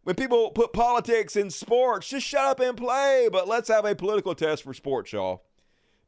[0.02, 2.08] when people put politics in sports.
[2.08, 3.28] Just shut up and play.
[3.30, 5.44] But let's have a political test for sports, y'all.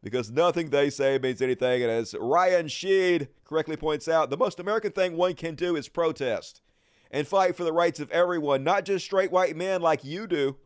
[0.03, 1.83] Because nothing they say means anything.
[1.83, 5.89] And as Ryan Sheed correctly points out, the most American thing one can do is
[5.89, 6.63] protest
[7.11, 10.57] and fight for the rights of everyone, not just straight white men like you do.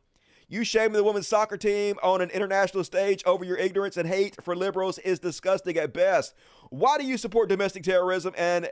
[0.46, 4.36] You shaming the women's soccer team on an international stage over your ignorance and hate
[4.42, 6.34] for liberals is disgusting at best.
[6.68, 8.68] Why do you support domestic terrorism and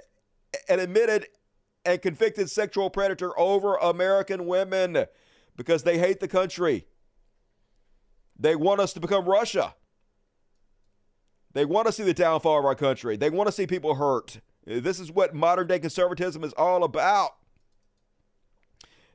[0.69, 1.29] an admitted
[1.85, 5.07] and convicted sexual predator over American women?
[5.57, 6.87] Because they hate the country.
[8.39, 9.75] They want us to become Russia.
[11.55, 13.17] They want to see the downfall of our country.
[13.17, 14.41] They want to see people hurt.
[14.67, 17.33] This is what modern day conservatism is all about.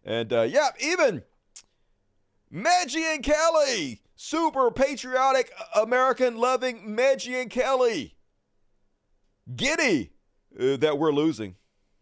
[0.07, 1.21] And uh, yeah, even
[2.49, 8.15] and Kelly, super patriotic, American loving Megyn Kelly
[9.53, 10.13] giddy
[10.57, 11.55] uh, that we're losing.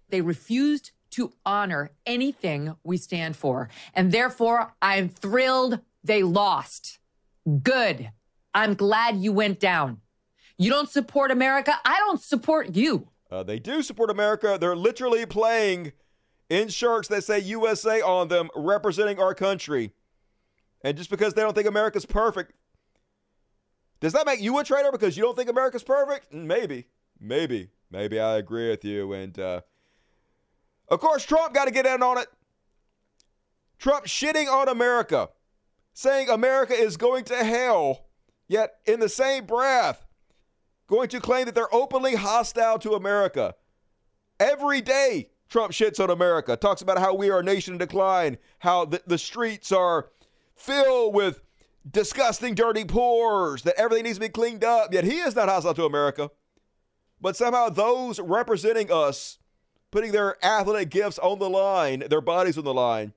[0.09, 3.69] They refused to honor anything we stand for.
[3.95, 6.99] And therefore, I'm thrilled they lost.
[7.63, 8.11] Good.
[8.53, 10.01] I'm glad you went down.
[10.59, 11.73] You don't support America.
[11.83, 13.09] I don't support you.
[13.31, 14.57] Uh, they do support America.
[14.61, 15.93] They're literally playing
[16.49, 19.93] in shirts that say USA on them, representing our country.
[20.83, 22.53] And just because they don't think America's perfect,
[23.99, 26.31] does that make you a traitor because you don't think America's perfect?
[26.31, 26.85] Maybe.
[27.19, 27.69] Maybe.
[27.89, 29.13] Maybe I agree with you.
[29.13, 29.61] And uh,
[30.87, 32.27] of course, Trump got to get in on it.
[33.79, 35.29] Trump shitting on America,
[35.93, 38.05] saying America is going to hell,
[38.47, 40.05] yet in the same breath,
[40.87, 43.55] going to claim that they're openly hostile to America.
[44.39, 48.37] Every day, Trump shits on America, talks about how we are a nation in decline,
[48.59, 50.09] how the, the streets are
[50.53, 51.43] filled with
[51.89, 55.73] disgusting, dirty pores, that everything needs to be cleaned up, yet he is not hostile
[55.73, 56.29] to America.
[57.21, 59.37] But somehow those representing us,
[59.91, 63.13] putting their athletic gifts on the line, their bodies on the line,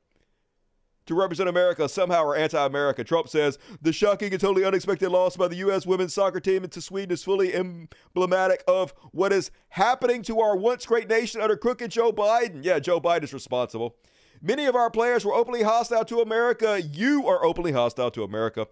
[1.09, 3.02] to represent America somehow are anti America.
[3.02, 5.86] Trump says the shocking and totally unexpected loss by the U.S.
[5.86, 10.86] women's soccer team to Sweden is fully emblematic of what is happening to our once
[10.86, 12.61] great nation under crooked Joe Biden.
[12.62, 13.96] Yeah, Joe Biden is responsible.
[14.40, 16.80] Many of our players were openly hostile to America.
[16.80, 18.68] You are openly hostile to America.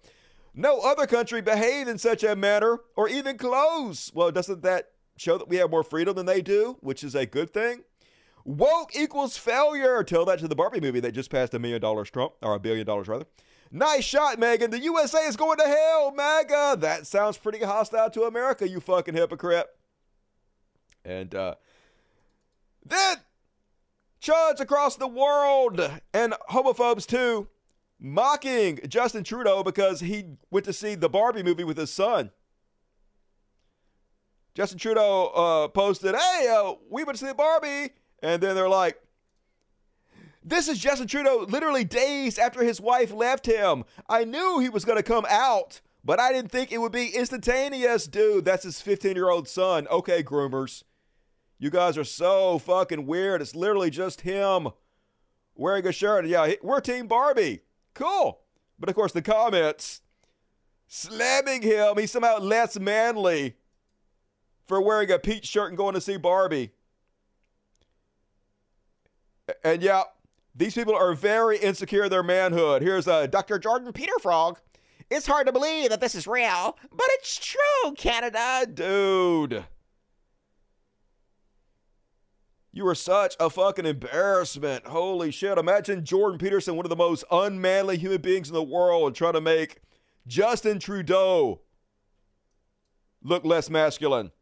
[0.55, 4.13] No other country behaved in such a manner or even close.
[4.15, 7.27] Well, doesn't that show that we have more freedom than they do, which is a
[7.27, 7.83] good thing.
[8.47, 10.05] Woke equals failure.
[10.05, 12.61] Tell that to the Barbie movie that just passed a million dollars Trump, or a
[12.61, 13.27] billion dollars rather.
[13.73, 14.71] Nice shot, Megan.
[14.71, 16.77] The USA is going to hell, MAGA.
[16.79, 19.67] That sounds pretty hostile to America, you fucking hypocrite.
[21.05, 21.57] And uh,
[22.85, 23.17] then
[24.23, 25.81] chuds across the world
[26.15, 27.49] and homophobes too,
[27.99, 32.31] mocking Justin Trudeau because he went to see the Barbie movie with his son.
[34.55, 37.91] Justin Trudeau uh, posted, "Hey, uh, we went to see Barbie,"
[38.23, 39.01] and then they're like,
[40.43, 43.85] "This is Justin Trudeau, literally days after his wife left him.
[44.09, 47.09] I knew he was going to come out, but I didn't think it would be
[47.09, 48.45] instantaneous, dude.
[48.45, 49.87] That's his 15-year-old son.
[49.89, 50.85] Okay, groomers,
[51.59, 53.43] you guys are so fucking weird.
[53.43, 54.69] It's literally just him
[55.55, 56.27] wearing a shirt.
[56.27, 57.63] Yeah, we're Team Barbie.
[57.95, 58.41] Cool,
[58.79, 60.01] but of course the comments."
[60.89, 63.57] Slamming him, he's somehow less manly
[64.67, 66.71] for wearing a peach shirt and going to see Barbie.
[69.63, 70.03] And yeah,
[70.55, 72.83] these people are very insecure of their manhood.
[72.83, 73.59] Here's uh, Dr.
[73.59, 74.59] Jordan Peter Frog.
[75.11, 78.67] It's hard to believe that this is real, but it's true, Canada.
[78.73, 79.65] Dude.
[82.73, 84.87] You are such a fucking embarrassment.
[84.89, 85.57] Holy shit.
[85.57, 89.41] Imagine Jordan Peterson, one of the most unmanly human beings in the world, trying to
[89.41, 89.81] make
[90.27, 91.61] Justin Trudeau
[93.23, 94.33] look less masculine.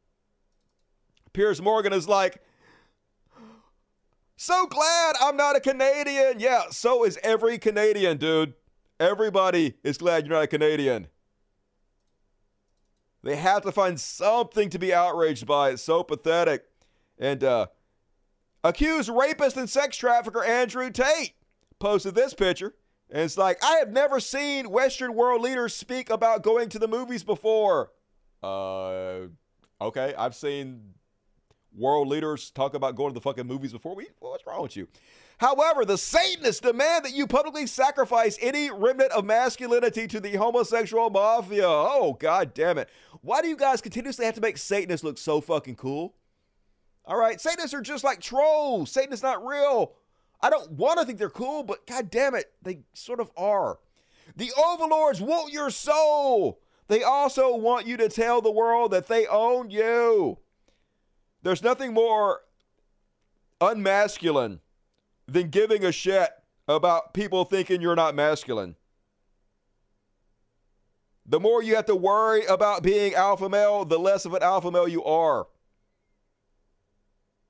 [1.32, 2.42] Piers Morgan is like,
[4.44, 6.38] so glad I'm not a Canadian.
[6.38, 8.52] Yeah, so is every Canadian, dude.
[9.00, 11.08] Everybody is glad you're not a Canadian.
[13.22, 15.70] They have to find something to be outraged by.
[15.70, 16.64] It's so pathetic.
[17.18, 17.68] And uh,
[18.62, 21.32] accused rapist and sex trafficker Andrew Tate
[21.78, 22.74] posted this picture.
[23.08, 26.88] And it's like, I have never seen Western world leaders speak about going to the
[26.88, 27.92] movies before.
[28.42, 29.28] Uh,
[29.80, 30.94] okay, I've seen
[31.76, 33.94] world leaders talk about going to the fucking movies before.
[33.94, 34.88] We, what's wrong with you?
[35.38, 41.10] However, the Satanists demand that you publicly sacrifice any remnant of masculinity to the homosexual
[41.10, 41.66] mafia.
[41.66, 42.88] Oh, god damn it.
[43.20, 46.14] Why do you guys continuously have to make Satanists look so fucking cool?
[47.04, 48.90] All right, Satanists are just like trolls.
[48.90, 49.94] Satan is not real.
[50.40, 53.78] I don't want to think they're cool, but god damn it, they sort of are.
[54.36, 56.60] The overlords want your soul.
[56.88, 60.38] They also want you to tell the world that they own you.
[61.44, 62.40] There's nothing more
[63.60, 64.60] unmasculine
[65.28, 66.30] than giving a shit
[66.66, 68.76] about people thinking you're not masculine.
[71.26, 74.70] The more you have to worry about being alpha male, the less of an alpha
[74.70, 75.46] male you are.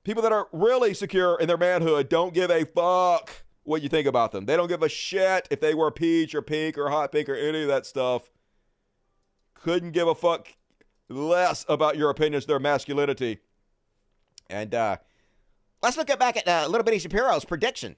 [0.03, 3.31] People that are really secure in their manhood don't give a fuck
[3.63, 4.45] what you think about them.
[4.45, 7.35] They don't give a shit if they wear peach or pink or hot pink or
[7.35, 8.29] any of that stuff.
[9.53, 10.49] Couldn't give a fuck
[11.09, 13.39] less about your opinions, their masculinity.
[14.49, 14.97] And uh,
[15.81, 17.95] let's look at back at uh, Little Bitty Shapiro's prediction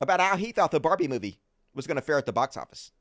[0.00, 1.40] about how he thought the Barbie movie
[1.74, 2.92] was going to fare at the box office.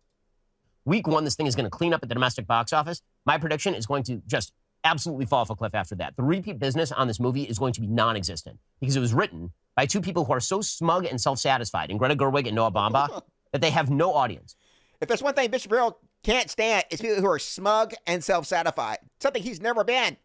[0.85, 3.01] Week one, this thing is going to clean up at the domestic box office.
[3.25, 6.15] My prediction is going to just absolutely fall off a cliff after that.
[6.15, 9.13] The repeat business on this movie is going to be non existent because it was
[9.13, 12.55] written by two people who are so smug and self satisfied, in Greta Gerwig and
[12.55, 13.21] Noah Baumbach,
[13.51, 14.55] that they have no audience.
[15.01, 18.45] If there's one thing Bishop Shapiro can't stand, it's people who are smug and self
[18.45, 18.97] satisfied.
[19.19, 20.17] Something he's never been.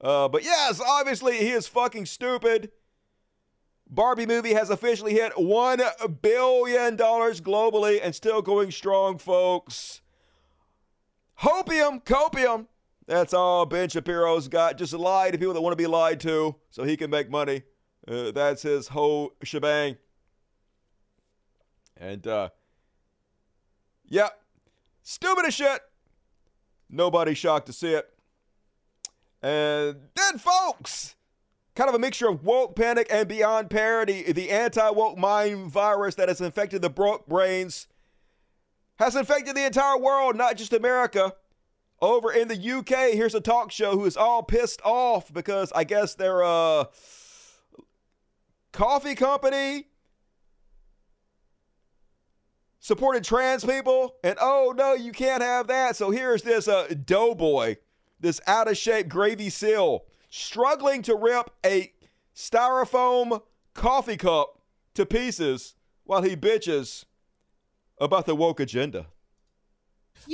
[0.00, 2.70] Uh, but yes, obviously he is fucking stupid.
[3.88, 10.00] Barbie movie has officially hit $1 billion globally and still going strong, folks.
[11.40, 12.66] Hopium, copium.
[13.06, 14.78] That's all Ben Shapiro's got.
[14.78, 17.62] Just lie to people that want to be lied to so he can make money.
[18.08, 19.96] Uh, that's his whole shebang.
[21.96, 22.48] And, uh,
[24.08, 24.28] yeah,
[25.02, 25.80] stupid as shit.
[26.88, 28.13] Nobody shocked to see it.
[29.44, 31.16] And then, folks,
[31.76, 36.14] kind of a mixture of woke panic and beyond parody, the anti woke mind virus
[36.14, 37.86] that has infected the broke brains
[38.96, 41.34] has infected the entire world, not just America.
[42.00, 45.84] Over in the UK, here's a talk show who is all pissed off because I
[45.84, 46.84] guess their uh,
[48.72, 49.88] coffee company
[52.80, 55.96] supported trans people, and oh no, you can't have that.
[55.96, 57.76] So here's this uh, doughboy
[58.24, 61.92] this out of shape gravy seal, struggling to rip a
[62.34, 63.42] styrofoam
[63.74, 64.58] coffee cup
[64.94, 67.04] to pieces while he bitches
[67.98, 69.06] about the woke agenda.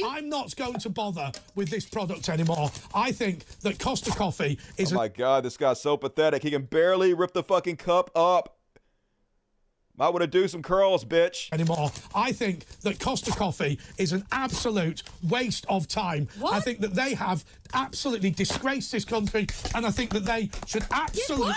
[0.05, 2.71] I'm not going to bother with this product anymore.
[2.95, 4.93] I think that Costa Coffee is.
[4.93, 6.43] Oh my God, this guy's so pathetic.
[6.43, 8.57] He can barely rip the fucking cup up.
[9.97, 11.53] Might want to do some curls, bitch.
[11.53, 11.91] Anymore.
[12.15, 16.29] I think that Costa Coffee is an absolute waste of time.
[16.39, 16.55] What?
[16.55, 17.45] I think that they have
[17.75, 21.55] absolutely disgraced this country, and I think that they should absolutely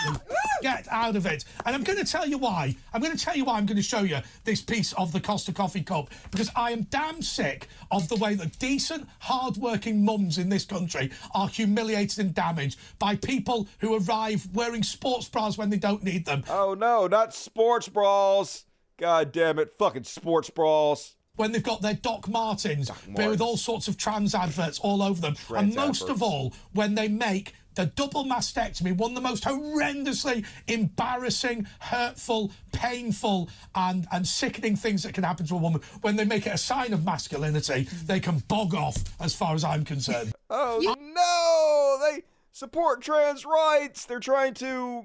[0.62, 1.44] get out of it.
[1.66, 2.74] And I'm going to tell you why.
[2.92, 5.20] I'm going to tell you why I'm going to show you this piece of the
[5.20, 10.38] Costa Coffee cup because I am damn sick of the way that decent, hard-working mums
[10.38, 15.70] in this country are humiliated and damaged by people who arrive wearing sports bras when
[15.70, 16.44] they don't need them.
[16.48, 18.64] Oh no, not sports bras!
[18.96, 23.30] God damn it, fucking sports bras when they've got their Doc Martens, Doc Martens.
[23.30, 25.34] with all sorts of trans adverts all over them.
[25.34, 26.20] Trans and most adverts.
[26.20, 32.52] of all, when they make the double mastectomy, one of the most horrendously embarrassing, hurtful,
[32.72, 35.80] painful, and, and sickening things that can happen to a woman.
[36.00, 39.64] When they make it a sign of masculinity, they can bog off, as far as
[39.64, 40.32] I'm concerned.
[40.56, 42.12] Oh, no!
[42.12, 42.22] They
[42.52, 44.06] support trans rights.
[44.06, 45.04] They're trying to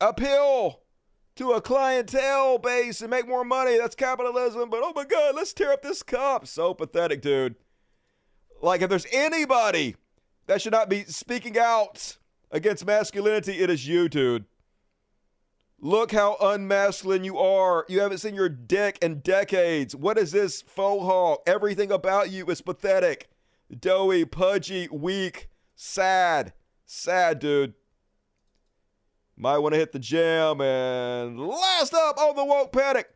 [0.00, 0.80] appeal
[1.36, 3.78] to a clientele base and make more money.
[3.78, 4.70] That's capitalism.
[4.70, 6.46] But oh my God, let's tear up this cop.
[6.46, 7.56] So pathetic, dude.
[8.62, 9.96] Like, if there's anybody
[10.46, 12.16] that should not be speaking out
[12.50, 14.44] against masculinity, it is you, dude.
[15.80, 17.84] Look how unmasculine you are.
[17.88, 19.94] You haven't seen your dick in decades.
[19.94, 21.42] What is this faux hawk?
[21.46, 23.28] Everything about you is pathetic.
[23.80, 26.54] Doughy, pudgy, weak, sad.
[26.86, 27.74] Sad, dude.
[29.36, 30.60] Might want to hit the gym.
[30.60, 33.10] And last up on the woke panic.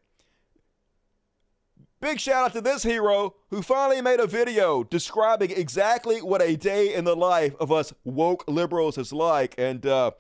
[2.01, 6.57] Big shout out to this hero who finally made a video describing exactly what a
[6.57, 9.55] day in the life of us woke liberals is like.
[9.59, 10.13] And uh,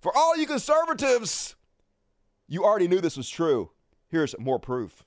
[0.00, 1.54] for all you conservatives,
[2.48, 3.70] you already knew this was true.
[4.08, 5.04] Here's more proof.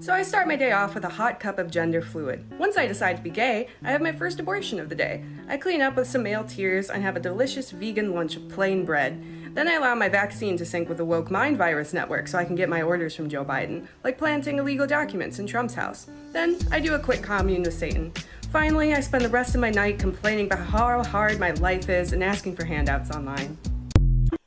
[0.00, 2.44] So I start my day off with a hot cup of gender fluid.
[2.58, 5.24] Once I decide to be gay, I have my first abortion of the day.
[5.48, 8.84] I clean up with some male tears and have a delicious vegan lunch of plain
[8.84, 9.22] bread.
[9.54, 12.44] Then I allow my vaccine to sync with the woke mind virus network so I
[12.44, 16.08] can get my orders from Joe Biden, like planting illegal documents in Trump's house.
[16.32, 18.12] Then I do a quick commune with Satan.
[18.50, 22.12] Finally, I spend the rest of my night complaining about how hard my life is
[22.12, 23.56] and asking for handouts online.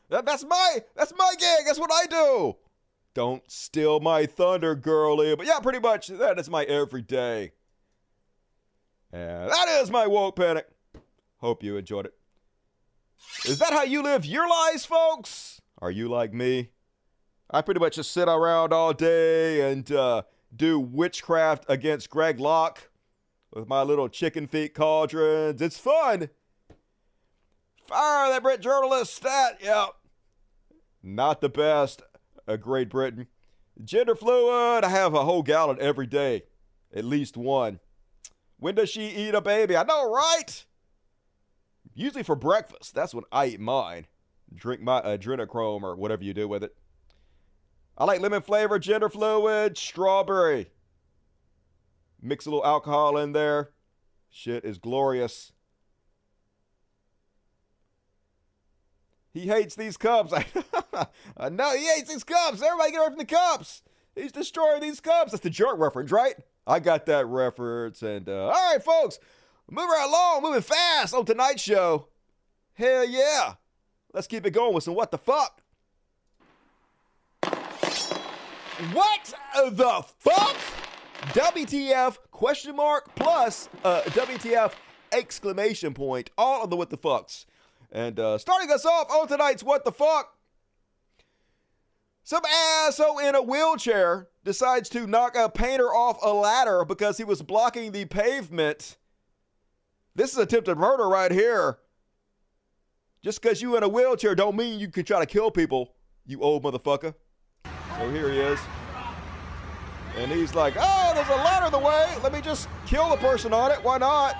[0.09, 1.65] That, that's my that's my gig.
[1.65, 2.55] That's what I do.
[3.19, 5.35] Don't steal my thunder, girlie.
[5.35, 7.51] But yeah, pretty much that is my everyday.
[9.11, 10.69] And that is my woke panic.
[11.39, 12.13] Hope you enjoyed it.
[13.43, 15.59] Is that how you live your lives, folks?
[15.79, 16.69] Are you like me?
[17.51, 20.21] I pretty much just sit around all day and uh,
[20.55, 22.89] do witchcraft against Greg Locke
[23.51, 25.61] with my little chicken feet cauldrons.
[25.61, 26.29] It's fun.
[27.85, 29.57] Fire that Brit journalist stat.
[29.61, 29.89] Yep.
[31.03, 32.01] Not the best.
[32.49, 33.27] A Great Britain.
[33.83, 34.83] Gender fluid.
[34.83, 36.43] I have a whole gallon every day.
[36.93, 37.79] At least one.
[38.57, 39.77] When does she eat a baby?
[39.77, 40.65] I know, right?
[41.93, 42.95] Usually for breakfast.
[42.95, 44.07] That's when I eat mine.
[44.53, 46.75] Drink my adrenochrome or whatever you do with it.
[47.97, 50.71] I like lemon flavor, gender fluid, strawberry.
[52.21, 53.69] Mix a little alcohol in there.
[54.29, 55.53] Shit is glorious.
[59.31, 60.33] He hates these cups.
[61.37, 62.61] I know he hates these cups.
[62.61, 63.83] Everybody get away from the cups.
[64.15, 65.31] He's destroying these cups.
[65.31, 66.35] That's the jerk reference, right?
[66.65, 68.01] I got that reference.
[68.01, 69.19] And uh, all right, folks,
[69.69, 72.07] moving right along, moving fast on tonight's show.
[72.73, 73.53] Hell yeah.
[74.13, 75.61] Let's keep it going with some what the fuck.
[78.93, 80.55] What the fuck?
[81.33, 84.71] WTF question mark plus uh, WTF
[85.11, 86.29] exclamation point.
[86.37, 87.45] All of the what the fucks.
[87.91, 90.35] And uh, starting us off on tonight's What the Fuck,
[92.23, 97.23] some asshole in a wheelchair decides to knock a painter off a ladder because he
[97.23, 98.97] was blocking the pavement.
[100.15, 101.79] This is attempted murder right here.
[103.23, 106.41] Just because you in a wheelchair don't mean you can try to kill people, you
[106.41, 107.15] old motherfucker.
[107.97, 108.59] So here he is.
[110.17, 112.07] And he's like, oh, there's a ladder in the way.
[112.23, 113.83] Let me just kill the person on it.
[113.83, 114.35] Why not?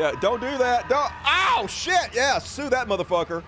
[0.00, 0.88] Yeah, don't do that.
[0.88, 1.12] Don't.
[1.26, 2.14] Ow, shit.
[2.14, 3.42] Yeah, sue that motherfucker.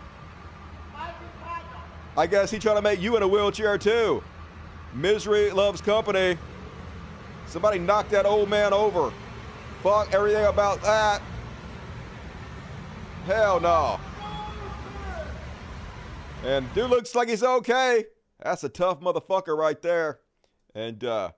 [2.15, 4.23] I guess he trying to make you in a wheelchair too.
[4.93, 6.37] Misery loves company.
[7.47, 9.11] Somebody knock that old man over.
[9.83, 11.23] Fuck everything about that.
[13.25, 13.99] Hell no.
[16.45, 18.05] And dude looks like he's okay.
[18.43, 20.21] That's a tough motherfucker right there.
[20.75, 21.31] And uh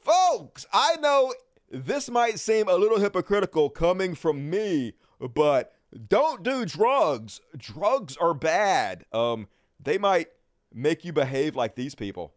[0.00, 1.32] folks, I know
[1.72, 4.92] this might seem a little hypocritical coming from me,
[5.34, 5.72] but
[6.08, 7.40] don't do drugs.
[7.56, 9.06] Drugs are bad.
[9.10, 9.48] Um,
[9.82, 10.28] they might
[10.72, 12.34] make you behave like these people.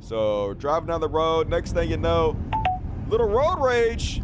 [0.00, 2.36] So driving down the road, next thing you know,
[3.08, 4.22] little road rage.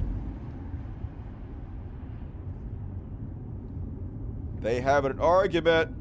[4.61, 5.95] They have an argument.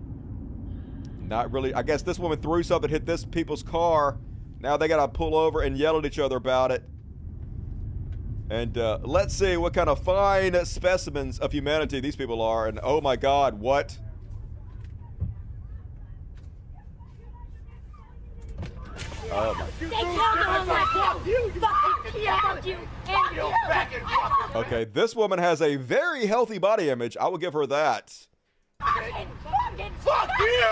[1.19, 1.73] Not really.
[1.73, 4.17] I guess this woman threw something, hit this people's car.
[4.61, 6.83] Now they gotta pull over and yell at each other about it.
[8.49, 12.67] And uh, let's see what kind of fine specimens of humanity these people are.
[12.67, 13.97] And oh my God, what?
[19.29, 19.65] Oh my.
[19.79, 23.53] They killed him Fuck you, fuck you, and you.
[24.55, 27.17] Okay, this woman has a very healthy body image.
[27.17, 28.15] I will give her that.
[28.79, 30.71] Fucking, fucking, fuck you!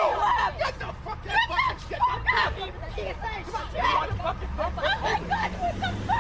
[0.58, 2.56] Get the fucking fucking shit out of
[2.96, 3.14] here!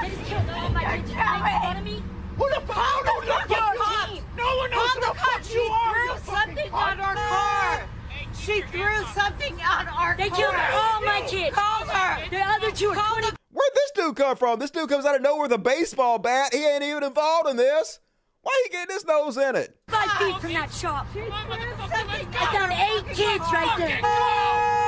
[0.06, 1.10] Just killed all my kids.
[1.12, 2.04] You making fun of me?
[2.38, 2.76] Who the fuck?
[2.76, 4.24] Call the fucking team!
[4.38, 5.54] No one knows who the the fuck cops.
[5.54, 7.88] you She threw something on our car.
[8.34, 10.38] She threw something on our They car.
[10.38, 11.56] killed all my kids.
[11.56, 12.30] Call her.
[12.30, 13.28] The other two are 20.
[13.52, 14.60] Where'd this dude come from?
[14.60, 16.54] This dude comes out of nowhere with a baseball bat.
[16.54, 18.00] He ain't even involved in this.
[18.42, 19.76] Why are you getting his nose in it?
[19.88, 21.08] Five feet from that shop.
[21.16, 24.00] I found eight kids right there.
[24.04, 24.85] Oh,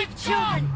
[0.00, 0.70] Eight children.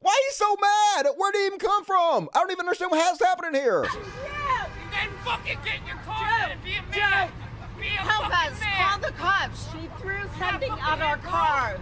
[0.00, 1.06] Why are you so mad?
[1.16, 2.28] Where did he even come from?
[2.34, 3.84] I don't even understand what has happening here.
[3.84, 4.66] Yeah.
[4.66, 7.30] You then fucking get in your car and be a man.
[7.78, 8.58] Be a Help us.
[8.60, 8.88] man.
[8.88, 9.66] Call the cops.
[9.72, 11.78] She threw something on our car.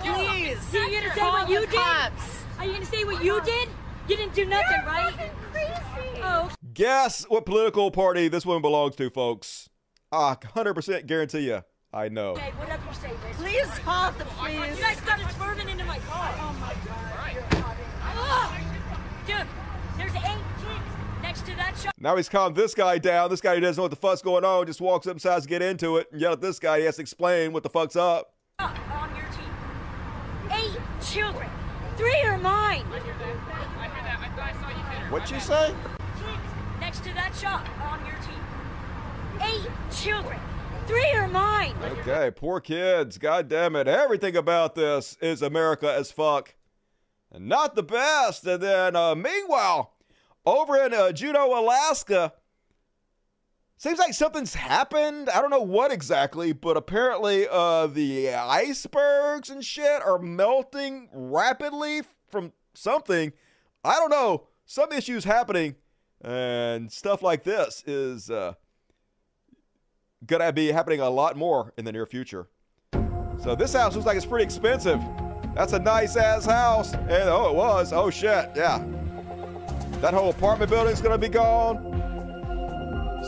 [0.00, 0.60] Please.
[0.70, 1.78] So you're gonna say what you the did?
[2.58, 3.68] Are you gonna say what you did?
[4.08, 5.12] You didn't do nothing, right?
[5.52, 6.20] Crazy.
[6.22, 9.68] Oh, Guess what political party this woman belongs to, folks?
[10.12, 11.62] I 100% guarantee you.
[11.92, 12.32] I know.
[12.32, 13.36] Okay, whatever you say, Liz.
[13.36, 14.76] Please call the police.
[14.76, 16.34] You guys got it swerving into my car.
[16.38, 17.76] Oh my god.
[18.04, 18.60] Ugh.
[19.26, 19.46] Dude,
[19.96, 21.94] there's eight kids next to that shop.
[21.98, 23.30] Now he's calmed this guy down.
[23.30, 25.44] This guy who doesn't know what the fuck's going on just walks up and decides
[25.44, 26.80] to get into it and yell at this guy.
[26.80, 28.34] He has to explain what the fuck's up.
[28.58, 28.70] on
[29.16, 29.52] your team.
[30.52, 31.48] Eight children.
[31.96, 32.84] Three are mine.
[35.10, 35.74] What'd you say?
[36.16, 38.44] Kids next to that shop on your team.
[39.40, 40.38] Eight children.
[40.88, 41.76] Three are mine.
[42.00, 43.18] Okay, poor kids.
[43.18, 43.86] God damn it.
[43.86, 46.54] Everything about this is America as fuck.
[47.30, 48.46] And not the best.
[48.46, 49.92] And then, uh, meanwhile,
[50.46, 52.32] over in uh, Juneau, Alaska,
[53.76, 55.28] seems like something's happened.
[55.28, 62.00] I don't know what exactly, but apparently uh, the icebergs and shit are melting rapidly
[62.30, 63.34] from something.
[63.84, 64.46] I don't know.
[64.64, 65.74] Some issues happening,
[66.22, 68.30] and stuff like this is.
[68.30, 68.54] Uh,
[70.26, 72.48] gonna be happening a lot more in the near future.
[73.42, 75.00] So this house looks like it's pretty expensive.
[75.54, 76.94] That's a nice ass house.
[76.94, 77.92] And oh, it was.
[77.92, 78.84] Oh shit, yeah.
[80.00, 81.84] That whole apartment building's gonna be gone.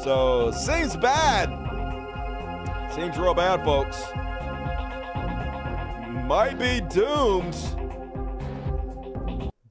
[0.05, 1.49] So seems bad.
[2.95, 4.03] Seems real bad, folks.
[6.27, 7.57] Might be doomed.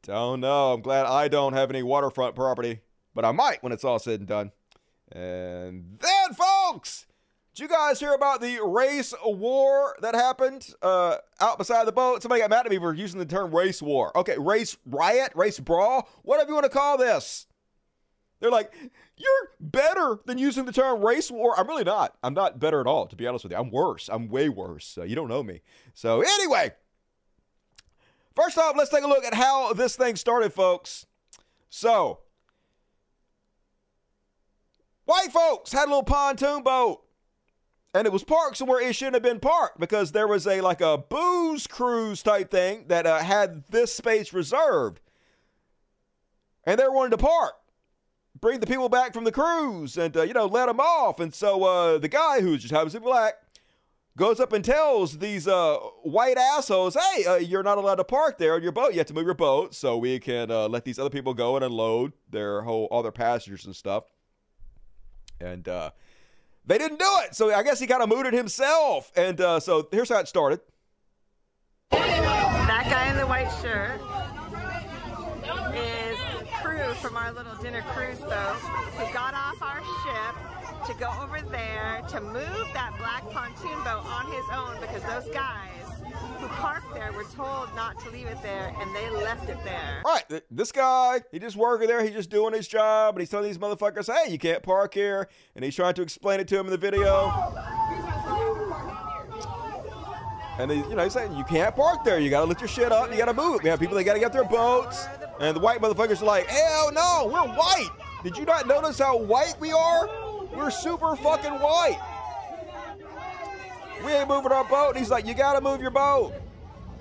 [0.02, 0.74] Don't know.
[0.74, 2.82] I'm glad I don't have any waterfront property,
[3.14, 4.52] but I might when it's all said and done.
[5.12, 7.06] And then, folks,
[7.60, 12.22] you guys hear about the race war that happened uh, out beside the boat?
[12.22, 14.16] Somebody got mad at me for using the term race war.
[14.18, 17.48] Okay, race riot, race brawl, whatever you want to call this.
[18.40, 18.74] They're like,
[19.18, 21.60] you're better than using the term race war.
[21.60, 22.16] I'm really not.
[22.24, 23.58] I'm not better at all, to be honest with you.
[23.58, 24.10] I'm worse.
[24.12, 24.98] I'm way worse.
[24.98, 25.62] Uh, you don't know me.
[25.94, 26.72] So, anyway,
[28.36, 31.06] first off, let's take a look at how this thing started, folks.
[31.70, 32.20] So,
[35.04, 37.04] white folks had a little pontoon boat
[37.94, 40.82] and it was parked somewhere it shouldn't have been parked because there was a like
[40.82, 45.00] a booze cruise type thing that uh, had this space reserved.
[46.66, 47.54] And they wanted to park.
[48.40, 51.20] Bring the people back from the cruise and uh, you know let them off.
[51.20, 53.34] And so uh, the guy who just happens to be black
[54.16, 58.38] goes up and tells these uh, white assholes hey uh, you're not allowed to park
[58.38, 58.92] there on your boat.
[58.92, 61.56] You have to move your boat so we can uh, let these other people go
[61.56, 64.04] and unload their whole all their passengers and stuff.
[65.42, 65.68] And
[66.70, 67.36] they didn't do it.
[67.36, 69.12] So I guess he kind of mooted himself.
[69.16, 70.62] And uh, so here's how it started.
[71.90, 74.00] That guy in the white shirt
[75.76, 76.18] is
[76.62, 78.60] crew from our little dinner cruise boat
[78.96, 80.36] who got off our ship
[80.86, 85.34] to go over there to move that black pontoon boat on his own because those
[85.34, 85.89] guys
[86.40, 90.02] who parked there were told not to leave it there and they left it there.
[90.06, 93.48] Right, this guy, he just working there, he's just doing his job, and he's telling
[93.48, 96.66] these motherfuckers, hey, you can't park here, and he's trying to explain it to him
[96.66, 97.30] in the video.
[100.60, 102.20] And he, you know, he's saying you can't park there.
[102.20, 103.10] You gotta lift your shit up.
[103.10, 103.64] You gotta move it.
[103.64, 105.08] We have people that gotta get their boats,
[105.40, 107.90] and the white motherfuckers are like, hell no, we're white.
[108.24, 110.10] Did you not notice how white we are?
[110.54, 111.98] We're super fucking white.
[114.04, 114.90] We ain't moving our boat.
[114.90, 116.34] And he's like, you gotta move your boat.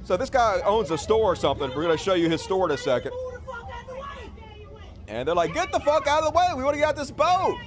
[0.04, 1.70] So this guy owns a store or something.
[1.74, 3.12] We're gonna show you his store in a second.
[5.08, 6.46] And they're like, get the fuck out of the way.
[6.54, 7.58] We want to get out this boat.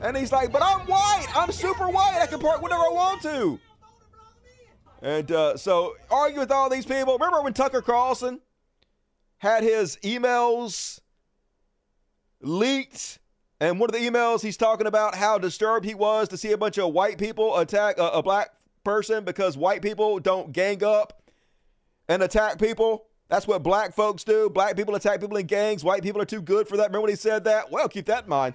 [0.00, 1.26] And he's like, but I'm white.
[1.34, 2.18] I'm super white.
[2.20, 3.60] I can park whenever I want to.
[5.02, 7.12] And uh, so argue with all these people.
[7.14, 8.40] Remember when Tucker Carlson
[9.38, 11.00] had his emails
[12.40, 13.18] leaked?
[13.60, 16.58] And one of the emails, he's talking about how disturbed he was to see a
[16.58, 18.50] bunch of white people attack a, a black
[18.86, 21.20] person because white people don't gang up
[22.08, 23.06] and attack people.
[23.28, 24.48] That's what black folks do.
[24.48, 25.82] Black people attack people in gangs.
[25.82, 26.84] White people are too good for that.
[26.84, 27.72] Remember when he said that?
[27.72, 28.54] Well, keep that in mind.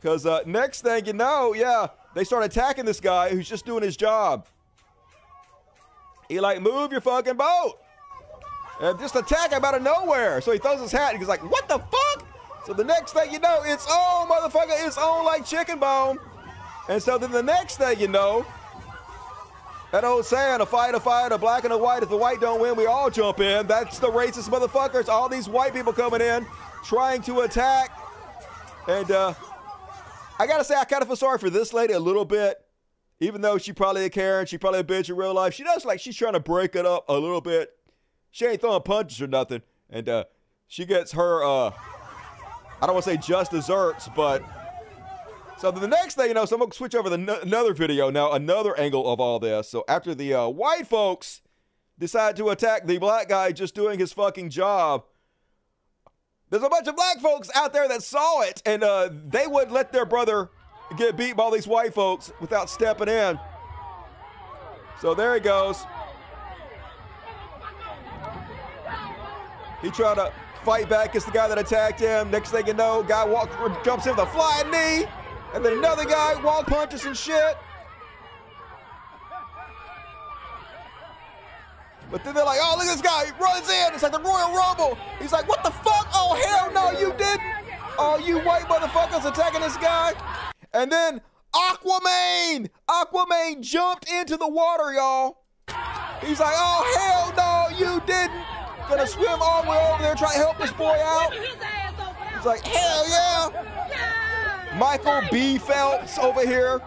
[0.00, 1.86] Because uh, next thing you know, yeah,
[2.16, 4.48] they start attacking this guy who's just doing his job.
[6.28, 7.74] He like, move your fucking boat.
[8.80, 10.40] And just attack him out of nowhere.
[10.40, 12.26] So he throws his hat and he's like, what the fuck?
[12.66, 14.84] So the next thing you know, it's on, motherfucker.
[14.84, 16.18] It's on like chicken bone.
[16.88, 18.44] And so then the next thing you know,
[19.92, 22.02] that old saying, a fight, a fight, a black and a white.
[22.02, 23.66] If the white don't win, we all jump in.
[23.66, 25.08] That's the racist motherfuckers.
[25.08, 26.46] All these white people coming in,
[26.82, 27.96] trying to attack.
[28.88, 29.34] And uh,
[30.38, 32.58] I gotta say, I kind of feel sorry for this lady a little bit.
[33.20, 35.54] Even though she probably a Karen, she probably a bitch in real life.
[35.54, 37.70] She does like she's trying to break it up a little bit.
[38.32, 39.62] She ain't throwing punches or nothing.
[39.90, 40.24] And uh,
[40.66, 41.70] she gets her, uh,
[42.80, 44.42] I don't want to say just desserts, but
[45.62, 48.32] so the next thing you know, so I'm gonna switch over to another video now,
[48.32, 49.70] another angle of all this.
[49.70, 51.40] So after the uh, white folks
[52.00, 55.04] decide to attack the black guy just doing his fucking job,
[56.50, 59.70] there's a bunch of black folks out there that saw it, and uh, they would
[59.70, 60.50] let their brother
[60.96, 63.38] get beat by all these white folks without stepping in.
[65.00, 65.84] So there he goes.
[69.80, 70.32] He tried to
[70.64, 72.32] fight back against the guy that attacked him.
[72.32, 75.06] Next thing you know, guy walks, jumps in with a flying knee,
[75.54, 77.56] and then another guy wall punches and shit.
[82.10, 83.24] But then they're like, oh, look at this guy.
[83.24, 83.94] He runs in.
[83.94, 84.98] It's like the Royal Rumble.
[85.18, 86.08] He's like, what the fuck?
[86.12, 87.40] Oh, hell no, you didn't.
[87.98, 90.12] Oh, you white motherfuckers attacking this guy.
[90.74, 91.22] And then
[91.54, 92.68] Aquaman.
[92.86, 95.44] Aquaman jumped into the water, y'all.
[96.22, 98.44] He's like, oh, hell no, you didn't.
[98.90, 101.32] Gonna swim all the way over there, try to help this boy out.
[101.32, 104.21] He's like, hell yeah.
[104.78, 105.58] Michael B.
[105.58, 106.80] Phelps over here.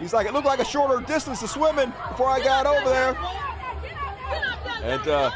[0.00, 3.16] He's like, it looked like a shorter distance to swimming before I got over there.
[4.82, 5.30] And uh,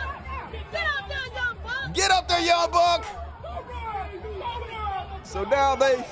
[1.92, 3.04] get up there, young buck.
[5.24, 6.04] So now they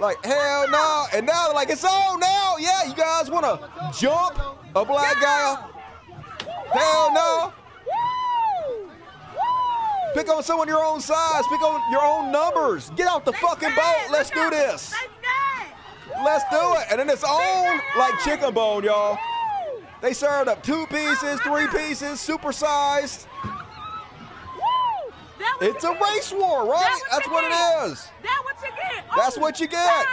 [0.00, 2.56] like hell no, and now they're like it's on now.
[2.58, 4.36] Yeah, you guys want to jump
[4.74, 5.70] a black guy?
[6.72, 7.52] Hell no.
[10.14, 11.42] Pick on someone your own size.
[11.50, 12.90] Pick on your own numbers.
[12.90, 14.10] Get out the fucking boat.
[14.10, 14.94] Let's do this.
[16.24, 16.86] Let's do it.
[16.90, 19.18] And then it's on like chicken bone, y'all.
[20.00, 23.26] They served up two pieces, three pieces, supersized.
[25.60, 27.00] It's a race war, right?
[27.10, 28.08] That's what it is.
[28.22, 29.04] That's what you get.
[29.16, 30.06] That's what you get.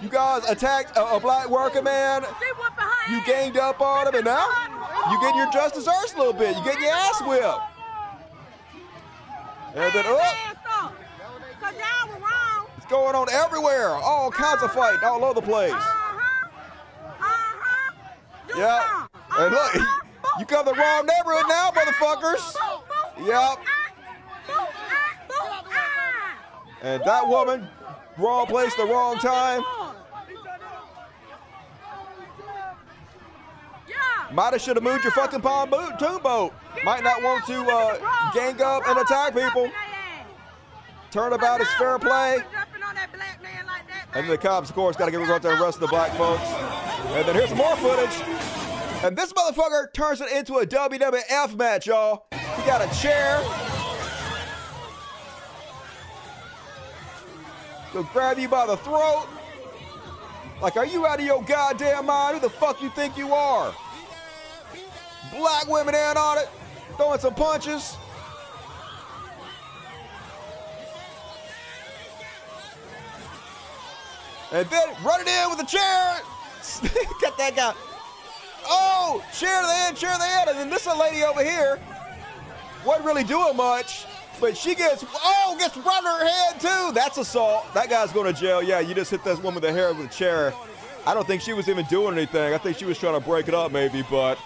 [0.00, 2.24] You guys attacked a, a black worker man.
[3.10, 4.48] You ganged up on him, and now
[5.10, 6.56] you getting your just desserts a little bit.
[6.56, 7.74] You getting your ass whipped.
[9.76, 10.92] And then up.
[12.76, 13.88] It's going on everywhere.
[13.88, 15.72] All kinds of fighting all over the place.
[18.56, 19.06] Yeah.
[19.36, 19.74] And look,
[20.38, 22.54] you come to the wrong neighborhood now, motherfuckers.
[23.26, 23.58] Yep.
[26.82, 27.66] And that woman,
[28.18, 29.62] wrong place, the wrong time.
[34.32, 36.52] Might have should have moved your fucking pontoon boat.
[36.84, 39.70] Might not want to uh, gang up and attack people.
[41.10, 42.38] Turnabout is fair play.
[44.14, 46.42] And the cops, of course, got to get there and arrest the black folks.
[46.42, 48.22] And then here's some more footage.
[49.04, 52.26] And this motherfucker turns it into a WWF match, y'all.
[52.32, 53.73] He got a chair.
[57.94, 59.28] He'll grab you by the throat.
[60.60, 62.34] Like, are you out of your goddamn mind?
[62.34, 63.72] Who the fuck you think you are?
[65.30, 66.48] Black women in on it,
[66.96, 67.96] throwing some punches.
[74.50, 76.16] And then run it in with a chair.
[77.20, 77.74] Cut that guy.
[78.66, 80.50] Oh, chair to the end, chair to the end.
[80.50, 81.78] And then this lady over here
[82.84, 84.04] wasn't really doing much,
[84.40, 86.92] but she gets, oh, gets run her head too.
[86.92, 87.72] That's assault.
[87.74, 88.62] That guy's going to jail.
[88.62, 90.52] Yeah, you just hit this woman in the head with a chair.
[91.06, 92.54] I don't think she was even doing anything.
[92.54, 94.38] I think she was trying to break it up maybe, but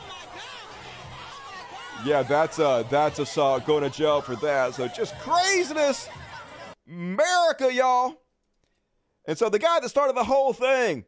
[2.04, 3.64] yeah, that's uh that's assault.
[3.64, 4.74] Going to jail for that.
[4.74, 6.08] So just craziness.
[6.88, 8.20] America, y'all.
[9.24, 11.04] And so the guy that started the whole thing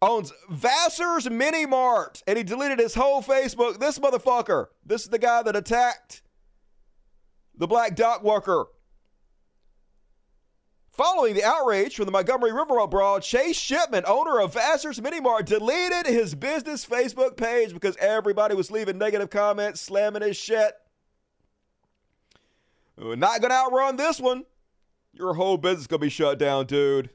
[0.00, 3.80] owns Vassar's Mini Mart, and he deleted his whole Facebook.
[3.80, 4.66] This motherfucker.
[4.84, 6.22] This is the guy that attacked
[7.56, 8.66] the black dock worker.
[10.90, 15.46] Following the outrage from the Montgomery Riverboat brawl, Chase Shipman, owner of Vassar's Mini Mart,
[15.46, 20.72] deleted his business Facebook page because everybody was leaving negative comments, slamming his shit.
[22.96, 24.44] We're not gonna outrun this one.
[25.12, 27.10] Your whole business gonna be shut down, dude.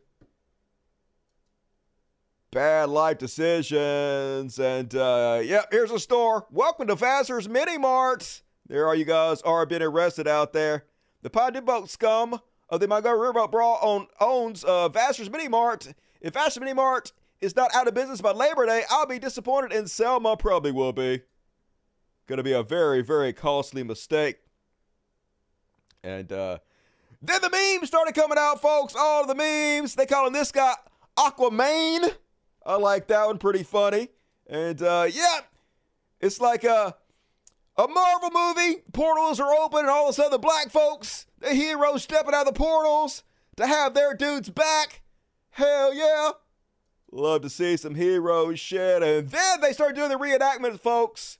[2.54, 4.60] Bad life decisions.
[4.60, 6.46] And uh yep, here's a store.
[6.52, 8.44] Welcome to Vassar's Mini Mart.
[8.68, 10.86] There all you guys are being arrested out there.
[11.24, 12.40] The Pontoon Boat scum
[12.70, 15.96] of the Montgomery Riverboat Brawl own, owns uh, Vassar's Mini Mart.
[16.22, 17.12] If Vassar's Mini Mart
[17.42, 20.94] is not out of business by Labor Day, I'll be disappointed, and Selma probably will
[20.94, 21.22] be.
[22.28, 24.38] Going to be a very, very costly mistake.
[26.04, 26.60] And uh,
[27.20, 28.94] then the memes started coming out, folks.
[28.96, 29.96] All the memes.
[29.96, 30.76] They calling this guy
[31.18, 32.14] Aquaman.
[32.66, 33.38] I like that one.
[33.38, 34.10] Pretty funny.
[34.48, 35.40] And uh, yeah,
[36.20, 36.96] it's like a,
[37.78, 38.82] a Marvel movie.
[38.92, 42.48] Portals are open, and all of a sudden the black folks, the heroes stepping out
[42.48, 43.24] of the portals
[43.58, 45.02] to have their dudes back.
[45.52, 46.32] Hell yeah.
[47.12, 49.04] Love to see some hero shit.
[49.04, 51.38] And then they start doing the reenactment, folks.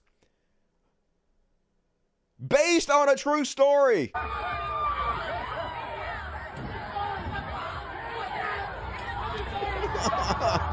[2.46, 4.12] Based on a true story.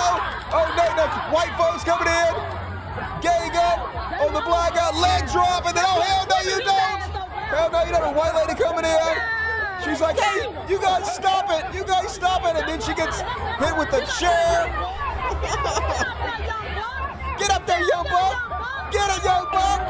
[0.00, 0.16] oh,
[0.56, 2.32] oh, no, no, white folks coming in,
[3.20, 7.00] gang up on the black a leg drop, and then oh hell no you don't.
[7.50, 8.14] Hell no, you don't.
[8.14, 9.16] A white lady coming in.
[9.84, 11.74] She's like, hey, you guys stop it.
[11.74, 12.56] You guys stop it.
[12.56, 14.66] And then she gets hit with the chair.
[17.38, 18.92] Get up there, young buck.
[18.92, 19.80] Get it, young buck.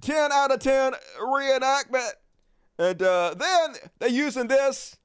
[0.00, 2.12] 10 out of 10 reenactment.
[2.78, 4.96] And uh, then they're using this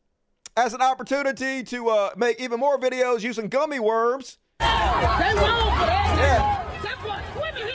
[0.58, 4.40] as an opportunity to uh, make even more videos using gummy worms.
[4.60, 6.64] Yeah.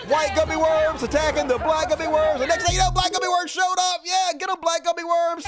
[0.09, 2.41] White gummy worms attacking the black gummy worms.
[2.41, 4.01] The next thing you know, black gummy worms showed up.
[4.05, 5.47] Yeah, get them, black gummy worms.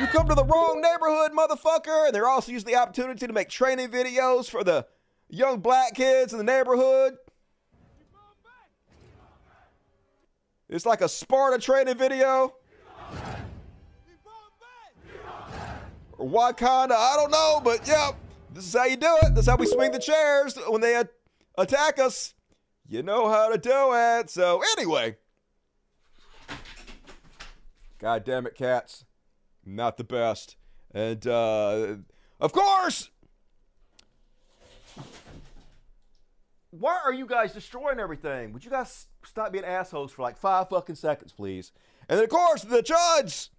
[0.00, 2.06] You come to the wrong neighborhood, motherfucker.
[2.06, 4.86] And they're also using the opportunity to make training videos for the
[5.28, 7.18] young black kids in the neighborhood.
[10.70, 12.54] It's like a Sparta training video.
[16.24, 18.12] Or Wakanda, I don't know, but yeah,
[18.54, 19.34] this is how you do it.
[19.34, 21.02] This is how we swing the chairs when they
[21.58, 22.32] attack us.
[22.88, 24.30] You know how to do it.
[24.30, 25.16] So, anyway.
[27.98, 29.04] God damn it, cats.
[29.66, 30.56] Not the best.
[30.94, 31.96] And, uh,
[32.40, 33.10] of course,
[36.70, 38.54] why are you guys destroying everything?
[38.54, 41.72] Would you guys stop being assholes for like five fucking seconds, please?
[42.08, 43.50] And then, of course, the judge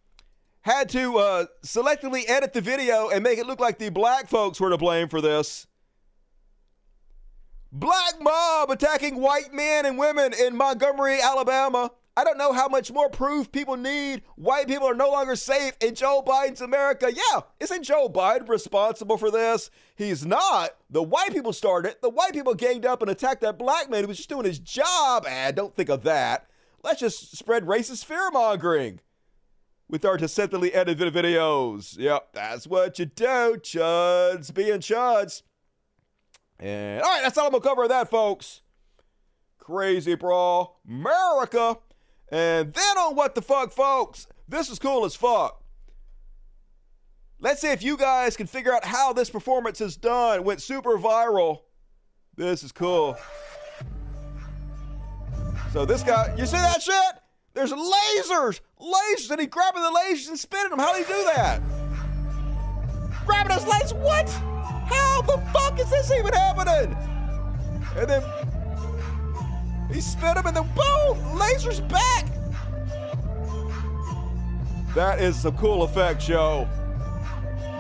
[0.66, 4.60] had to uh, selectively edit the video and make it look like the black folks
[4.60, 5.68] were to blame for this.
[7.72, 11.92] Black mob attacking white men and women in Montgomery, Alabama.
[12.18, 14.24] I don't know how much more proof people need.
[14.38, 17.12] White people are no longer safe in Joe Biden's America.
[17.14, 19.70] Yeah, isn't Joe Biden responsible for this?
[19.96, 20.72] He's not.
[20.90, 21.98] The white people started.
[22.02, 24.58] The white people ganged up and attacked that black man who was just doing his
[24.58, 25.28] job.
[25.30, 26.48] And don't think of that.
[26.84, 29.02] Let's just spread racist fear mongering
[29.90, 31.98] with our deceptively edited videos.
[31.98, 35.44] Yep, that's what you do, chuds being chuds.
[36.60, 38.62] And all right, that's all I'm gonna cover of that, folks.
[39.60, 41.78] Crazy brawl, America.
[42.32, 45.62] And then on what the fuck, folks, this is cool as fuck.
[47.40, 50.44] Let's see if you guys can figure out how this performance is done.
[50.44, 51.60] Went super viral.
[52.36, 53.18] This is cool.
[55.72, 57.16] So this guy, you see that shit?
[57.56, 60.80] There's lasers, lasers, and he grabbing the lasers and spinning them.
[60.80, 61.62] How do he do that?
[63.26, 64.30] Grabbing those lasers, what?
[64.30, 66.96] How the fuck is this even happening?
[67.96, 68.24] And then
[69.90, 72.28] he spit them and then boom, lasers back.
[74.94, 76.68] That is some cool effect, yo.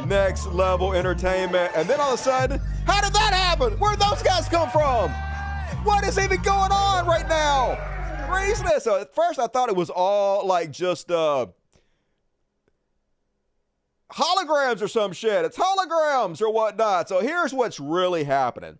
[0.05, 1.73] Next level entertainment.
[1.75, 3.73] And then all of a sudden, how did that happen?
[3.73, 5.11] Where'd those guys come from?
[5.83, 7.94] What is even going on right now?
[8.85, 11.47] So at first I thought it was all like just uh
[14.13, 15.43] holograms or some shit.
[15.43, 17.09] It's holograms or whatnot.
[17.09, 18.77] So here's what's really happening.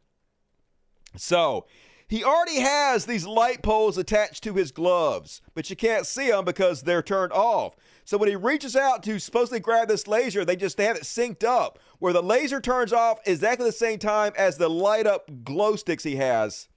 [1.18, 1.66] So
[2.08, 6.46] he already has these light poles attached to his gloves, but you can't see them
[6.46, 7.76] because they're turned off.
[8.04, 11.02] So when he reaches out to supposedly grab this laser, they just they have it
[11.02, 15.44] synced up where the laser turns off exactly the same time as the light up
[15.44, 16.68] glow sticks he has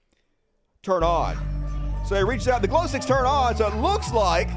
[0.83, 1.58] turn on.
[2.09, 4.49] So he reaches out, the glow sticks turn on, so it looks like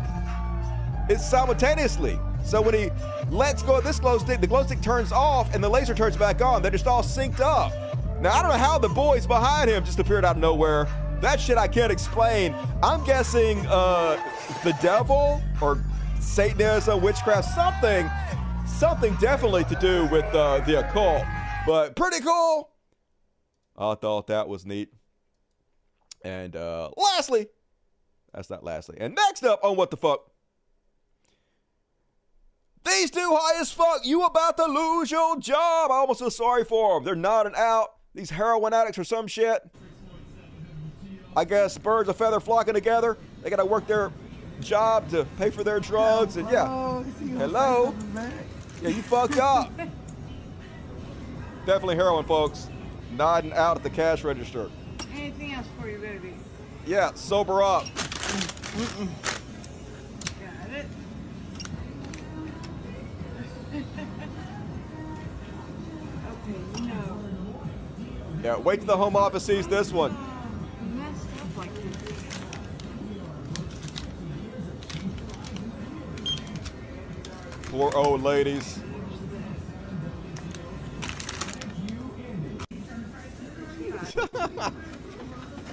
[1.10, 2.18] it's simultaneously.
[2.46, 2.90] So when he
[3.30, 6.16] lets go of this glow stick, the glow stick turns off and the laser turns
[6.16, 6.62] back on.
[6.62, 7.74] They're just all synced up.
[8.22, 10.88] Now, I don't know how the boys behind him just appeared out of nowhere.
[11.20, 12.56] That shit I can't explain.
[12.82, 14.16] I'm guessing uh,
[14.64, 15.84] the devil or
[16.22, 18.10] Satanism, witchcraft, something,
[18.66, 21.26] something definitely to do with uh, the occult.
[21.68, 22.70] But pretty cool.
[23.78, 24.94] I thought that was neat.
[26.24, 27.48] And uh, lastly,
[28.34, 28.98] that's not lastly.
[29.00, 30.32] And next up on What the Fuck.
[32.84, 34.02] These two high as fuck.
[34.04, 35.92] You about to lose your job.
[35.92, 37.04] I almost feel sorry for them.
[37.04, 37.90] They're nodding out.
[38.16, 39.62] These heroin addicts or some shit.
[41.36, 43.18] I guess birds of feather flocking together.
[43.42, 44.12] They got to work their
[44.62, 46.38] job to pay for their drugs.
[46.38, 47.04] And yeah.
[47.38, 47.94] Hello.
[48.82, 49.72] Yeah, you fucked up.
[51.66, 52.68] Definitely heroin, folks.
[53.16, 54.70] Nodding out at the cash register.
[55.22, 56.34] Anything else for you, baby?
[56.84, 57.86] Yeah, sober up.
[57.86, 57.94] Got
[60.72, 60.88] it.
[66.32, 67.64] okay, no.
[68.44, 70.18] Yeah, wait till the home office sees this one.
[70.96, 72.24] Messed up like this.
[77.70, 78.80] Poor old ladies.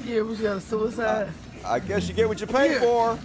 [0.09, 1.29] Yeah, we got a suicide.
[1.67, 3.19] I guess you get what you pay for.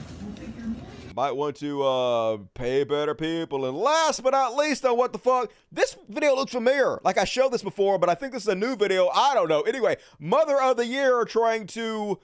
[1.16, 3.66] Might want to uh, pay better people.
[3.66, 7.00] And last but not least, on what the fuck, this video looks familiar.
[7.06, 9.08] Like I showed this before, but I think this is a new video.
[9.08, 9.62] I don't know.
[9.62, 12.20] Anyway, Mother of the Year trying to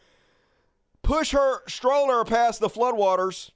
[1.04, 3.52] push her stroller past the floodwaters.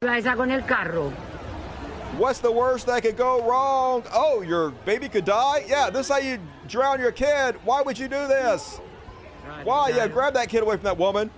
[0.00, 1.10] con el carro.
[2.18, 4.02] What's the worst that could go wrong?
[4.12, 5.64] Oh, your baby could die?
[5.68, 7.54] Yeah, this is how you drown your kid.
[7.62, 8.80] Why would you do this?
[9.64, 9.90] Why?
[9.90, 11.30] Yeah, grab that kid away from that woman.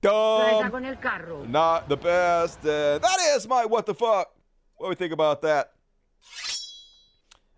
[0.00, 0.70] Dumb.
[0.70, 1.44] con el carro.
[1.44, 2.60] Not the best.
[2.60, 4.32] Uh, that is my what the fuck.
[4.76, 5.72] What do we think about that?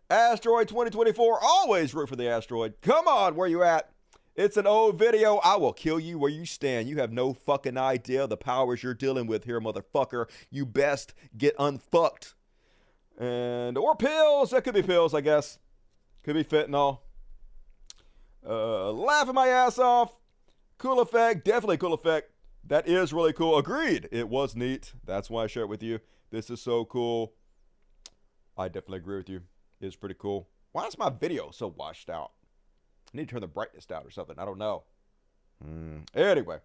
[0.09, 1.39] Asteroid 2024.
[1.43, 2.75] Always root for the asteroid.
[2.81, 3.91] Come on, where you at?
[4.35, 5.37] It's an old video.
[5.37, 6.89] I will kill you where you stand.
[6.89, 10.27] You have no fucking idea the powers you're dealing with here, motherfucker.
[10.51, 12.35] You best get unfucked.
[13.19, 14.51] And or pills.
[14.51, 15.59] That could be pills, I guess.
[16.25, 17.01] Could be fentanyl.
[18.47, 20.15] Uh, laughing my ass off.
[20.79, 21.45] Cool effect.
[21.45, 22.31] Definitely cool effect.
[22.65, 23.59] That is really cool.
[23.59, 24.09] Agreed.
[24.13, 24.93] It was neat.
[25.05, 26.01] That's why I share it with you.
[26.31, 27.35] This is so cool.
[28.57, 29.43] I definitely agree with you.
[29.81, 30.49] It's pretty cool.
[30.73, 32.33] Why is my video so washed out?
[33.13, 34.39] I need to turn the brightness down or something.
[34.39, 34.85] I don't know.
[35.67, 36.07] Mm.
[36.15, 36.59] Anyway.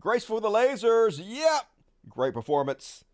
[0.00, 1.20] Graceful the lasers.
[1.22, 1.66] Yep.
[2.08, 3.04] Great performance.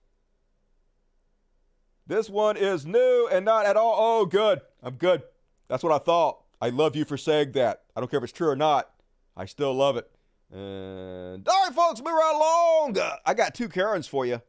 [2.07, 3.94] This one is new and not at all.
[3.97, 4.61] Oh, good.
[4.82, 5.23] I'm good.
[5.69, 6.43] That's what I thought.
[6.61, 7.82] I love you for saying that.
[7.97, 8.91] I don't care if it's true or not.
[9.37, 10.11] I still love it.
[10.53, 12.99] And all right, folks, move right along.
[12.99, 14.43] Uh, I got two Karens for you.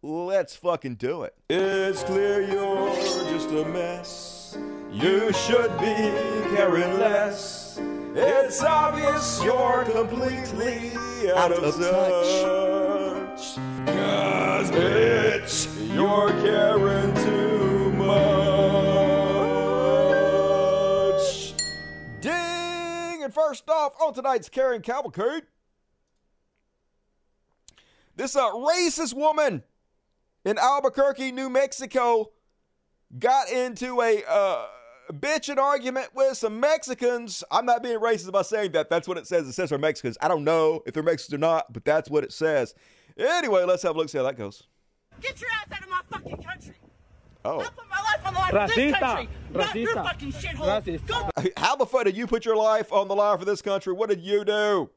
[0.00, 1.34] Let's fucking do it.
[1.50, 2.94] It's clear you're
[3.30, 4.56] just a mess.
[4.92, 5.94] You should be
[6.56, 7.80] caring less.
[8.14, 10.92] It's obvious you're completely
[11.32, 13.56] out, of, touch.
[13.86, 17.12] Cause, bitch, you're caring
[23.28, 25.42] And first off, on tonight's Karen Cavalcade,
[28.16, 29.64] this uh, racist woman
[30.46, 32.30] in Albuquerque, New Mexico,
[33.18, 34.64] got into a uh,
[35.12, 37.44] bitch and argument with some Mexicans.
[37.50, 38.88] I'm not being racist by saying that.
[38.88, 39.46] That's what it says.
[39.46, 40.16] It says they're Mexicans.
[40.22, 42.74] I don't know if they're Mexicans or not, but that's what it says.
[43.18, 44.62] Anyway, let's have a look, see how that goes.
[45.20, 46.76] Get your ass out of my fucking country.
[47.44, 47.60] Oh.
[47.60, 50.04] I put my life on the line for this country, not your Racista.
[50.04, 51.06] fucking shithole.
[51.06, 53.92] Go How the fuck did you put your life on the line for this country?
[53.92, 54.90] What did you do?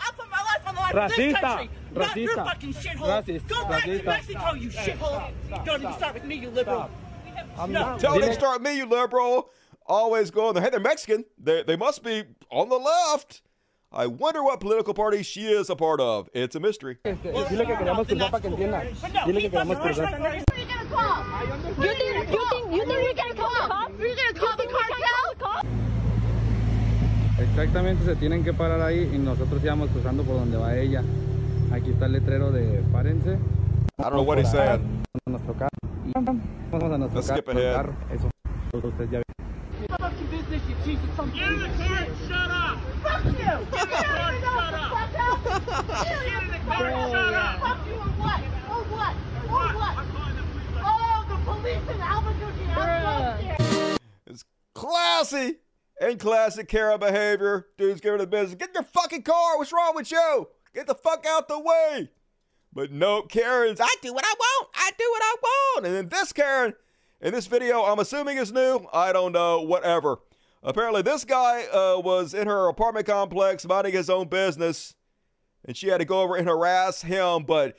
[0.00, 1.40] I put my life on the line for this Racista.
[1.40, 3.24] country, not your fucking shithole.
[3.24, 3.48] Racist.
[3.48, 4.04] Go back to Racista.
[4.04, 5.64] Mexico, you shithole.
[5.64, 6.90] Don't even start with me, you liberal.
[7.68, 7.98] No.
[7.98, 9.50] Don't even start with me, you liberal.
[9.86, 10.62] Always going there.
[10.62, 11.24] Hey, they're Mexican.
[11.38, 13.42] They, they must be on the left.
[13.92, 16.28] I wonder what political party she is a part of.
[16.34, 16.98] It's a mystery.
[17.04, 18.82] Dile que queremos cruzar para que entienda.
[19.24, 20.10] Dile que queremos cruzar.
[21.78, 23.92] You think, you think, you think we're gonna call the cops?
[23.98, 25.16] We're gonna call the cartel?
[27.38, 31.02] Exactamente, se tienen que parar ahí y nosotros íbamos cruzando por donde va ella.
[31.72, 33.38] Aquí está el letrero de párense.
[33.98, 34.80] I don't know what he said.
[35.26, 35.70] A nuestro carro.
[36.14, 37.94] Vamos a nuestro carro.
[38.10, 38.30] Eso.
[39.10, 39.25] Ya
[40.68, 40.76] and
[54.26, 54.44] It's
[54.74, 55.56] classy
[56.00, 57.68] and classic Kara behavior.
[57.78, 58.56] Dude's giving the business.
[58.56, 59.58] Get in your fucking car.
[59.58, 60.48] What's wrong with you?
[60.74, 62.10] Get the fuck out the way.
[62.72, 64.68] But nope, Karen's, I do what I want.
[64.74, 65.86] I do what I want.
[65.86, 66.74] And then this Karen
[67.22, 68.86] in this video, I'm assuming is new.
[68.92, 70.18] I don't know, whatever.
[70.66, 74.94] Apparently, this guy uh, was in her apartment complex minding his own business,
[75.64, 77.44] and she had to go over and harass him.
[77.44, 77.76] But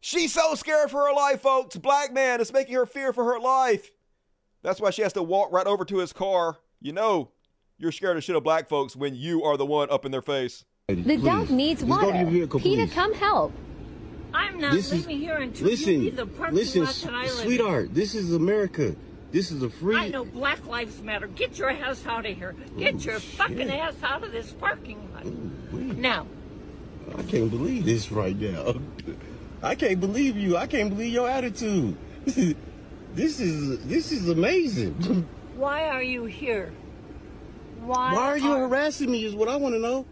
[0.00, 1.76] she's so scared for her life, folks.
[1.76, 3.90] Black man is making her fear for her life.
[4.62, 6.58] That's why she has to walk right over to his car.
[6.80, 7.30] You know,
[7.78, 10.22] you're scared of shit of black folks when you are the one up in their
[10.22, 10.64] face.
[10.88, 12.26] The dog needs water.
[12.58, 13.52] Peter, come help.
[14.34, 17.14] I'm not This is- leaving here until you Listen, leave the parking listen, lot that
[17.14, 17.44] I live in.
[17.44, 17.94] sweetheart.
[17.94, 18.96] This is America.
[19.32, 19.96] This is a free.
[19.96, 21.26] I know Black Lives Matter.
[21.26, 22.54] Get your ass out of here.
[22.78, 25.24] Get your fucking ass out of this parking lot.
[25.96, 26.26] Now,
[27.16, 28.74] I can't believe this right now.
[29.62, 30.56] I can't believe you.
[30.56, 31.96] I can't believe your attitude.
[32.26, 35.26] this is this is amazing.
[35.56, 36.72] why are you here?
[37.80, 39.24] Why, Why are you harassing me?
[39.24, 40.04] Is what I want to know.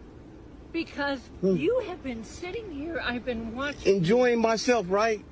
[0.73, 1.57] Because Hmm.
[1.57, 3.01] you have been sitting here.
[3.03, 3.97] I've been watching.
[3.97, 5.23] Enjoying myself, right?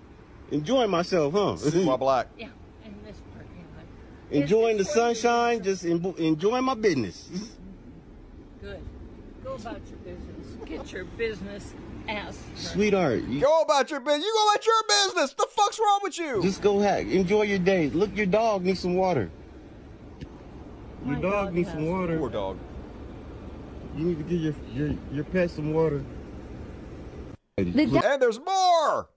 [0.52, 1.53] Enjoying myself, huh?
[1.53, 2.28] this Why black?
[2.38, 2.48] Yeah,
[2.86, 3.86] in this parking lot.
[4.31, 7.30] Enjoying the Is this where you- sunshine, just en- enjoying my business.
[8.61, 8.80] Good.
[9.43, 10.57] Go about your business.
[10.65, 11.73] Get your business
[12.07, 12.38] ass.
[12.56, 14.26] Sweetheart, you Go about your business.
[14.26, 15.34] You go about your business.
[15.34, 16.41] The fuck's wrong with you?
[16.41, 17.07] just go hack.
[17.07, 17.89] Enjoy your day.
[17.89, 19.31] Look, your dog needs some water.
[21.06, 22.18] Your dog needs some water.
[22.19, 22.57] Poor dog.
[23.95, 26.03] You need to give your your your pet some water.
[27.57, 29.10] And there's more.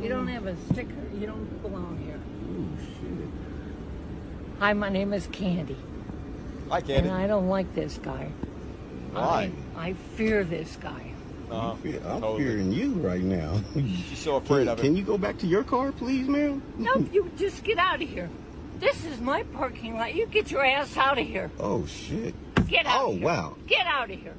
[0.00, 0.94] You don't have a sticker.
[1.18, 2.18] You don't belong here.
[2.48, 3.28] Oh, shit.
[4.58, 5.76] Hi, my name is Candy.
[6.70, 7.08] Hi, Candy.
[7.08, 8.30] And I don't like this guy.
[9.12, 9.50] Why?
[9.76, 11.12] I, I fear this guy.
[11.50, 11.74] Uh,
[12.06, 13.60] I'm fearing you right now.
[13.74, 14.82] She's so afraid can, of it.
[14.82, 16.62] Can you go back to your car, please, ma'am?
[16.78, 18.30] No, you just get out of here.
[18.78, 20.14] This is my parking lot.
[20.14, 21.50] You get your ass out of here.
[21.58, 22.34] Oh shit.
[22.68, 23.02] Get out.
[23.02, 23.24] Oh of here.
[23.26, 23.56] wow.
[23.66, 24.36] Get out of here.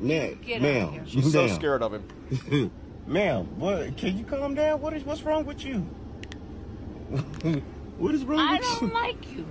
[0.00, 1.02] Ma'am, Get out ma'am, of here.
[1.06, 2.70] She's so scared of him.
[3.06, 3.96] ma'am, what?
[3.96, 4.80] Can you calm down?
[4.80, 5.04] What is?
[5.04, 5.78] What's wrong with you?
[7.98, 9.46] what is wrong I with don't like you.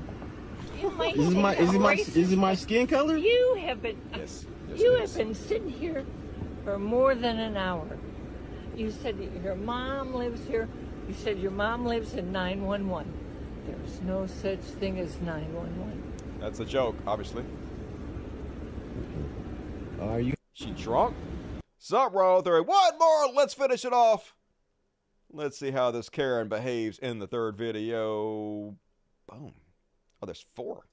[0.81, 1.55] You might Is it my?
[1.55, 1.93] Is it my?
[1.93, 3.17] Is it my skin color?
[3.17, 3.97] You have been.
[4.15, 4.45] Yes.
[4.75, 6.05] you have been sitting here
[6.63, 7.97] for more than an hour.
[8.75, 10.67] You said that your mom lives here.
[11.07, 13.11] You said your mom lives in 911.
[13.65, 16.13] There's no such thing as 911.
[16.39, 17.43] That's a joke, obviously.
[20.01, 20.33] Are you?
[20.53, 21.15] She drunk?
[21.83, 22.61] Sup, Raw Theory?
[22.61, 23.33] One more.
[23.33, 24.35] Let's finish it off.
[25.31, 28.77] Let's see how this Karen behaves in the third video.
[29.27, 29.55] Boom.
[30.21, 30.85] Oh, there's four.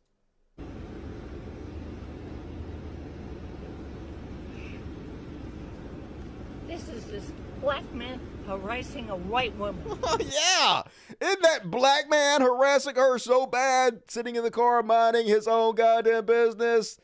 [6.66, 9.82] This is this black man harassing a white woman.
[10.02, 10.82] Oh, yeah.
[11.20, 15.74] Isn't that black man harassing her so bad, sitting in the car minding his own
[15.74, 16.98] goddamn business?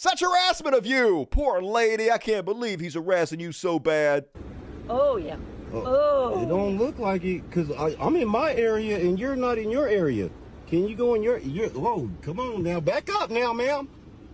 [0.00, 1.26] Such harassment of you.
[1.32, 2.08] Poor lady.
[2.08, 4.26] I can't believe he's harassing you so bad.
[4.88, 5.36] Oh, yeah.
[5.72, 5.82] Oh.
[5.84, 6.40] oh.
[6.40, 9.72] It don't look like it, cause I, I'm in my area and you're not in
[9.72, 10.30] your area.
[10.68, 11.38] Can you go in your?
[11.38, 11.68] Your?
[11.70, 13.88] Whoa, come on now, back up now, ma'am.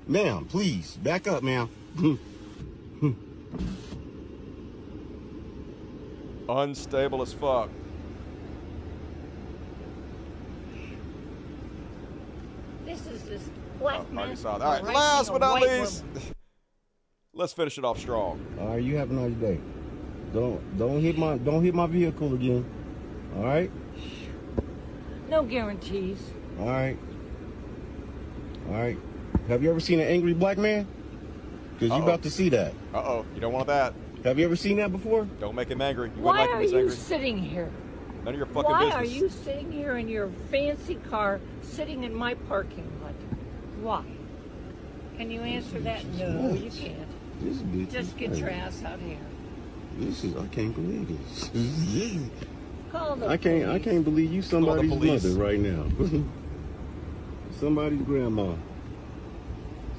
[0.06, 1.70] Ma'am, please back up, ma'am.
[6.46, 7.70] Unstable as fuck.
[12.84, 13.48] This is this
[13.84, 14.64] black Oh, I man already saw that.
[14.66, 16.04] All right, last but not least,
[17.34, 18.40] let's finish it off strong.
[18.60, 19.60] All right, you have a nice day.
[20.32, 22.64] Don't don't hit my don't hit my vehicle again.
[23.36, 23.70] All right,
[25.28, 26.18] No guarantees.
[26.60, 26.96] all right,
[28.68, 28.98] all right.
[29.48, 30.86] Have you ever seen an angry black man?
[31.78, 32.02] Cause you Uh-oh.
[32.02, 32.72] about to see that.
[32.94, 33.92] Uh oh, you don't want that.
[34.24, 35.24] Have you ever seen that before?
[35.40, 36.10] Don't make him angry.
[36.16, 36.96] You Why wouldn't like are him you angry.
[36.96, 37.70] sitting here?
[38.24, 38.94] None of your fucking Why business.
[38.94, 43.12] are you sitting here in your fancy car, sitting in my parking lot?
[43.84, 44.02] Why?
[45.18, 46.06] Can you answer that?
[46.06, 47.06] No, you can't.
[47.42, 47.92] This bitch.
[47.92, 49.18] Just get your ass out of here.
[49.98, 51.50] This is I can't believe this.
[51.52, 52.18] This
[52.90, 53.84] Call the I can't I police.
[53.84, 55.22] can't believe you somebody's police.
[55.24, 55.84] mother right now.
[57.60, 58.54] somebody's grandma.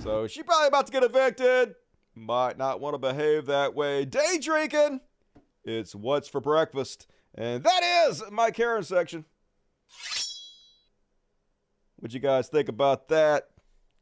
[0.02, 1.76] So she probably about to get evicted.
[2.16, 4.04] Might not want to behave that way.
[4.06, 5.02] Day drinking.
[5.64, 7.06] It's what's for breakfast.
[7.36, 9.26] And that is my Karen section.
[11.98, 13.50] What you guys think about that?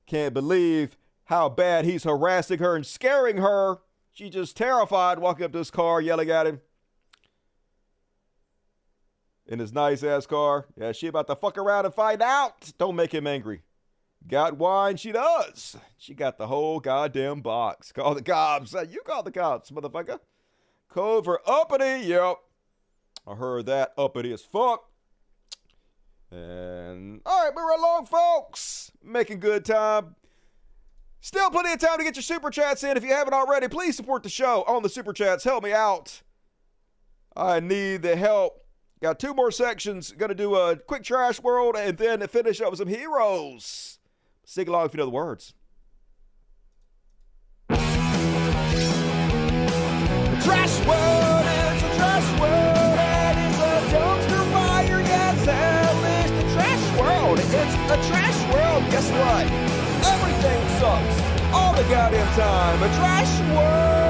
[0.06, 3.78] Can't believe how bad he's harassing her and scaring her.
[4.12, 6.62] She just terrified walking up to his car, yelling at him.
[9.46, 10.68] In his nice ass car.
[10.78, 12.72] Yeah, she about to fuck around and find out.
[12.78, 13.64] Don't make him angry.
[14.28, 14.96] Got wine?
[14.96, 15.76] She does.
[15.98, 17.92] She got the whole goddamn box.
[17.92, 18.74] Call the cops.
[18.74, 20.20] You call the cops, motherfucker.
[20.90, 22.08] Cover uppity.
[22.08, 22.38] Yep.
[23.28, 24.90] I heard that uppity as fuck.
[26.34, 28.92] And all right, we're along, folks.
[29.04, 30.16] Making good time.
[31.22, 32.98] Still plenty of time to get your super chats in.
[32.98, 35.44] If you haven't already, please support the show on the super chats.
[35.44, 36.22] Help me out.
[37.36, 38.66] I need the help.
[39.02, 40.12] Got two more sections.
[40.12, 44.00] Gonna do a quick trash world and then finish up with some heroes.
[44.44, 45.54] Sing along if you know the words.
[57.94, 58.84] A trash world.
[58.90, 59.46] Guess what?
[60.12, 62.82] Everything sucks all the goddamn time.
[62.82, 64.04] A trash world.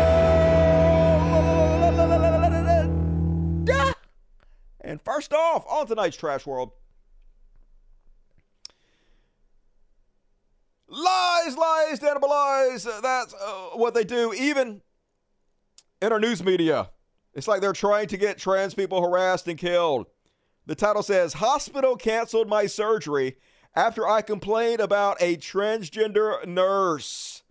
[4.79, 6.71] And first off, on tonight's trash world.
[10.87, 12.83] Lies, lies, damnable lies.
[13.01, 14.81] That's uh, what they do, even
[16.01, 16.89] in our news media.
[17.33, 20.05] It's like they're trying to get trans people harassed and killed.
[20.67, 23.37] The title says Hospital canceled my surgery
[23.75, 27.43] after I complained about a transgender nurse.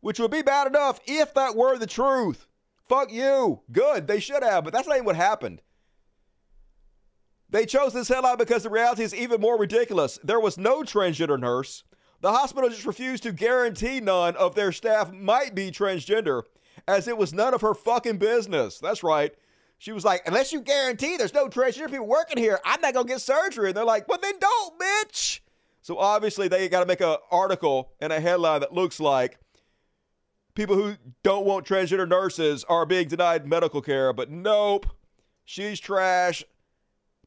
[0.00, 2.48] Which would be bad enough if that were the truth.
[2.88, 3.60] Fuck you.
[3.70, 4.06] Good.
[4.06, 5.62] They should have, but that's not even what happened.
[7.48, 10.18] They chose this headline because the reality is even more ridiculous.
[10.24, 11.84] There was no transgender nurse.
[12.22, 16.42] The hospital just refused to guarantee none of their staff might be transgender,
[16.88, 18.78] as it was none of her fucking business.
[18.78, 19.34] That's right.
[19.82, 23.08] She was like, unless you guarantee there's no transgender people working here, I'm not gonna
[23.08, 23.70] get surgery.
[23.70, 25.40] And they're like, well then don't, bitch.
[25.80, 29.40] So obviously they got to make an article and a headline that looks like
[30.54, 30.94] people who
[31.24, 34.86] don't want transgender nurses are being denied medical care, but nope.
[35.44, 36.44] She's trash.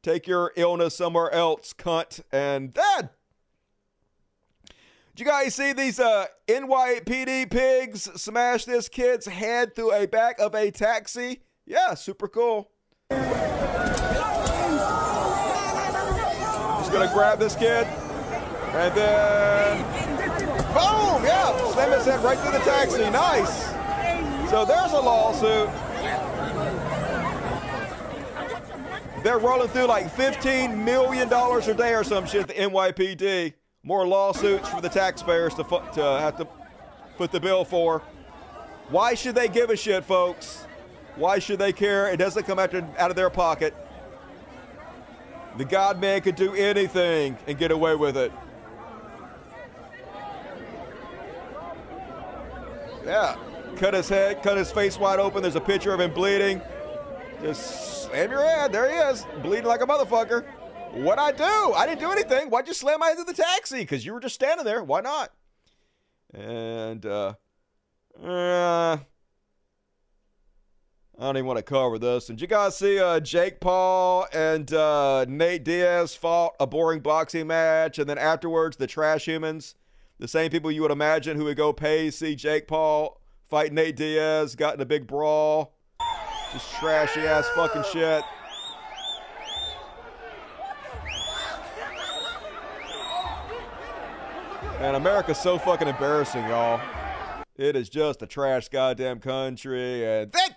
[0.01, 2.21] Take your illness somewhere else, cunt.
[2.31, 3.09] And dad.
[5.13, 10.39] Did you guys see these uh, NYPD pigs smash this kid's head through a back
[10.39, 11.41] of a taxi?
[11.65, 12.69] Yeah, super cool.
[13.09, 13.21] Just
[16.91, 17.87] gonna grab this kid
[18.75, 19.77] and then
[20.73, 23.09] boom, yeah, slam his head right through the taxi.
[23.09, 23.65] Nice.
[24.49, 25.69] So there's a lawsuit.
[29.23, 33.53] They're rolling through like $15 million a day or some shit, the NYPD.
[33.81, 36.47] More lawsuits for the taxpayers to, to have to
[37.17, 38.03] put the bill for.
[38.89, 40.67] Why should they give a shit, folks?
[41.15, 42.07] Why should they care?
[42.11, 43.75] It doesn't come out, to, out of their pocket.
[45.57, 48.31] The God man could do anything and get away with it.
[53.05, 53.37] Yeah.
[53.77, 55.41] Cut his head, cut his face wide open.
[55.41, 56.61] There's a picture of him bleeding.
[57.41, 58.71] Just slam your head.
[58.71, 60.45] There he is, bleeding like a motherfucker.
[60.93, 61.73] What'd I do?
[61.73, 62.49] I didn't do anything.
[62.49, 63.79] Why'd you slam my head into the taxi?
[63.79, 64.81] Because you were just standing there.
[64.83, 65.31] Why not?
[66.33, 67.33] And, uh,
[68.23, 68.97] uh,
[71.17, 72.27] I don't even want to cover this.
[72.27, 76.99] And did you guys see uh, Jake Paul and uh, Nate Diaz fought a boring
[76.99, 79.75] boxing match, and then afterwards the trash humans,
[80.19, 83.95] the same people you would imagine who would go pay see Jake Paul fight Nate
[83.95, 85.73] Diaz, got in a big brawl,
[86.51, 88.23] just trashy ass fucking shit.
[94.81, 96.81] Man, America's so fucking embarrassing, y'all.
[97.55, 100.54] It is just a trash goddamn country, and then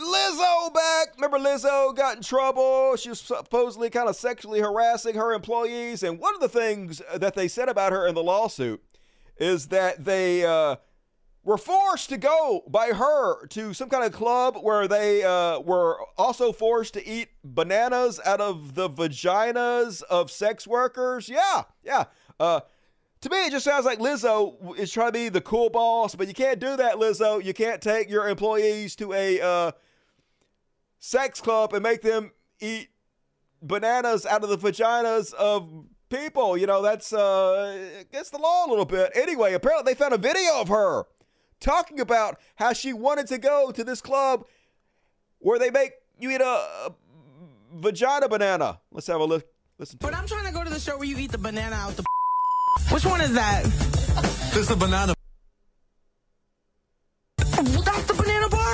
[0.00, 1.14] Lizzo back.
[1.16, 2.96] Remember Lizzo got in trouble.
[2.96, 6.02] She was supposedly kind of sexually harassing her employees.
[6.02, 8.82] And one of the things that they said about her in the lawsuit
[9.36, 10.76] is that they uh,
[11.44, 15.98] were forced to go by her to some kind of club where they uh, were
[16.18, 21.28] also forced to eat bananas out of the vaginas of sex workers.
[21.28, 22.04] Yeah, yeah.
[22.38, 22.60] Uh,
[23.22, 26.26] to me, it just sounds like Lizzo is trying to be the cool boss, but
[26.26, 27.42] you can't do that, Lizzo.
[27.42, 29.72] You can't take your employees to a uh,
[31.00, 32.90] sex club and make them eat
[33.60, 36.56] bananas out of the vaginas of people.
[36.56, 39.10] You know, that's uh, against the law a little bit.
[39.14, 41.04] Anyway, apparently they found a video of her
[41.58, 44.44] talking about how she wanted to go to this club
[45.38, 46.94] where they make you eat a, a
[47.74, 48.80] vagina banana.
[48.92, 49.46] Let's have a look.
[49.78, 51.74] Listen to But I'm trying to go to the show where you eat the banana
[51.74, 52.04] out the.
[52.90, 53.64] Which one is that?
[53.64, 55.14] This is the banana.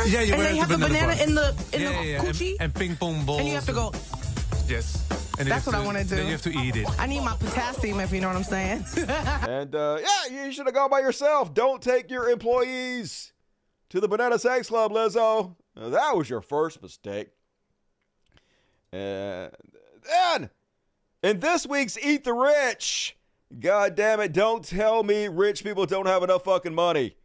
[0.07, 2.03] Yeah, you and wear they have the banana banana in the in yeah, the yeah,
[2.03, 2.19] yeah.
[2.21, 2.51] coochie.
[2.53, 3.41] And, and ping pong balls.
[3.41, 3.93] And you have to go.
[4.69, 5.05] Yes.
[5.39, 6.17] And That's what have I want to do.
[6.17, 6.89] Then you have to eat it.
[6.99, 8.85] I need my potassium, if you know what I'm saying.
[9.49, 11.53] and uh, yeah, you should have gone by yourself.
[11.53, 13.33] Don't take your employees
[13.91, 15.55] to the Banana Sex Club, Lizzo.
[15.77, 17.29] Now, that was your first mistake.
[18.93, 19.53] And
[20.09, 20.51] then,
[21.23, 23.17] in this week's Eat the Rich,
[23.61, 27.17] God damn it, don't tell me rich people don't have enough fucking money.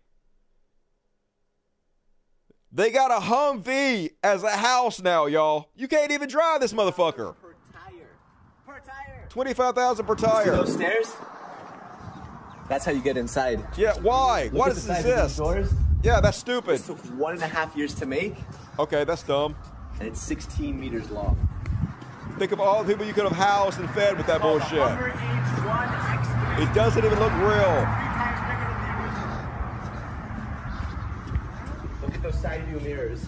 [2.74, 5.70] They got a Humvee as a house now, y'all.
[5.76, 7.36] You can't even drive this motherfucker.
[9.30, 10.52] Twenty-five thousand per tire.
[10.52, 11.14] those stairs?
[12.70, 13.66] That's how you get inside.
[13.78, 14.46] Yeah, why?
[14.46, 15.76] Look why does this size of these exist?
[16.04, 16.76] Yeah, that's stupid.
[16.80, 18.36] It took one and a half years to make,
[18.80, 19.56] Okay, that's dumb.
[20.00, 21.38] and it's 16 meters long.
[22.40, 24.80] Think of all the people you could have housed and fed with that bullshit.
[26.60, 27.88] It doesn't even look real.
[32.02, 33.26] Look at those side view mirrors.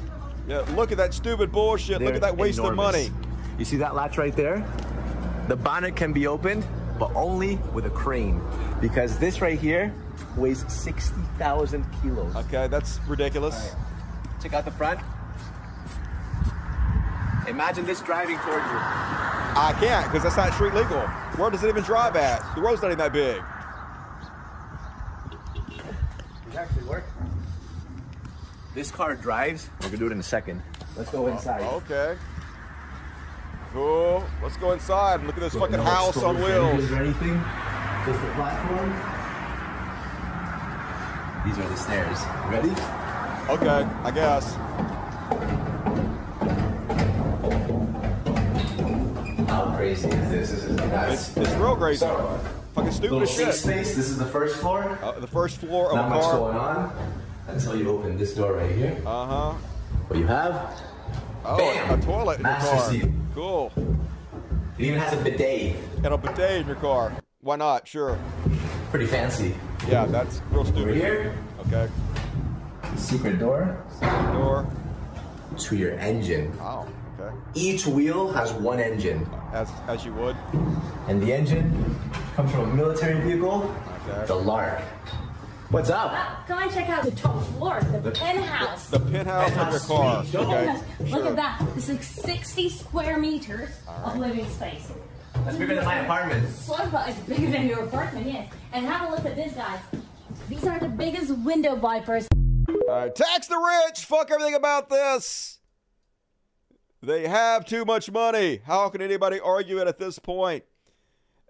[0.47, 1.99] Yeah, look at that stupid bullshit.
[1.99, 3.09] look They're at that waste of money.
[3.57, 4.65] You see that latch right there?
[5.47, 6.65] The bonnet can be opened,
[6.99, 8.41] but only with a crane.
[8.81, 9.93] Because this right here
[10.37, 12.35] weighs 60,000 kilos.
[12.35, 13.75] Okay, that's ridiculous.
[14.41, 14.99] Check out the front.
[17.47, 18.77] Imagine this driving towards you.
[19.55, 21.01] I can't because that's not street legal.
[21.37, 22.43] Where does it even drive at?
[22.55, 23.41] The road's not even that big.
[26.51, 27.12] It actually works.
[28.73, 29.69] This car drives.
[29.81, 30.61] We're gonna do it in a second.
[30.97, 31.61] Let's go inside.
[31.61, 32.17] Okay.
[33.71, 34.23] Cool.
[34.41, 36.73] Let's go inside and look at this fucking No house on wheels.
[36.73, 37.33] engines Or anything.
[38.05, 38.89] Just the platform.
[41.45, 42.19] These are the stairs.
[42.49, 42.71] Ready?
[43.49, 44.53] Okay, I guess.
[49.49, 50.49] How crazy is this?
[50.51, 51.29] This is nuts.
[51.29, 52.05] It's, it's real crazy.
[52.05, 53.55] Fucking stupid Little as safe shit.
[53.55, 53.95] space.
[53.95, 54.97] This is the first floor.
[55.03, 56.37] Uh, the first floor of Not a much car.
[56.37, 58.97] going on until you open this door right here.
[59.05, 59.51] Uh huh.
[60.07, 60.81] What you have?
[61.45, 61.99] Oh, Bam!
[61.99, 62.89] a toilet in your car.
[62.89, 63.09] seat.
[63.35, 63.71] Cool.
[64.77, 65.75] It even has a bidet.
[65.97, 67.11] And a bidet in your car.
[67.41, 67.87] Why not?
[67.87, 68.17] Sure.
[68.89, 69.53] Pretty fancy.
[69.87, 70.83] Yeah, that's real stupid.
[70.83, 71.35] Over here,
[71.67, 71.89] Okay.
[72.95, 73.83] Secret door.
[73.91, 74.67] Secret door.
[75.57, 76.51] To your engine.
[76.61, 76.87] Oh,
[77.19, 77.33] okay.
[77.53, 79.27] Each wheel has one engine.
[79.51, 80.35] As as you would.
[81.07, 81.69] And the engine
[82.35, 83.69] comes from a military vehicle,
[84.07, 84.25] Okay.
[84.25, 84.81] the Lark.
[85.73, 86.11] What's up?
[86.13, 88.89] Uh, come and check out the top floor, the, penthouse.
[88.89, 90.23] The penthouse of your car.
[90.35, 90.79] Okay.
[90.99, 91.27] Look Sure.
[91.29, 91.67] at that.
[91.73, 94.91] This is 60 square meters of living space.
[95.33, 96.47] That's bigger than my apartment.
[96.53, 98.53] So but it's bigger than your apartment, yes.
[98.71, 99.79] And have a look at this, guys.
[100.47, 102.27] These are the biggest window wipers.
[102.69, 104.05] All right, tax the rich.
[104.05, 105.57] Fuck everything about this.
[107.01, 108.61] They have too much money.
[108.63, 110.65] How can anybody argue it at this point?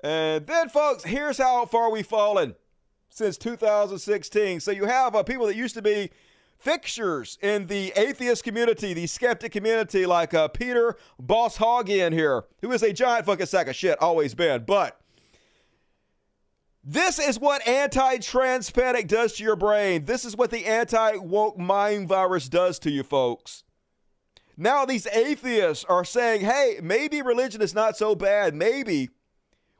[0.02, 2.56] And then, folks, here's how far we've fallen
[3.14, 4.60] since 2016.
[4.60, 6.10] So you have uh, people that used to be
[6.58, 12.82] fixtures in the atheist community, the skeptic community, like uh, Peter Boghossian here, who is
[12.82, 14.64] a giant fucking sack of shit, always been.
[14.66, 15.00] But
[16.84, 20.06] this is what anti trans panic does to your brain.
[20.06, 23.64] This is what the anti woke mind virus does to you, folks.
[24.58, 28.54] Now, these atheists are saying, hey, maybe religion is not so bad.
[28.54, 29.10] Maybe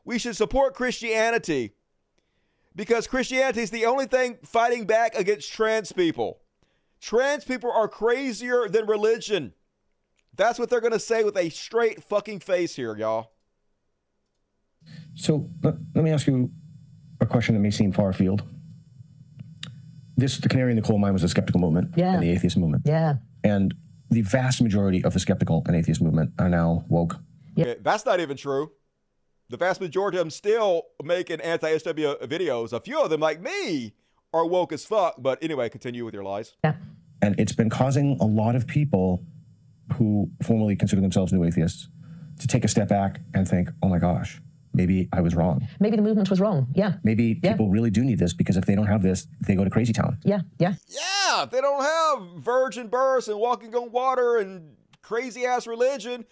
[0.04, 1.74] we should support Christianity
[2.76, 6.40] because Christianity is the only thing fighting back against trans people.
[7.00, 9.52] Trans people are crazier than religion.
[10.36, 13.32] That's what they're going to say with a straight fucking face here, y'all.
[15.14, 16.50] So let, let me ask you
[17.20, 18.42] a question that may seem far afield.
[20.16, 22.14] This, the canary in the coal mine, was the skeptical movement Yeah.
[22.14, 22.82] and the atheist movement.
[22.86, 23.16] Yeah.
[23.42, 23.74] And
[24.10, 27.16] the vast majority of the skeptical and atheist movement are now woke.
[27.58, 28.72] Okay, that's not even true.
[29.50, 32.72] The vast majority of them still making anti SW videos.
[32.72, 33.94] A few of them, like me,
[34.32, 35.16] are woke as fuck.
[35.18, 36.54] But anyway, continue with your lies.
[36.64, 36.74] Yeah.
[37.22, 39.24] And it's been causing a lot of people
[39.94, 41.88] who formerly consider themselves new atheists
[42.40, 44.40] to take a step back and think, oh my gosh,
[44.72, 45.66] maybe I was wrong.
[45.78, 46.66] Maybe the movement was wrong.
[46.74, 46.94] Yeah.
[47.02, 49.70] Maybe people really do need this because if they don't have this, they go to
[49.70, 50.18] crazy town.
[50.24, 50.40] Yeah.
[50.58, 50.74] Yeah.
[50.88, 56.24] Yeah, if they don't have virgin births and walking on water and crazy ass religion,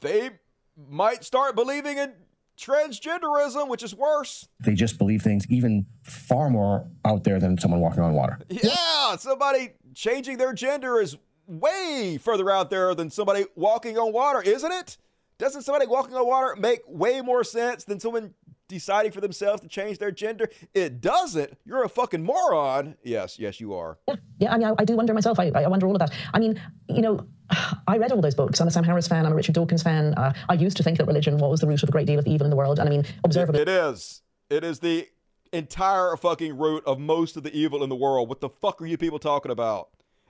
[0.00, 0.30] they
[0.76, 2.12] might start believing in
[2.56, 4.48] transgenderism, which is worse.
[4.60, 8.38] They just believe things even far more out there than someone walking on water.
[8.48, 11.16] Yeah, somebody changing their gender is
[11.46, 14.96] way further out there than somebody walking on water, isn't it?
[15.38, 18.34] Doesn't somebody walking on water make way more sense than someone
[18.68, 20.48] deciding for themselves to change their gender?
[20.74, 21.56] It doesn't.
[21.64, 22.96] You're a fucking moron.
[23.02, 23.98] Yes, yes, you are.
[24.08, 25.38] Yeah, yeah I mean, I, I do wonder myself.
[25.38, 26.12] I, I wonder all of that.
[26.34, 27.26] I mean, you know,
[27.88, 28.60] I read all those books.
[28.60, 29.26] I'm a Sam Harris fan.
[29.26, 30.14] I'm a Richard Dawkins fan.
[30.14, 32.24] Uh, I used to think that religion was the root of a great deal of
[32.24, 32.78] the evil in the world.
[32.78, 33.62] And I mean, observably.
[33.62, 34.22] It is.
[34.50, 35.08] It is the
[35.52, 38.28] entire fucking root of most of the evil in the world.
[38.28, 39.88] What the fuck are you people talking about?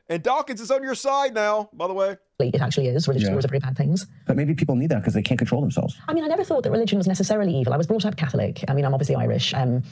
[0.08, 2.16] And Dawkins is on your side now, by the way.
[2.38, 3.08] It actually is.
[3.08, 3.32] Religious Yeah.
[3.34, 4.06] wars are very bad things.
[4.26, 5.96] But maybe people need that because they can't control themselves.
[6.06, 7.72] I mean, I never thought that religion was necessarily evil.
[7.72, 8.64] I was brought up Catholic.
[8.68, 9.52] I mean, I'm obviously Irish.
[9.54, 9.82] Um,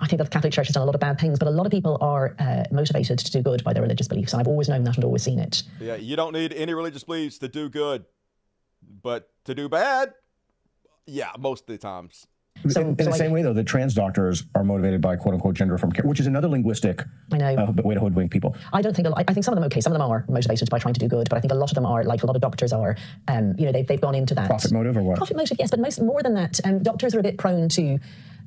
[0.00, 1.50] I think that the Catholic Church has done a lot of bad things, but a
[1.50, 4.32] lot of people are uh, motivated to do good by their religious beliefs.
[4.32, 5.64] And I've always known that and always seen it.
[5.80, 8.04] Yeah, you don't need any religious beliefs to do good.
[9.02, 10.14] But to do bad,
[11.06, 12.28] yeah, most of the times.
[12.68, 15.16] So- in in so the I- same way, though, the trans doctors are motivated by
[15.16, 17.54] quote unquote gender from care, which is another linguistic I know.
[17.54, 18.56] uh, way to hoodwink people.
[18.72, 19.80] I don't think a lot, I think some of them okay.
[19.80, 21.70] Some of them are motivated by trying to do good, but I think a lot
[21.70, 22.96] of them are like a lot of doctors are.
[23.28, 25.16] Um, you know, they've, they've gone into that Profit motive or what?
[25.18, 27.98] Profit motive, yes, but most more than that, um, doctors are a bit prone to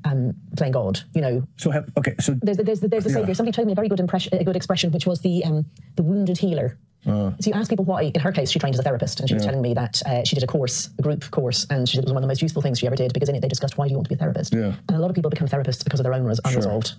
[0.03, 0.99] um, playing God.
[1.13, 3.15] You know, So have okay, so there's the, there's the, there's the Yeah.
[3.17, 3.33] savior.
[3.35, 5.65] Somebody told me a very good impression, a good expression, which was the um,
[5.95, 6.77] the wounded healer.
[7.05, 8.03] Uh, So you ask people why.
[8.03, 10.23] In her case, she trained as a therapist, and she was telling me that uh,
[10.23, 12.31] she did a course, a group course, and she said it was one of the
[12.31, 14.05] most useful things she ever did because in it they discussed why do you want
[14.05, 14.53] to be a therapist.
[14.53, 14.75] Yeah.
[14.87, 16.93] And a lot of people become therapists because of their own res- unresolved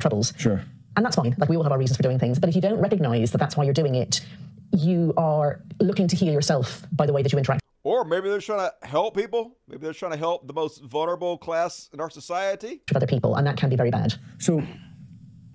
[0.00, 0.32] troubles.
[0.38, 0.62] Sure.
[0.96, 1.34] And that's fine.
[1.38, 2.38] Like we all have our reasons for doing things.
[2.38, 4.20] But if you don't recognize that that's why you're doing it,
[4.72, 8.40] you are looking to heal yourself by the way that you interact Or maybe they're
[8.40, 9.58] trying to help people.
[9.68, 12.80] Maybe they're trying to help the most vulnerable class in our society.
[12.88, 14.14] with other people, and that can be very bad.
[14.38, 14.62] So,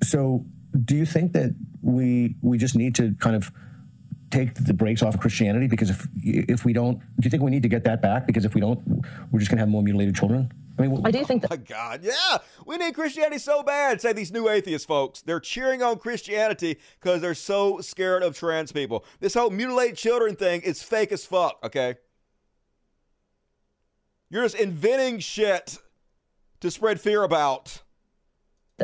[0.03, 0.45] so
[0.85, 3.51] do you think that we we just need to kind of
[4.31, 7.51] take the brakes off of Christianity because if if we don't, do you think we
[7.51, 8.25] need to get that back?
[8.25, 8.79] Because if we don't,
[9.31, 10.51] we're just gonna have more mutilated children.
[10.79, 11.51] I mean, I do think that.
[11.51, 14.01] Oh my God, yeah, we need Christianity so bad.
[14.01, 18.71] Say these new atheist folks, they're cheering on Christianity because they're so scared of trans
[18.71, 19.05] people.
[19.19, 21.59] This whole mutilate children thing is fake as fuck.
[21.63, 21.95] Okay,
[24.29, 25.77] you're just inventing shit
[26.61, 27.81] to spread fear about.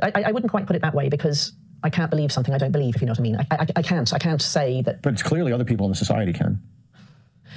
[0.02, 1.54] I, I- I wouldn't quite put it that way because
[1.84, 2.96] I can't believe something I don't believe.
[2.96, 4.12] If you know what I mean, I, I, I can't.
[4.14, 5.02] I can't say that.
[5.02, 6.62] But it's clearly other people in the society can.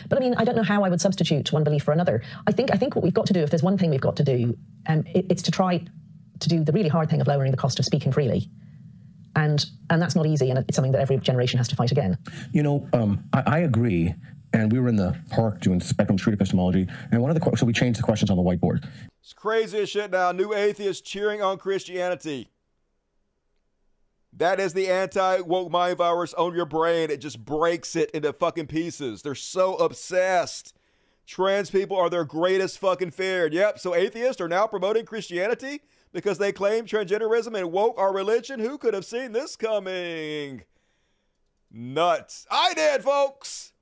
[0.09, 2.23] But I mean, I don't know how I would substitute one belief for another.
[2.47, 4.17] I think I think what we've got to do, if there's one thing we've got
[4.17, 4.57] to do,
[4.87, 5.85] um, it, it's to try
[6.39, 8.49] to do the really hard thing of lowering the cost of speaking freely.
[9.37, 12.19] And and that's not easy, and it's something that every generation has to fight again.
[12.53, 14.15] You know, um, I, I agree.
[14.53, 17.57] And we were in the park doing spectrum street epistemology, and one of the que-
[17.57, 18.85] so we changed the questions on the whiteboard.
[19.23, 20.33] It's crazy as shit now.
[20.33, 22.50] New atheists cheering on Christianity.
[24.33, 27.11] That is the anti woke mind virus on your brain.
[27.11, 29.23] It just breaks it into fucking pieces.
[29.23, 30.75] They're so obsessed.
[31.27, 33.47] Trans people are their greatest fucking fear.
[33.47, 35.81] Yep, so atheists are now promoting Christianity
[36.13, 38.59] because they claim transgenderism and woke our religion.
[38.59, 40.65] Who could have seen this coming?
[41.71, 42.47] Nuts.
[42.51, 43.73] I did, folks.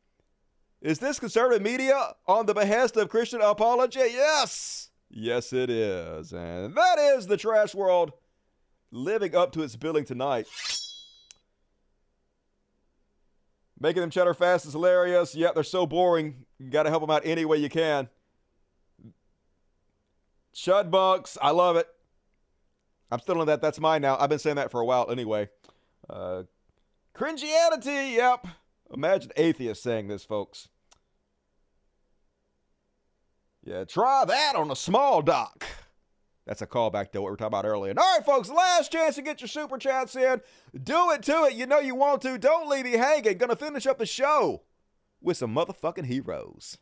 [0.80, 3.98] Is this conservative media on the behest of Christian apology?
[3.98, 4.90] Yes.
[5.10, 6.32] Yes, it is.
[6.32, 8.12] And that is the trash world
[8.90, 10.46] living up to its billing tonight.
[13.80, 15.34] Making them cheddar fast is hilarious.
[15.34, 16.44] Yep, they're so boring.
[16.58, 18.08] You got to help them out any way you can.
[20.54, 21.86] Chud Bucks, I love it.
[23.10, 23.62] I'm still on that.
[23.62, 24.16] That's mine now.
[24.18, 25.48] I've been saying that for a while anyway.
[26.10, 26.42] Uh,
[27.14, 28.46] cringianity, yep.
[28.92, 30.68] Imagine atheists saying this, folks.
[33.64, 35.64] Yeah, try that on a small dock.
[36.48, 37.90] That's a callback to what we were talking about earlier.
[37.90, 40.40] And all right, folks, last chance to get your super chats in.
[40.82, 41.52] Do it to it.
[41.52, 42.38] You know you want to.
[42.38, 43.36] Don't leave me hanging.
[43.36, 44.62] Gonna finish up the show
[45.20, 46.78] with some motherfucking heroes.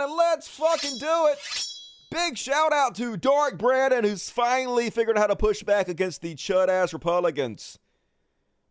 [0.00, 1.38] And let's fucking do it.
[2.10, 6.22] Big shout out to Dark Brandon, who's finally figured out how to push back against
[6.22, 7.78] the chud ass Republicans.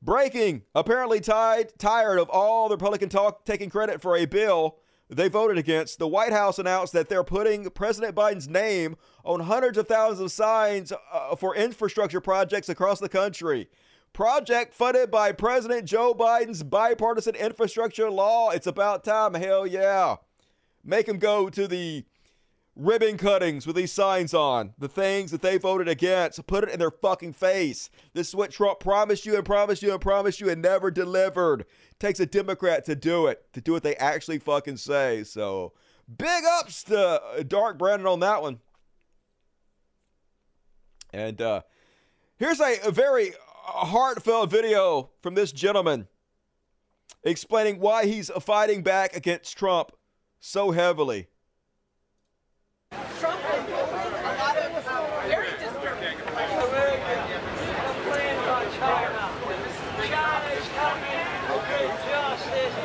[0.01, 4.77] Breaking, apparently tied, tired of all the Republican talk taking credit for a bill
[5.09, 9.77] they voted against, the White House announced that they're putting President Biden's name on hundreds
[9.77, 13.69] of thousands of signs uh, for infrastructure projects across the country.
[14.11, 18.49] Project funded by President Joe Biden's bipartisan infrastructure law.
[18.49, 19.35] It's about time.
[19.35, 20.17] Hell yeah.
[20.87, 22.05] Make them go to the
[22.77, 24.73] ribbon cuttings with these signs on.
[24.77, 26.47] The things that they voted against.
[26.47, 27.89] Put it in their fucking face.
[28.13, 31.65] This is what Trump promised you and promised you and promised you and never delivered.
[31.99, 35.25] Takes a Democrat to do it, to do what they actually fucking say.
[35.25, 35.73] So
[36.17, 38.59] big ups to uh, Dark Brandon on that one.
[41.11, 41.61] And uh,
[42.37, 46.07] here's a, a very heartfelt video from this gentleman
[47.23, 49.91] explaining why he's fighting back against Trump
[50.39, 51.27] so heavily.
[53.19, 53.57] Trump a
[54.37, 54.71] lot of
[55.27, 56.17] very disturbing.
[58.77, 59.29] China.
[60.07, 62.75] China is coming with justice.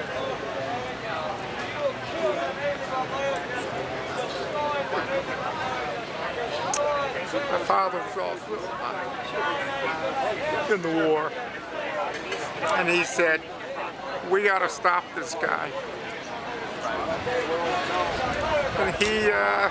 [7.32, 8.54] My father was also
[10.74, 11.32] in the war.
[12.74, 13.40] And he said,
[14.30, 15.70] we got to stop this guy.
[18.78, 19.70] And he, uh,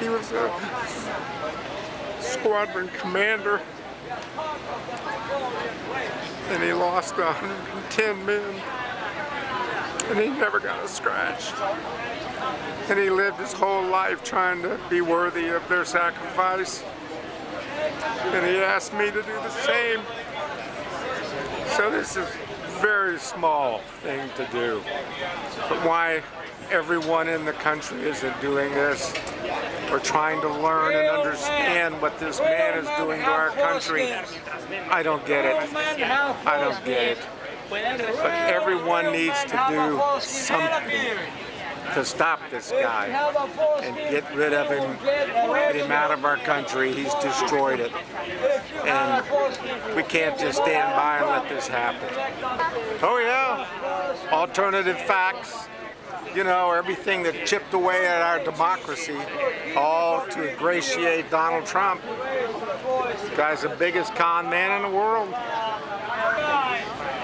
[0.00, 0.50] he was a
[2.20, 3.60] squadron commander.
[6.48, 8.62] And he lost 110 men.
[10.08, 11.52] And he never got a scratch.
[12.88, 16.82] And he lived his whole life trying to be worthy of their sacrifice.
[18.32, 20.00] And he asked me to do the same.
[21.76, 22.26] So this is
[22.80, 24.82] very small thing to do.
[25.68, 26.22] But why
[26.70, 29.14] everyone in the country isn't doing this
[29.90, 34.12] or trying to learn and understand what this man is doing to our country,
[34.90, 35.74] I don't get it.
[35.74, 37.18] I don't get it.
[37.70, 41.18] But everyone needs to do something
[41.94, 43.06] to stop this guy
[43.82, 46.92] and get rid of him, get him out of our country.
[46.92, 47.92] He's destroyed it.
[48.84, 49.24] And
[49.96, 52.08] we can't just stand by and let this happen.
[53.02, 55.68] Oh yeah, alternative facts.
[56.34, 59.16] You know, everything that chipped away at our democracy,
[59.74, 62.02] all to ingratiate Donald Trump.
[63.34, 65.34] Guy's the biggest con man in the world.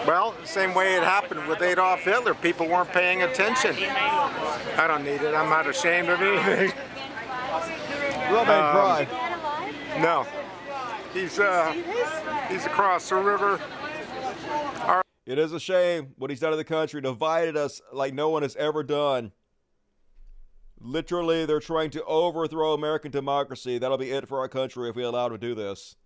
[0.06, 2.35] Well, same way it happened with Adolf Hitler.
[2.35, 3.74] People weren't paying attention.
[3.76, 5.35] I don't need it.
[5.35, 6.72] I'm not ashamed of anything.
[8.31, 9.06] Real man cry.
[10.01, 10.26] No.
[11.14, 11.72] He's uh
[12.51, 13.60] he's across the river.
[14.81, 18.28] Our It is a shame what he's done to the country, divided us like no
[18.28, 19.32] one has ever done.
[20.81, 23.78] Literally, they're trying to overthrow American democracy.
[23.78, 25.97] That'll be it for our country if we allow them to do this.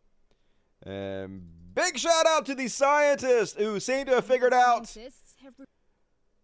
[0.84, 1.48] And
[1.78, 4.88] big shout out to the scientists who seem to have figured out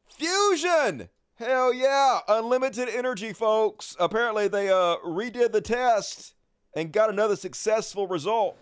[0.06, 1.08] fusion.
[1.36, 3.96] Hell yeah, unlimited energy, folks.
[3.98, 6.34] Apparently, they uh, redid the test
[6.76, 8.56] and got another successful result.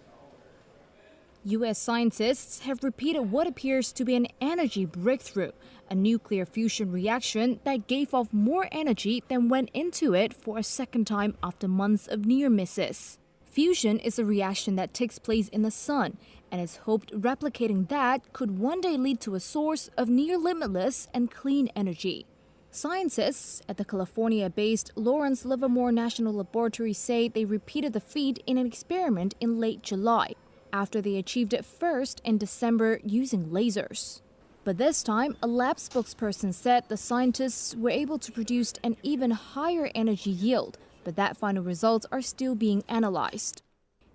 [1.45, 1.79] U.S.
[1.79, 5.51] scientists have repeated what appears to be an energy breakthrough,
[5.91, 10.63] a nuclear fusion reaction that gave off more energy than went into it for a
[10.63, 13.19] second time after months of near misses.
[13.45, 16.17] Fusion is a reaction that takes place in the sun,
[16.53, 21.09] and it's hoped replicating that could one day lead to a source of near limitless
[21.15, 22.27] and clean energy.
[22.71, 28.59] Scientists at the California based Lawrence Livermore National Laboratory say they repeated the feat in
[28.59, 30.35] an experiment in late July,
[30.73, 34.21] after they achieved it first in December using lasers.
[34.65, 39.33] But this time, a lab spokesperson said the scientists were able to produce an even
[39.33, 43.63] higher energy yield, but that final results are still being analyzed.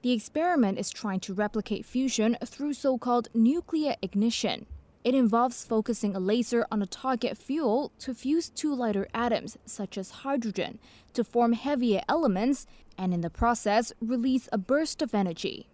[0.03, 4.67] The experiment is trying to replicate fusion through so called nuclear ignition.
[5.03, 9.97] It involves focusing a laser on a target fuel to fuse two lighter atoms, such
[9.97, 10.79] as hydrogen,
[11.13, 12.67] to form heavier elements,
[12.97, 15.67] and in the process, release a burst of energy.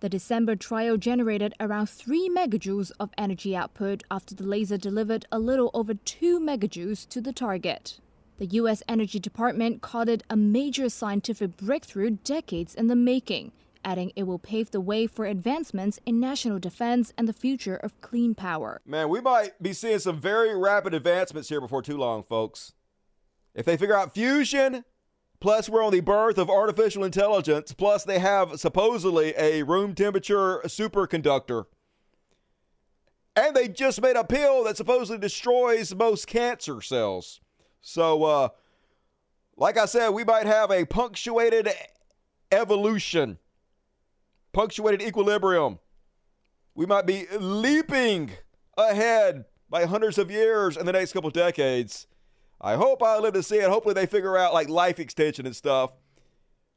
[0.00, 5.38] The December trial generated around 3 megajoules of energy output after the laser delivered a
[5.38, 8.00] little over 2 megajoules to the target.
[8.38, 8.82] The U.S.
[8.88, 13.50] Energy Department called it a major scientific breakthrough decades in the making,
[13.88, 17.98] adding it will pave the way for advancements in national defense and the future of
[18.02, 18.82] clean power.
[18.84, 22.74] Man, we might be seeing some very rapid advancements here before too long, folks.
[23.54, 24.84] If they figure out fusion,
[25.40, 30.60] plus we're on the birth of artificial intelligence, plus they have supposedly a room temperature
[30.66, 31.64] superconductor,
[33.34, 37.40] and they just made a pill that supposedly destroys most cancer cells.
[37.80, 38.48] So, uh,
[39.56, 41.70] like I said, we might have a punctuated
[42.52, 43.38] evolution,
[44.52, 45.78] punctuated equilibrium.
[46.74, 48.30] We might be leaping
[48.76, 52.06] ahead by hundreds of years in the next couple decades.
[52.60, 53.68] I hope I live to see it.
[53.68, 55.90] Hopefully, they figure out like life extension and stuff.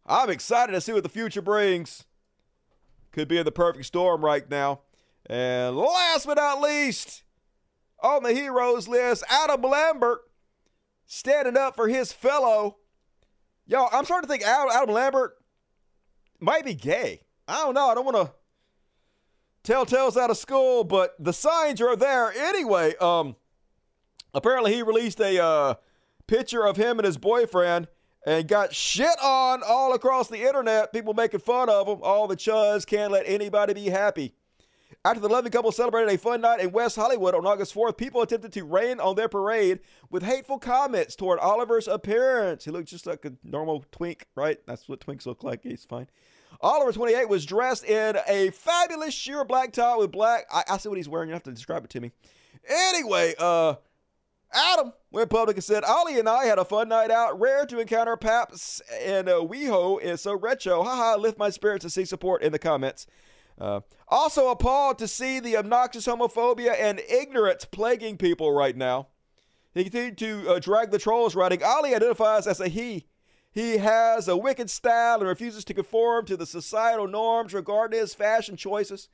[0.05, 2.05] I'm excited to see what the future brings.
[3.11, 4.81] Could be in the perfect storm right now.
[5.25, 7.23] And last but not least,
[8.01, 10.21] on the heroes list, Adam Lambert
[11.05, 12.77] standing up for his fellow.
[13.65, 15.33] Yo, I'm starting to think Adam, Adam Lambert
[16.39, 17.21] might be gay.
[17.51, 17.89] I don't know.
[17.89, 18.33] I don't want to
[19.63, 22.95] tell tales out of school, but the signs are there anyway.
[23.01, 23.35] Um,
[24.33, 25.73] apparently he released a uh,
[26.27, 27.87] picture of him and his boyfriend
[28.25, 30.93] and got shit on all across the internet.
[30.93, 31.99] People making fun of him.
[32.01, 34.33] All the chuds can't let anybody be happy.
[35.03, 38.21] After the loving couple celebrated a fun night in West Hollywood on August 4th, people
[38.21, 39.79] attempted to rain on their parade
[40.11, 42.65] with hateful comments toward Oliver's appearance.
[42.65, 44.59] He looked just like a normal twink, right?
[44.67, 45.63] That's what twinks look like.
[45.63, 46.07] He's fine.
[46.61, 50.45] Oliver, 28, was dressed in a fabulous sheer black tie with black.
[50.51, 51.29] I, I see what he's wearing.
[51.29, 52.11] You have to describe it to me.
[52.69, 53.75] Anyway, uh,
[54.53, 57.39] Adam went public and said, Ollie and I had a fun night out.
[57.39, 60.83] Rare to encounter Paps and uh, WeHo is so retro.
[60.83, 63.07] Haha, lift my spirits to see support in the comments.
[63.59, 69.07] Uh, also appalled to see the obnoxious homophobia and ignorance plaguing people right now.
[69.73, 73.07] He continued to uh, drag the trolls, writing, Ollie identifies as a he.
[73.51, 78.13] He has a wicked style and refuses to conform to the societal norms regarding his
[78.13, 79.09] fashion choices.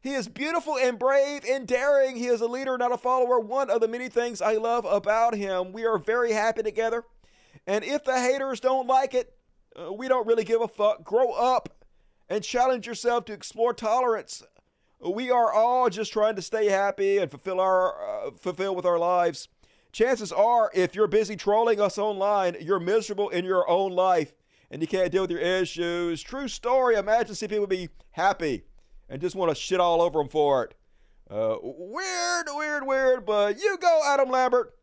[0.00, 2.16] He is beautiful and brave and daring.
[2.16, 3.38] He is a leader, not a follower.
[3.38, 5.72] One of the many things I love about him.
[5.72, 7.04] We are very happy together.
[7.66, 9.34] And if the haters don't like it,
[9.78, 11.04] uh, we don't really give a fuck.
[11.04, 11.68] Grow up
[12.28, 14.42] and challenge yourself to explore tolerance.
[15.00, 18.98] We are all just trying to stay happy and fulfill our uh, fulfill with our
[18.98, 19.48] lives.
[19.92, 24.32] Chances are, if you're busy trolling us online, you're miserable in your own life
[24.70, 26.22] and you can't deal with your issues.
[26.22, 26.96] True story.
[26.96, 28.64] Imagine see people be happy
[29.08, 30.74] and just want to shit all over them for it.
[31.30, 33.26] Uh, weird, weird, weird.
[33.26, 34.74] But you go, Adam Lambert.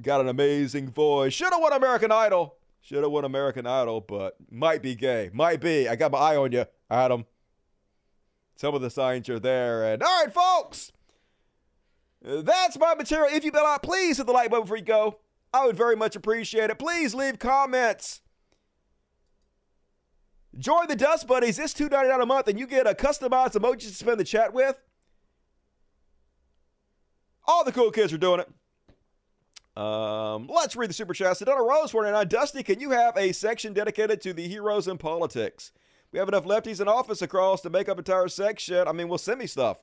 [0.00, 1.34] Got an amazing voice.
[1.34, 2.56] Should have won American Idol.
[2.80, 5.30] Should have won American Idol, but might be gay.
[5.32, 5.88] Might be.
[5.88, 7.26] I got my eye on you, Adam.
[8.56, 9.92] Some of the signs are there.
[9.92, 10.92] And all right, folks.
[12.24, 13.28] That's my material.
[13.34, 15.18] If you been out, please hit the like button before you go.
[15.52, 16.78] I would very much appreciate it.
[16.78, 18.22] Please leave comments.
[20.58, 21.58] Join the Dust Buddies.
[21.58, 24.76] It's $2.99 a month, and you get a customized emoji to spend the chat with.
[27.46, 28.48] All the cool kids are doing it.
[29.76, 31.36] Um, let's read the super chat.
[31.36, 32.28] Sedona Rose 49.
[32.28, 35.72] Dusty, can you have a section dedicated to the heroes in politics?
[36.10, 38.86] We have enough lefties in office across to make up entire section.
[38.88, 39.78] I mean, we'll send me stuff.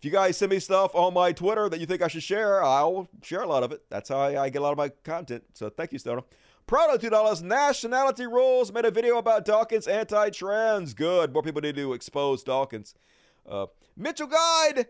[0.00, 2.64] If you guys send me stuff on my Twitter that you think I should share,
[2.64, 3.82] I'll share a lot of it.
[3.90, 5.44] That's how I, I get a lot of my content.
[5.52, 6.22] So thank you, Stoner.
[6.66, 7.42] Proto $2.
[7.42, 10.94] Nationality Rules made a video about Dawkins anti trans.
[10.94, 11.34] Good.
[11.34, 12.94] More people need to expose Dawkins.
[13.46, 14.86] Uh, Mitchell Guide,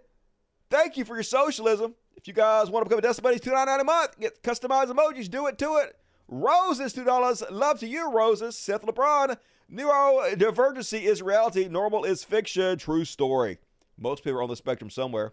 [0.71, 1.97] thank you for your socialism.
[2.15, 5.29] If you guys want to become a Destiny Buddies, $2.99 a month, get customized emojis,
[5.29, 5.97] do it to it.
[6.29, 7.51] Roses, $2.
[7.51, 8.57] Love to you, Roses.
[8.57, 9.37] Seth LeBron,
[9.73, 13.59] neurodivergency is reality, normal is fiction, true story.
[14.01, 15.33] Most people are on the spectrum somewhere.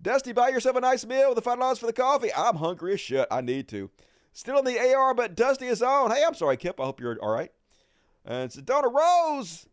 [0.00, 2.32] Dusty, buy yourself a nice meal with the five dollars for the coffee.
[2.36, 3.26] I'm hungry as shit.
[3.30, 3.90] I need to.
[4.32, 6.10] Still in the AR, but Dusty is on.
[6.10, 6.80] Hey, I'm sorry, Kip.
[6.80, 7.52] I hope you're all right.
[8.24, 9.66] And Sedona Rose,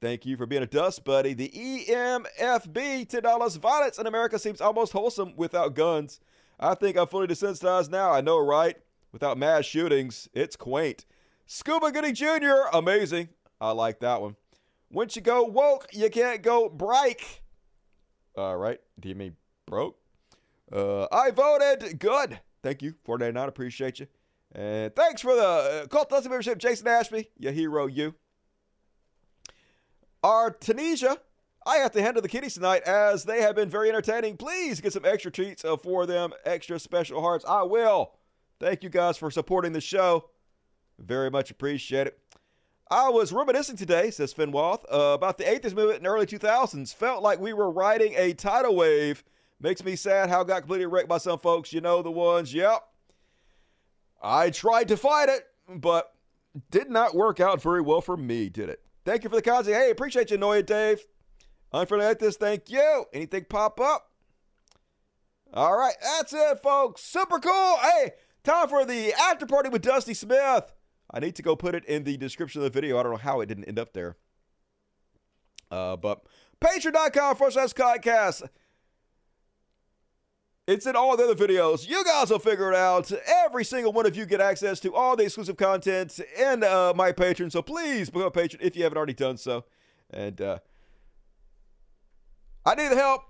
[0.00, 1.34] thank you for being a dust buddy.
[1.34, 3.58] The EMFB, $10.
[3.58, 6.20] Violence in America seems almost wholesome without guns.
[6.60, 8.12] I think I'm fully desensitized now.
[8.12, 8.76] I know, right?
[9.12, 11.04] Without mass shootings, it's quaint.
[11.46, 13.28] Scuba Goody Jr., amazing.
[13.60, 14.36] I like that one.
[14.90, 17.41] Once you go woke, you can't go break.
[18.36, 18.80] All right.
[19.04, 19.36] Mean
[19.66, 19.96] broke?
[20.72, 21.98] Uh, I voted.
[21.98, 22.40] Good.
[22.62, 22.94] Thank you.
[23.04, 23.48] 499.
[23.48, 24.06] Appreciate you.
[24.54, 27.30] And thanks for the uh, cult Dusty membership, Jason Ashby.
[27.38, 28.14] Your hero, you.
[30.22, 31.18] Our Tunisia.
[31.64, 34.36] I have to handle the kitties tonight as they have been very entertaining.
[34.36, 37.44] Please get some extra treats uh, for them, extra special hearts.
[37.48, 38.12] I will.
[38.58, 40.28] Thank you guys for supporting the show.
[40.98, 42.18] Very much appreciate it.
[42.92, 46.94] I was reminiscing today, says Finn uh, about the atheist movement in the early 2000s.
[46.94, 49.24] Felt like we were riding a tidal wave.
[49.58, 51.72] Makes me sad how it got completely wrecked by some folks.
[51.72, 52.52] You know the ones.
[52.52, 52.82] Yep.
[54.22, 55.42] I tried to fight it,
[55.74, 56.12] but
[56.70, 58.82] did not work out very well for me, did it?
[59.06, 59.74] Thank you for the content.
[59.74, 61.00] Hey, appreciate you, Noya Dave.
[61.72, 63.06] Unfriendly like this, thank you.
[63.14, 64.10] Anything pop up?
[65.54, 67.00] All right, that's it, folks.
[67.00, 67.78] Super cool.
[67.78, 68.10] Hey,
[68.44, 70.74] time for the after party with Dusty Smith.
[71.12, 72.98] I need to go put it in the description of the video.
[72.98, 74.16] I don't know how it didn't end up there.
[75.70, 76.22] Uh, but
[76.60, 78.48] patreon.com forward slash codcast.
[80.66, 81.88] It's in all the other videos.
[81.88, 83.10] You guys will figure it out.
[83.44, 87.10] Every single one of you get access to all the exclusive content and uh, my
[87.10, 87.50] patron.
[87.50, 89.64] So please become a patron if you haven't already done so.
[90.10, 90.58] And uh,
[92.64, 93.22] I need the help.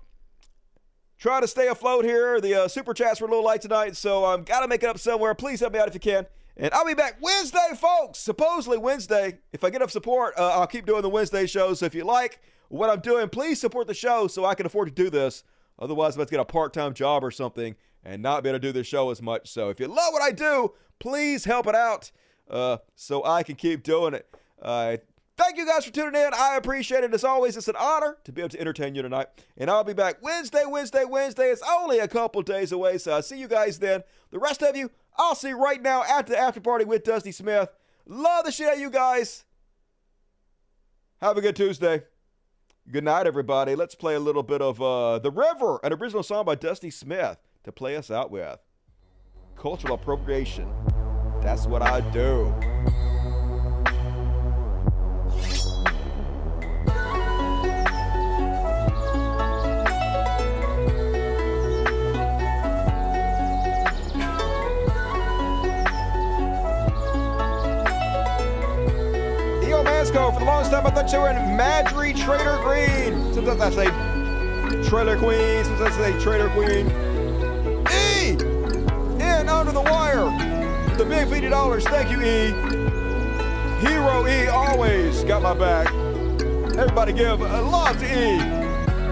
[1.17, 2.39] Try to stay afloat here.
[2.39, 4.83] The uh, super chats were a little light tonight, so I'm um, got to make
[4.83, 5.33] it up somewhere.
[5.33, 6.27] Please help me out if you can.
[6.55, 8.19] And I'll be back Wednesday, folks.
[8.19, 9.39] Supposedly Wednesday.
[9.51, 11.79] If I get enough support, uh, I'll keep doing the Wednesday shows.
[11.79, 12.39] So if you like
[12.69, 15.43] what I'm doing, please support the show so I can afford to do this.
[15.79, 18.59] Otherwise, I'm about to get a part time job or something and not be able
[18.59, 19.49] to do the show as much.
[19.49, 22.11] So if you love what I do, please help it out
[22.49, 24.27] uh, so I can keep doing it.
[24.61, 24.97] Uh,
[25.37, 26.31] thank you guys for tuning in.
[26.35, 27.13] I appreciate it.
[27.13, 29.27] As always, it's an honor to be able to entertain you tonight.
[29.57, 31.45] And I'll be back Wednesday, Wednesday, Wednesday.
[31.49, 32.99] It's only a couple days away.
[32.99, 34.03] So I'll see you guys then.
[34.29, 37.31] The rest of you, I'll see you right now at the after party with Dusty
[37.31, 37.69] Smith.
[38.05, 39.43] Love the shit out of you guys.
[41.21, 42.03] Have a good Tuesday.
[42.91, 43.75] Good night, everybody.
[43.75, 47.37] Let's play a little bit of uh, The River, an original song by Dusty Smith
[47.63, 48.59] to play us out with.
[49.55, 50.69] Cultural appropriation.
[51.41, 52.53] That's what I do.
[70.43, 73.33] The longest time I thought you were in Madry Trader Green.
[73.33, 76.87] Sometimes I say Trailer Queen, sometimes I say Trader Queen.
[77.89, 78.31] E!
[79.23, 80.25] In under the wire.
[80.97, 81.85] The big fifty dollars.
[81.85, 82.51] Thank you, E.
[83.87, 85.87] Hero E always got my back.
[86.77, 88.37] Everybody give a love to E.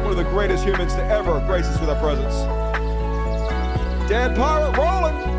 [0.01, 2.35] One of the greatest humans to ever grace us with our presence.
[4.09, 5.30] Dead Pirate rolling.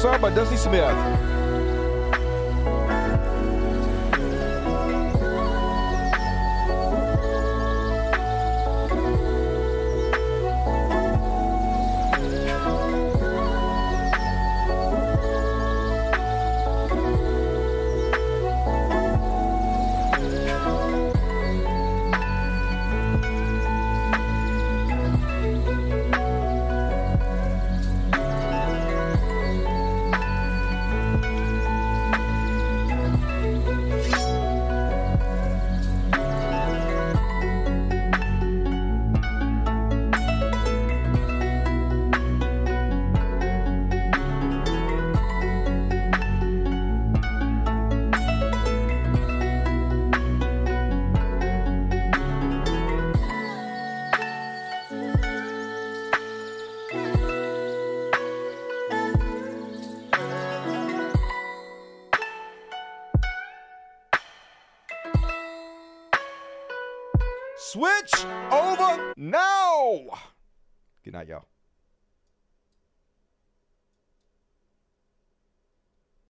[0.00, 1.19] It's an original song by Dusty Smith.